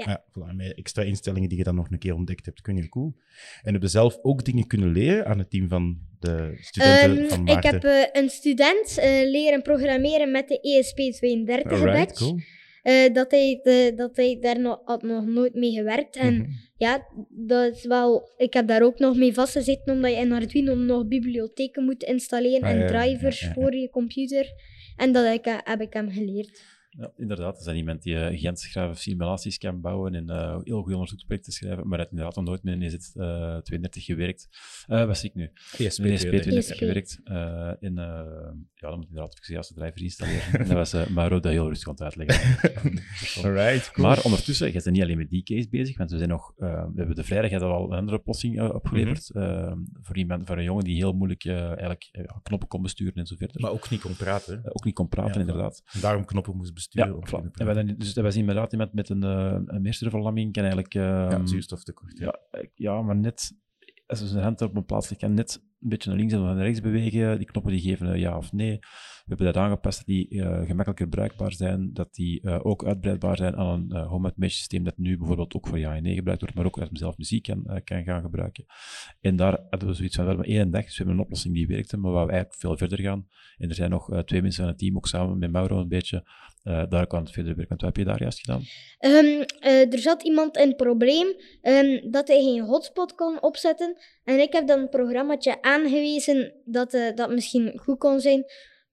ja. 0.07 0.53
met 0.53 0.75
extra 0.77 1.03
instellingen 1.03 1.49
die 1.49 1.59
je 1.59 1.65
dan 1.65 1.75
nog 1.75 1.91
een 1.91 1.99
keer 1.99 2.15
ontdekt 2.15 2.47
hebt. 2.47 2.61
Kun 2.61 2.77
je 2.77 2.89
cool. 2.89 3.15
En 3.63 3.73
heb 3.73 3.83
je 3.83 3.89
zelf 3.89 4.19
ook 4.23 4.45
dingen 4.45 4.67
kunnen 4.67 4.93
leren 4.93 5.27
aan 5.27 5.39
het 5.39 5.51
team 5.51 5.69
van 5.69 5.99
de 6.19 6.57
studenten 6.61 7.19
Ehm, 7.19 7.29
van 7.29 7.41
ik 7.41 7.47
Maarten? 7.53 7.71
heb 7.73 7.85
eh, 7.85 8.23
een 8.23 8.29
student 8.29 8.99
eh, 8.99 9.31
leren 9.31 9.63
programmeren 9.63 10.31
met 10.31 10.49
de 10.49 10.59
E 10.63 10.83
ESP32 10.83 11.71
Alright, 11.71 12.19
cool. 12.19 12.39
Eh, 12.83 13.13
dat, 13.15 13.31
hij, 13.31 13.61
dat 13.97 14.17
hij 14.17 14.39
daar 14.41 14.61
nog, 14.61 14.81
had 14.85 15.03
nog 15.03 15.27
nooit 15.27 15.55
mee 15.55 15.73
gewerkt. 15.73 16.17
En 16.17 16.35
Mhm. 16.35 16.51
ja, 16.77 17.07
dat 17.31 17.75
is 17.77 17.85
wel... 17.85 18.33
Ik 18.37 18.53
heb 18.55 18.67
daar 18.69 18.83
ook 18.83 18.99
nog 18.99 19.17
mee 19.17 19.35
vastgezeten, 19.35 19.93
omdat 19.95 20.11
je 20.11 20.17
in 20.17 20.33
Arduino 20.33 20.75
nog 20.75 21.07
bibliotheken 21.07 21.85
moet 21.85 22.03
installeren 22.03 22.63
Ah, 22.63 22.71
en 22.71 22.87
drivers 22.87 23.41
ja, 23.41 23.47
ja, 23.47 23.53
ja. 23.57 23.61
voor 23.63 23.75
je 23.75 23.91
computer. 23.91 24.53
En 24.97 25.13
dat 25.13 25.35
ik, 25.35 25.61
heb 25.65 25.81
ik 25.81 25.93
hem 25.93 26.11
geleerd. 26.11 26.63
Ja, 26.99 27.13
inderdaad. 27.17 27.51
Dat 27.51 27.59
is 27.59 27.65
dan 27.65 27.75
iemand 27.75 28.03
die 28.03 28.15
uh, 28.15 28.27
gigantische 28.27 28.91
simulaties 28.95 29.59
kan 29.59 29.81
bouwen 29.81 30.15
en 30.15 30.31
uh, 30.31 30.59
heel 30.63 30.79
goede 30.79 30.95
onderzoeksprojecten 30.95 31.53
schrijven, 31.53 31.89
maar 31.89 31.99
hij 31.99 31.99
heeft 31.99 32.11
inderdaad 32.11 32.37
nog 32.37 32.45
nooit 32.45 32.63
met 32.63 32.75
een 32.75 33.81
EZ32 33.81 33.89
gewerkt. 33.91 34.49
Uh, 34.89 35.07
wat 35.07 35.19
zie 35.19 35.29
ik 35.29 35.35
nu? 35.35 35.51
ESP, 35.79 36.03
Met 36.03 36.25
een 36.25 36.43
ESP32 36.43 36.57
ESP. 36.57 36.77
gewerkt. 36.77 37.21
Uh, 37.25 37.83
en 37.83 37.93
uh, 37.93 38.05
ja, 38.75 38.89
dan 38.89 38.97
moet 38.97 39.09
inderdaad 39.09 39.37
ook 39.37 39.47
de 39.47 39.53
juiste 39.53 39.75
driver 39.75 40.03
installeren. 40.03 40.53
en 40.53 40.59
dat 40.59 40.77
was 40.77 40.95
uh, 40.95 41.07
Mauro 41.07 41.41
dat 41.41 41.53
heel 41.53 41.69
rustig 41.69 41.89
aan 41.89 41.95
het 41.95 42.03
uitleggen. 42.03 42.73
Alright, 43.45 43.91
cool. 43.91 44.07
Maar 44.07 44.23
ondertussen, 44.25 44.67
je 44.67 44.73
bent 44.73 44.91
niet 44.91 45.03
alleen 45.03 45.19
met 45.19 45.31
die 45.31 45.43
case 45.43 45.69
bezig, 45.69 45.97
want 45.99 46.11
we 46.11 46.17
zijn 46.17 46.29
nog, 46.29 46.53
uh, 46.59 46.69
we 46.69 46.93
hebben 46.97 47.17
de 47.17 47.25
vrijdag 47.25 47.51
hadden 47.51 47.69
we 47.69 47.75
al 47.75 47.93
een 47.93 47.99
andere 47.99 48.19
oplossing 48.19 48.59
uh, 48.61 48.75
opgeleverd. 48.75 49.31
Uh, 49.35 49.73
voor 50.03 50.17
iemand, 50.17 50.47
voor 50.47 50.57
een 50.57 50.65
jongen 50.65 50.85
die 50.85 50.97
heel 50.97 51.13
moeilijk 51.13 51.45
uh, 51.45 51.67
eigenlijk 51.67 52.09
uh, 52.13 52.25
knoppen 52.43 52.69
kon 52.69 52.83
besturen 52.83 53.15
en 53.15 53.27
zo 53.27 53.37
verder. 53.37 53.61
Maar 53.61 53.71
ook 53.71 53.91
niet 53.91 54.01
kon 54.01 54.17
praten. 54.17 54.59
Uh, 54.59 54.71
ook 54.73 54.85
niet 54.85 54.95
kon 54.95 55.09
praten, 55.09 55.35
Ja, 55.35 55.41
inderdaad. 55.41 55.83
Daarom 56.01 56.25
knoppen 56.25 56.57
moest 56.57 56.75
besturen. 56.75 56.87
Ja, 56.89 57.13
om 57.13 57.21
te 57.21 57.27
voilà. 57.27 57.31
kunnen 57.31 57.53
En 57.53 57.67
wij 57.67 57.75
dan, 57.75 57.95
dus 57.99 58.15
dat 58.15 58.25
was 58.25 58.37
inderdaad 58.37 58.73
iemand 58.73 58.93
met 58.93 59.09
een, 59.09 59.25
uh, 59.25 59.59
een 59.65 59.83
meesterverlamming, 59.83 60.53
kan 60.53 60.63
eigenlijk... 60.63 60.95
Uh, 60.95 61.03
Ja, 61.03 61.47
zuurstoftekort. 61.47 62.19
Ja. 62.19 62.39
ja, 62.51 62.65
ja, 62.75 63.03
maar 63.03 63.17
net 63.17 63.53
als 64.07 64.31
zijn 64.31 64.43
hand 64.43 64.63
op 64.63 64.77
een 64.77 64.85
plaats 64.85 65.17
kan 65.17 65.35
net 65.35 65.63
een 65.81 65.89
beetje 65.89 66.09
naar 66.09 66.19
links 66.19 66.35
en 66.35 66.43
naar 66.43 66.57
rechts 66.57 66.81
bewegen. 66.81 67.39
Die 67.39 67.47
knoppen 67.47 67.73
die 67.73 67.81
geven 67.81 68.19
ja 68.19 68.37
of 68.37 68.53
nee. 68.53 68.79
We 68.79 69.35
hebben 69.35 69.55
dat 69.55 69.63
aangepast 69.63 69.99
dat 69.99 70.07
die 70.07 70.31
uh, 70.31 70.61
gemakkelijker 70.61 71.09
bruikbaar 71.09 71.53
zijn, 71.53 71.93
dat 71.93 72.15
die 72.15 72.43
uh, 72.43 72.59
ook 72.63 72.85
uitbreidbaar 72.85 73.37
zijn 73.37 73.57
aan 73.57 73.67
een 73.67 73.85
uh, 73.89 74.07
home 74.07 74.23
automation 74.23 74.51
systeem 74.51 74.85
dat 74.85 74.99
nu 74.99 75.19
bijvoorbeeld 75.19 75.55
ook 75.55 75.67
voor 75.67 75.79
JNE 75.79 76.15
gebruikt 76.15 76.41
wordt, 76.41 76.57
maar 76.57 76.67
ook 76.67 76.79
als 76.79 76.89
men 76.89 76.99
zelf 76.99 77.17
muziek 77.17 77.43
kan, 77.43 77.81
kan 77.85 78.05
gaan 78.05 78.23
gebruiken. 78.23 78.65
En 79.21 79.37
daar 79.37 79.61
hadden 79.71 79.89
we 79.89 79.95
zoiets 79.95 80.17
van, 80.17 80.25
we 80.25 80.31
hebben 80.31 80.49
één 80.49 80.71
dag, 80.71 80.83
dus 80.83 80.91
we 80.91 80.97
hebben 80.97 81.15
een 81.15 81.25
oplossing 81.25 81.55
die 81.55 81.67
werkte, 81.67 81.97
maar 81.97 82.13
waar 82.13 82.27
we 82.27 82.33
eigenlijk 82.33 82.61
veel 82.61 82.77
verder 82.77 83.01
gaan. 83.01 83.29
En 83.57 83.69
er 83.69 83.75
zijn 83.75 83.91
nog 83.91 84.25
twee 84.25 84.43
mensen 84.43 84.63
van 84.63 84.71
het 84.73 84.79
team, 84.79 84.97
ook 84.97 85.07
samen 85.07 85.39
met 85.39 85.53
Mauro 85.53 85.81
een 85.81 85.89
beetje, 85.89 86.25
uh, 86.69 86.83
daar 86.89 87.07
kan 87.07 87.21
het 87.23 87.31
verder 87.31 87.57
werken. 87.57 87.77
Wat 87.77 87.87
heb 87.87 87.97
je 87.97 88.05
daar 88.05 88.21
juist 88.21 88.41
gedaan? 88.41 88.63
Ehm, 88.99 89.43
eh, 89.61 89.93
er 89.93 89.99
zat 89.99 90.23
iemand 90.23 90.57
in 90.57 90.69
het 90.69 90.77
probleem 90.77 91.27
ehm, 91.63 92.11
dat 92.11 92.29
hij 92.29 92.43
geen 92.43 92.61
hotspot 92.61 93.15
kon 93.15 93.43
opzetten. 93.43 93.97
En 94.25 94.41
ik 94.41 94.53
heb 94.53 94.67
dan 94.67 94.79
een 94.79 94.89
programmaatje 94.89 95.63
aangewezen 95.63 96.53
dat 96.65 96.95
eh, 96.95 97.15
dat 97.15 97.31
misschien 97.31 97.79
goed 97.79 97.99
kon 97.99 98.21
zijn. 98.21 98.45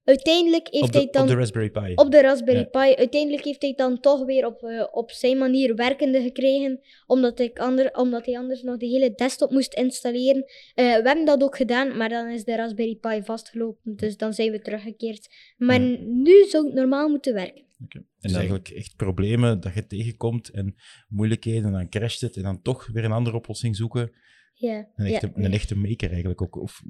Uiteindelijk 0.06 0.66
heeft 0.70 0.84
Op, 0.84 0.92
de, 0.92 0.98
hij 0.98 1.08
dan 1.10 1.22
op 1.22 1.28
de 1.28 1.34
Raspberry 1.34 1.70
Pi. 1.70 1.92
op 1.94 2.10
de 2.10 2.20
Raspberry 2.20 2.58
Ja. 2.58 2.64
Pi, 2.84 2.94
uiteindelijk 2.96 3.44
heeft 3.44 3.62
hij 3.62 3.72
dan 3.76 4.00
toch 4.00 4.24
weer 4.24 4.46
op, 4.46 4.62
eh, 4.62 4.86
op 4.90 5.10
zijn 5.10 5.38
manier 5.38 5.74
werkende 5.74 6.20
gekregen, 6.22 6.80
omdat, 7.06 7.40
ik 7.40 7.58
ander, 7.58 7.90
omdat 7.94 8.26
hij 8.26 8.38
anders 8.38 8.62
nog 8.62 8.76
de 8.76 8.86
hele 8.86 9.12
desktop 9.14 9.50
moest 9.50 9.74
installeren. 9.74 10.44
Eh, 10.74 10.84
we 10.84 11.02
hebben 11.02 11.24
dat 11.24 11.42
ook 11.42 11.56
gedaan, 11.56 11.96
maar 11.96 12.08
dan 12.08 12.28
is 12.28 12.44
de 12.44 12.56
Raspberry 12.56 12.94
Pi 12.96 13.22
vastgelopen, 13.24 13.96
dus 13.96 14.16
dan 14.16 14.32
zijn 14.32 14.50
we 14.50 14.60
teruggekeerd. 14.60 15.28
Maar 15.56 15.80
Ja. 15.82 15.96
nu 16.00 16.44
zou 16.48 16.64
het 16.64 16.74
normaal 16.74 17.08
moeten 17.08 17.34
werken. 17.34 17.64
Okay. 17.84 18.02
En 18.02 18.06
Dus 18.20 18.32
eigenlijk 18.32 18.68
echt 18.68 18.96
problemen 18.96 19.60
dat 19.60 19.74
je 19.74 19.86
tegenkomt 19.86 20.50
en 20.50 20.74
moeilijkheden 21.08 21.64
en 21.64 21.72
dan 21.72 21.88
crasht 21.88 22.20
het 22.20 22.36
en 22.36 22.42
dan 22.42 22.62
toch 22.62 22.86
weer 22.92 23.04
een 23.04 23.12
andere 23.12 23.36
oplossing 23.36 23.76
zoeken. 23.76 24.12
Ja, 24.54 24.88
Een 24.96 25.06
echte, 25.06 25.32
ja. 25.36 25.44
een 25.44 25.52
echte 25.52 25.76
maker 25.76 26.08
eigenlijk 26.10 26.42
ook. 26.42 26.56
Of 26.56 26.82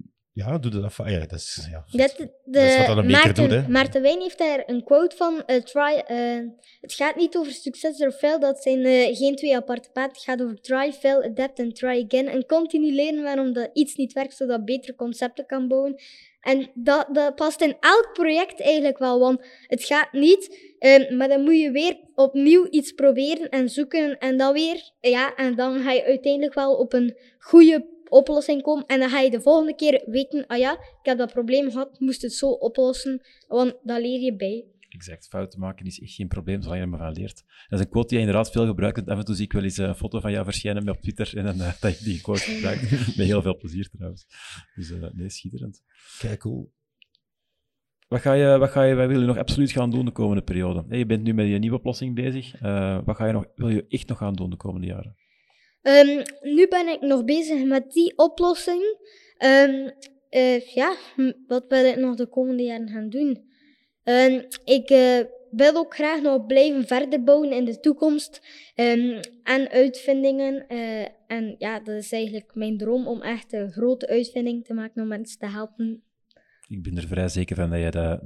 ja, 0.44 0.58
doe 0.58 0.70
dat. 0.70 0.92
van- 0.94 1.10
Ja, 1.10 1.18
dat 1.18 1.32
is, 1.32 1.66
ja. 1.70 1.84
Dat, 1.90 2.14
de, 2.16 2.30
Dat 2.44 2.62
is 2.62 2.76
wat 2.76 2.86
dat 2.86 2.96
een 2.96 3.06
beker 3.06 3.24
Maarten, 3.24 3.48
doet, 3.48 3.52
hè. 3.62 3.68
Maarten 3.68 4.02
Wijn 4.02 4.20
heeft 4.20 4.38
daar 4.38 4.62
een 4.66 4.84
quote 4.84 5.16
van. 5.16 5.42
eh, 5.46 5.62
try, 5.62 6.02
eh, 6.06 6.38
het 6.80 6.92
gaat 6.92 7.16
niet 7.16 7.36
over 7.36 7.52
succes 7.52 8.00
of 8.04 8.14
fail, 8.16 8.38
dat 8.40 8.62
zijn 8.62 8.84
eh, 8.84 9.16
geen 9.16 9.36
twee 9.36 9.56
aparte 9.56 9.88
paden. 9.92 10.10
Het 10.12 10.22
gaat 10.22 10.42
over 10.42 10.60
try, 10.60 10.92
fail, 10.92 11.22
adapt 11.22 11.58
en 11.58 11.72
try 11.72 12.04
again. 12.08 12.28
En 12.28 12.46
continu 12.46 12.92
leren 12.92 13.22
waarom 13.22 13.52
dat 13.52 13.70
iets 13.72 13.94
niet 13.94 14.12
werkt, 14.12 14.36
zodat 14.36 14.64
betere 14.64 14.94
concepten 14.94 15.46
kan 15.46 15.68
bouwen. 15.68 15.94
En 16.40 16.70
dat, 16.74 17.06
dat 17.12 17.34
past 17.34 17.60
in 17.60 17.76
elk 17.80 18.10
project 18.12 18.60
eigenlijk 18.60 18.98
wel, 18.98 19.18
want 19.18 19.40
het 19.66 19.84
gaat 19.84 20.12
niet, 20.12 20.58
maar 21.16 21.28
dan 21.28 21.42
moet 21.42 21.60
je 21.60 21.70
weer 21.70 21.96
opnieuw 22.14 22.66
iets 22.70 22.92
proberen 22.92 23.48
en 23.48 23.68
zoeken 23.68 24.18
en 24.18 24.36
dan 24.36 24.52
weer, 24.52 24.90
ja, 25.00 25.34
en 25.34 25.54
dan 25.54 25.80
ga 25.80 25.92
je 25.92 26.04
uiteindelijk 26.04 26.54
wel 26.54 26.74
op 26.76 26.92
een 26.92 27.16
goede 27.38 27.86
oplossing 28.08 28.62
komen. 28.62 28.86
En 28.86 29.00
dan 29.00 29.08
ga 29.08 29.20
je 29.20 29.30
de 29.30 29.40
volgende 29.40 29.74
keer 29.74 30.02
weten, 30.06 30.46
ah 30.46 30.58
ja, 30.58 30.72
ik 30.72 30.98
heb 31.02 31.18
dat 31.18 31.32
probleem 31.32 31.70
gehad, 31.70 32.00
moest 32.00 32.22
het 32.22 32.32
zo 32.32 32.48
oplossen, 32.48 33.20
want 33.48 33.74
dan 33.82 34.00
leer 34.00 34.20
je 34.20 34.36
bij. 34.36 34.64
Exact, 34.88 35.28
fouten 35.28 35.60
maken 35.60 35.86
is 35.86 36.00
echt 36.00 36.12
geen 36.12 36.28
probleem, 36.28 36.62
zolang 36.62 36.78
je 36.78 36.84
er 36.84 36.90
maar 36.90 36.98
van 36.98 37.12
leert. 37.12 37.44
Dat 37.68 37.78
is 37.78 37.84
een 37.84 37.90
quote 37.90 38.08
die 38.08 38.18
je 38.18 38.24
inderdaad 38.24 38.50
veel 38.50 38.66
gebruikt. 38.66 38.98
En 38.98 39.04
af 39.06 39.18
en 39.18 39.24
toe 39.24 39.34
zie 39.34 39.44
ik 39.44 39.52
wel 39.52 39.62
eens 39.62 39.76
een 39.76 39.94
foto 39.94 40.20
van 40.20 40.32
jou 40.32 40.44
verschijnen 40.44 40.88
op 40.88 41.00
Twitter 41.00 41.36
en 41.36 41.44
dan 41.44 41.60
eh, 41.60 41.80
dat 41.80 41.98
je 41.98 42.04
die 42.04 42.20
quote 42.20 42.40
gebruikt. 42.40 42.90
Met 43.16 43.26
heel 43.26 43.42
veel 43.42 43.56
plezier 43.56 43.88
trouwens. 43.88 44.26
Dus 44.74 44.90
eh, 44.90 45.10
nee, 45.12 45.30
schitterend. 45.30 45.82
Kijk, 46.18 46.38
cool. 46.40 46.72
Wat, 48.08 48.20
ga 48.20 48.32
je, 48.32 48.58
wat, 48.58 48.70
ga 48.70 48.82
je, 48.82 48.94
wat 48.94 49.08
wil 49.08 49.20
je 49.20 49.26
nog 49.26 49.38
absoluut 49.38 49.70
gaan 49.70 49.90
doen 49.90 50.04
de 50.04 50.10
komende 50.10 50.42
periode? 50.42 50.96
Je 50.96 51.06
bent 51.06 51.22
nu 51.22 51.34
met 51.34 51.46
je 51.46 51.58
nieuwe 51.58 51.76
oplossing 51.76 52.14
bezig. 52.14 52.54
Eh, 52.54 52.98
wat 53.04 53.16
ga 53.16 53.26
je 53.26 53.32
nog, 53.32 53.46
wil 53.54 53.68
je 53.68 53.86
echt 53.88 54.08
nog 54.08 54.18
gaan 54.18 54.34
doen 54.34 54.50
de 54.50 54.56
komende 54.56 54.86
jaren? 54.86 55.16
Ehm, 55.86 56.22
nu 56.42 56.68
ben 56.68 56.88
ik 56.88 57.00
nog 57.00 57.24
bezig 57.24 57.64
met 57.64 57.92
die 57.92 58.18
oplossing. 58.18 58.82
Ehm, 59.38 59.90
eh, 60.28 60.60
ja, 60.60 60.96
hm, 61.14 61.32
wat 61.46 61.64
wil 61.68 61.84
ik 61.84 61.96
nog 61.96 62.16
de 62.16 62.26
komende 62.26 62.62
jaren 62.62 62.88
gaan 62.88 63.08
doen? 63.08 63.44
Ehm, 64.02 64.42
ik 64.64 64.90
eh, 64.90 65.18
wil 65.50 65.74
ook 65.74 65.94
graag 65.94 66.22
nog 66.22 66.46
blijven 66.46 66.86
verder 66.86 67.24
bouwen 67.24 67.52
in 67.52 67.64
de 67.64 67.80
toekomst. 67.80 68.40
En 68.74 69.70
uitvindingen. 69.70 70.68
eh, 70.68 71.06
en 71.26 71.54
ja, 71.58 71.80
dat 71.80 71.96
is 71.96 72.12
eigenlijk 72.12 72.54
mijn 72.54 72.76
droom 72.78 73.06
om 73.06 73.22
echt 73.22 73.52
een 73.52 73.72
grote 73.72 74.08
uitvinding 74.08 74.64
te 74.64 74.74
maken 74.74 75.02
om 75.02 75.08
mensen 75.08 75.38
te 75.38 75.46
helpen. 75.46 76.02
Ik 76.68 76.82
ben 76.82 76.96
er 76.96 77.06
vrij 77.06 77.28
zeker 77.28 77.56
van 77.56 77.70
dat 77.70 77.80
je 77.80 77.90
dat 77.90 78.20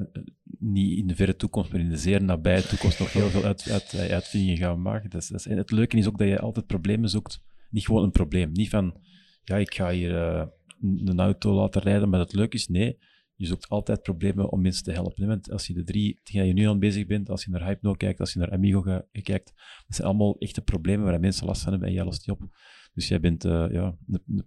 niet 0.61 0.99
in 0.99 1.07
de 1.07 1.15
verre 1.15 1.37
toekomst, 1.37 1.73
maar 1.73 1.81
in 1.81 1.89
de 1.89 1.97
zeer 1.97 2.23
nabije 2.23 2.67
toekomst 2.67 2.99
nog 2.99 3.13
heel 3.13 3.29
veel 3.29 3.45
uit, 3.45 3.71
uit, 3.71 3.93
eh, 3.93 4.13
uitvindingen 4.13 4.57
gaan 4.57 4.83
maken. 4.83 5.11
Dat 5.11 5.23
is, 5.23 5.45
het 5.45 5.71
leuke 5.71 5.97
is 5.97 6.07
ook 6.07 6.19
dat 6.19 6.29
je 6.29 6.39
altijd 6.39 6.67
problemen 6.67 7.09
zoekt. 7.09 7.43
Niet 7.71 7.87
gewoon 7.87 8.03
een 8.03 8.11
probleem. 8.11 8.53
Niet 8.53 8.69
van, 8.69 9.01
ja, 9.45 9.57
ik 9.57 9.75
ga 9.75 9.91
hier 9.91 10.17
eh, 10.17 10.47
een 10.81 11.21
auto 11.21 11.53
laten 11.53 11.83
rijden, 11.83 12.09
maar 12.09 12.21
het 12.21 12.33
leuk 12.33 12.55
is, 12.55 12.69
nee. 12.69 12.99
Je 13.35 13.47
zoekt 13.47 13.69
altijd 13.69 14.03
problemen 14.03 14.51
om 14.51 14.63
mensen 14.63 14.85
te 14.85 14.93
helpen. 14.93 15.27
Want 15.27 15.51
als 15.51 15.67
je 15.67 15.75
de 15.75 15.85
drie, 15.85 16.21
dat 16.23 16.33
je 16.33 16.53
nu 16.53 16.69
aan 16.69 16.79
bezig 16.79 17.07
bent, 17.07 17.31
als 17.31 17.45
je 17.45 17.51
naar 17.51 17.65
Hypno 17.65 17.93
kijkt, 17.93 18.21
als 18.21 18.33
je 18.33 18.39
naar 18.39 18.51
Amigo 18.51 18.83
kijkt, 19.13 19.53
dat 19.87 19.97
zijn 19.97 20.09
allemaal 20.09 20.39
echte 20.39 20.63
problemen 20.63 21.07
waar 21.07 21.21
mensen 21.21 21.47
last 21.47 21.63
van 21.63 21.71
hebben 21.71 21.89
en 21.89 21.95
jij 21.95 22.05
lost 22.05 22.25
die 22.25 22.35
op. 22.35 22.41
Dus 23.01 23.09
jij 23.09 23.21
bent, 23.21 23.45
eh, 23.45 23.67
ja, 23.71 23.97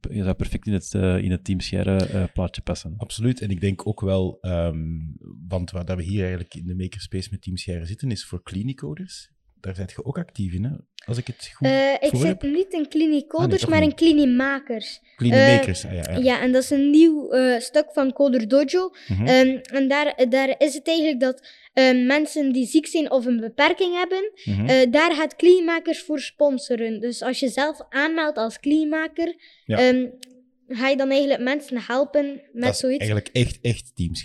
je 0.10 0.24
zou 0.24 0.34
perfect 0.34 0.68
in 0.68 0.74
het, 0.74 0.94
eh, 0.94 1.18
in 1.18 1.32
het 1.32 1.44
Team 1.44 1.60
Scherre 1.60 2.06
eh, 2.06 2.24
plaatje 2.34 2.62
passen. 2.62 2.94
Absoluut. 2.98 3.42
En 3.42 3.50
ik 3.50 3.62
denk 3.62 3.88
ook 3.88 4.02
wel, 4.02 4.38
ehm, 4.42 5.00
want 5.48 5.72
waar 5.72 5.86
dat 5.86 5.98
we 5.98 6.04
hier 6.04 6.22
eigenlijk 6.22 6.56
in 6.56 6.66
de 6.66 6.76
makerspace 6.76 7.28
met 7.32 7.42
Team 7.42 7.58
zitten, 7.58 8.12
is 8.12 8.26
voor 8.26 8.44
clinicoders. 8.44 9.32
Daar 9.64 9.76
zit 9.76 9.92
je 9.92 10.06
ook 10.06 10.18
actief 10.18 10.54
in, 10.54 10.64
hè? 10.64 10.70
Als 11.06 11.18
ik 11.18 11.28
het 11.28 11.52
goed 11.54 11.68
Eh, 11.68 11.94
ik 12.00 12.10
zit 12.16 12.42
niet 12.42 12.74
in 12.74 12.88
kliniecoders, 12.88 13.62
toch 13.62 13.70
maar 13.70 13.82
in 13.84 13.96
kliniemakers. 13.96 15.00
Clinimakers, 15.16 15.86
ah, 15.86 15.94
ja, 15.94 16.04
ja. 16.12 16.18
Ja, 16.18 16.42
en 16.42 16.52
dat 16.52 16.64
is 16.64 16.70
een 16.70 16.90
nieuw 16.90 17.32
eh, 17.32 17.60
stuk 17.60 17.86
van 17.94 18.14
Coder 18.14 18.48
Dojo. 18.48 18.92
Mhm. 19.08 19.26
Ehm, 19.26 19.58
en 19.74 19.88
daar, 19.88 20.30
daar 20.30 20.56
is 20.58 20.74
het 20.74 20.88
eigenlijk 20.88 21.20
dat 21.20 21.48
ehm, 21.74 22.06
mensen 22.06 22.52
die 22.52 22.66
ziek 22.66 22.88
zijn 22.88 23.12
of 23.12 23.26
een 23.26 23.40
beperking 23.40 23.94
hebben, 23.96 24.32
Mhm. 24.46 24.66
eh, 24.66 24.92
daar 24.92 25.12
gaat 25.16 25.36
Cleanmakers 25.36 26.02
voor 26.04 26.20
sponsoren. 26.20 27.00
Dus 27.00 27.22
als 27.22 27.40
je 27.40 27.48
zelf 27.50 27.80
aanmeldt 27.90 28.38
als 28.38 28.58
Ja. 29.66 29.78
ehm, 29.78 30.06
ga 30.68 30.90
je 30.90 30.98
dan 30.98 31.10
eigenlijk 31.10 31.42
mensen 31.42 31.78
helpen 31.88 32.26
met 32.54 32.64
dat 32.64 32.74
is 32.74 32.80
zoiets. 32.80 33.00
eigenlijk 33.00 33.30
echt, 33.36 33.60
echt 33.62 33.92
Team 33.96 34.16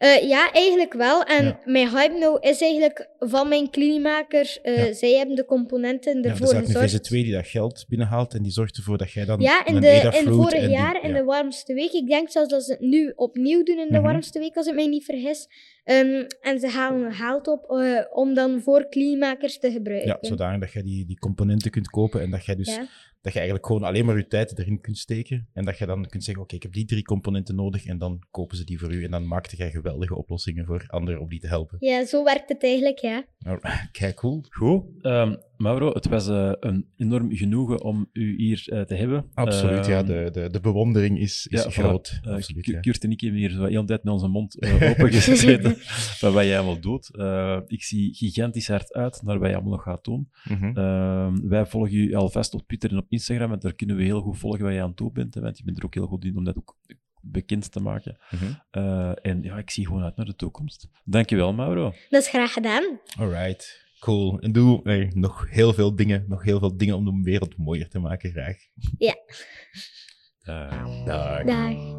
Eh, 0.00 0.28
ja, 0.28 0.52
eigenlijk 0.52 0.92
wel. 0.92 1.22
En 1.22 1.44
Ja. 1.44 1.60
mijn 1.64 1.88
Hypno 1.88 2.36
is 2.36 2.60
eigenlijk 2.60 3.08
van 3.18 3.48
mijn 3.48 3.70
Cleanmakers. 3.70 4.60
Eh, 4.60 4.86
Ja. 4.86 4.92
Zij 4.92 5.10
hebben 5.12 5.36
de 5.36 5.44
componenten 5.44 6.16
Ja, 6.16 6.22
er 6.22 6.30
ervoor 6.30 6.46
is 6.46 6.52
ook 6.52 6.58
een 6.60 6.66
gezorgd. 6.66 6.90
VZ2 7.08 7.22
die 7.22 7.32
dat 7.32 7.46
geld 7.46 7.84
binnenhaalt 7.88 8.34
en 8.34 8.42
die 8.42 8.52
zorgt 8.52 8.76
ervoor 8.76 8.98
dat 8.98 9.12
jij 9.12 9.24
dan 9.24 9.40
Ja, 9.40 9.66
in, 9.66 9.74
een 9.74 9.80
de, 9.80 10.20
in 10.24 10.32
vorig 10.32 10.60
die- 10.60 10.68
jaar, 10.70 11.02
in 11.02 11.08
ja. 11.10 11.16
de 11.16 11.24
warmste 11.24 11.74
week. 11.74 11.92
Ik 11.92 12.06
denk 12.08 12.30
zelfs 12.30 12.48
dat 12.50 12.62
ze 12.64 12.72
het 12.72 12.80
nu 12.80 13.12
opnieuw 13.16 13.62
doen 13.62 13.78
in 13.78 13.86
de 13.88 13.92
Mhm. 13.92 14.02
warmste 14.02 14.38
week, 14.38 14.56
als 14.56 14.66
ik 14.66 14.74
mij 14.74 14.86
niet 14.86 15.04
vergis. 15.04 15.48
Ehm, 15.84 16.24
en 16.40 16.60
ze 16.60 16.68
halen 16.68 17.12
geld 17.12 17.46
op 17.46 17.70
eh, 17.70 18.00
om 18.12 18.34
dan 18.34 18.60
voor 18.60 18.88
cleanmakers 18.88 19.58
te 19.58 19.70
gebruiken. 19.70 20.08
Ja, 20.08 20.18
zodanig 20.20 20.60
dat 20.60 20.72
je 20.72 20.82
die, 20.82 21.06
die 21.06 21.18
componenten 21.18 21.70
kunt 21.70 21.88
kopen 21.88 22.20
en 22.20 22.30
dat 22.30 22.44
je 22.44 22.56
dus 22.56 22.74
Ja. 22.74 22.86
Dat 23.20 23.32
je 23.32 23.38
eigenlijk 23.38 23.66
gewoon 23.66 23.82
alleen 23.82 24.04
maar 24.04 24.16
je 24.16 24.26
tijd 24.26 24.58
erin 24.58 24.80
kunt 24.80 24.98
steken 24.98 25.48
en 25.52 25.64
dat 25.64 25.78
je 25.78 25.86
dan 25.86 26.06
kunt 26.06 26.24
zeggen, 26.24 26.42
oké, 26.42 26.54
ik 26.54 26.62
heb 26.62 26.72
die 26.72 26.84
drie 26.84 27.02
componenten 27.02 27.54
nodig 27.54 27.86
en 27.86 27.98
dan 27.98 28.22
kopen 28.30 28.56
ze 28.56 28.64
die 28.64 28.78
voor 28.78 28.92
u 28.92 29.04
en 29.04 29.10
dan 29.10 29.26
maakte 29.26 29.56
jij 29.56 29.70
geweldige 29.70 30.16
oplossingen 30.16 30.66
voor 30.66 30.84
anderen 30.86 31.20
om 31.20 31.28
die 31.28 31.40
te 31.40 31.46
helpen. 31.46 31.76
Ja, 31.80 32.06
zo 32.06 32.24
werkt 32.24 32.48
het 32.48 32.62
eigenlijk, 32.62 32.98
ja. 32.98 33.24
Nou, 33.38 33.60
kijk, 33.92 34.16
cool. 34.16 34.44
Goed. 34.48 34.84
Ehm, 35.00 35.34
Mauro, 35.60 35.92
het 35.92 36.08
was 36.08 36.28
eh, 36.28 36.52
een 36.60 36.86
enorm 36.96 37.36
genoegen 37.36 37.82
om 37.82 38.08
u 38.12 38.36
hier 38.36 38.62
eh, 38.66 38.80
te 38.80 38.94
hebben. 38.94 39.26
Absoluut, 39.34 39.86
ja. 39.86 39.98
Ehm, 39.98 40.06
De, 40.06 40.30
de, 40.32 40.50
de 40.50 40.60
bewondering 40.60 41.18
is, 41.18 41.46
is 41.50 41.62
ja, 41.64 41.70
groot. 41.70 42.12
voilà. 42.20 42.24
Eh, 42.26 42.32
Absoluut, 42.32 42.66
ja. 42.66 42.80
Kurt 42.80 43.04
en 43.04 43.10
ik 43.10 43.20
hebben 43.20 43.40
hier 43.40 43.50
zo 43.50 43.64
heel 43.64 43.80
de 43.80 43.86
tijd 43.86 44.04
met 44.04 44.12
onze 44.12 44.28
mond 44.28 44.62
open 44.62 45.12
gezeten 45.12 45.76
van 46.20 46.32
wat 46.32 46.44
jij 46.44 46.56
allemaal 46.58 46.80
doet. 46.80 47.16
Eh, 47.16 47.58
ik 47.66 47.82
zie 47.82 48.14
gigantisch 48.14 48.68
hard 48.68 48.92
uit 48.92 49.22
naar 49.22 49.38
wat 49.38 49.48
je 49.48 49.54
allemaal 49.54 49.72
nog 49.72 49.82
gaat 49.82 50.04
doen. 50.04 50.30
Mhm. 50.44 50.76
Ehm, 50.78 51.48
wij 51.48 51.66
volgen 51.66 51.92
je 51.92 52.16
alvast 52.16 52.54
op 52.54 52.62
Twitter 52.66 52.90
en 52.90 52.96
op 52.98 53.06
Instagram, 53.08 53.48
want 53.48 53.62
daar 53.62 53.74
kunnen 53.74 53.96
we 53.96 54.02
heel 54.02 54.20
goed 54.20 54.38
volgen 54.38 54.64
wat 54.64 54.72
je 54.72 54.80
aan 54.80 54.88
het 54.88 54.96
doen 54.96 55.12
bent. 55.12 55.34
hè, 55.34 55.40
Want 55.40 55.58
je 55.58 55.64
bent 55.64 55.78
er 55.78 55.84
ook 55.84 55.94
heel 55.94 56.06
goed 56.06 56.24
in 56.24 56.36
om 56.36 56.44
dat 56.44 56.56
ook 56.56 56.76
bekend 57.22 57.72
te 57.72 57.80
maken. 57.80 58.16
Mhm. 58.30 58.44
Eh, 58.70 59.12
en 59.22 59.42
ja, 59.42 59.58
ik 59.58 59.70
zie 59.70 59.86
gewoon 59.86 60.02
uit 60.02 60.16
naar 60.16 60.26
de 60.26 60.36
toekomst. 60.36 60.88
Dankjewel, 61.04 61.52
Mauro. 61.52 61.92
Dat 62.08 62.22
is 62.22 62.28
graag 62.28 62.52
gedaan. 62.52 62.98
Alright, 63.18 63.88
cool. 64.00 64.40
En 64.40 64.52
doe 64.52 64.82
eh, 64.82 65.12
nog 65.12 65.50
heel 65.50 65.72
veel 65.72 65.96
dingen, 65.96 66.24
nog 66.28 66.42
heel 66.42 66.58
veel 66.58 66.76
dingen 66.76 66.96
om 66.96 67.04
de 67.04 67.20
wereld 67.22 67.56
mooier 67.56 67.88
te 67.88 67.98
maken, 67.98 68.30
graag. 68.30 68.56
Dag. 70.44 71.04
Dag. 71.04 71.44
Dag. 71.44 71.98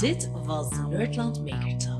Dit 0.00 0.30
was 0.44 0.70
de 0.70 0.86
Nerdland 0.88 1.44
Maker 1.44 1.76
Talk. 1.76 1.99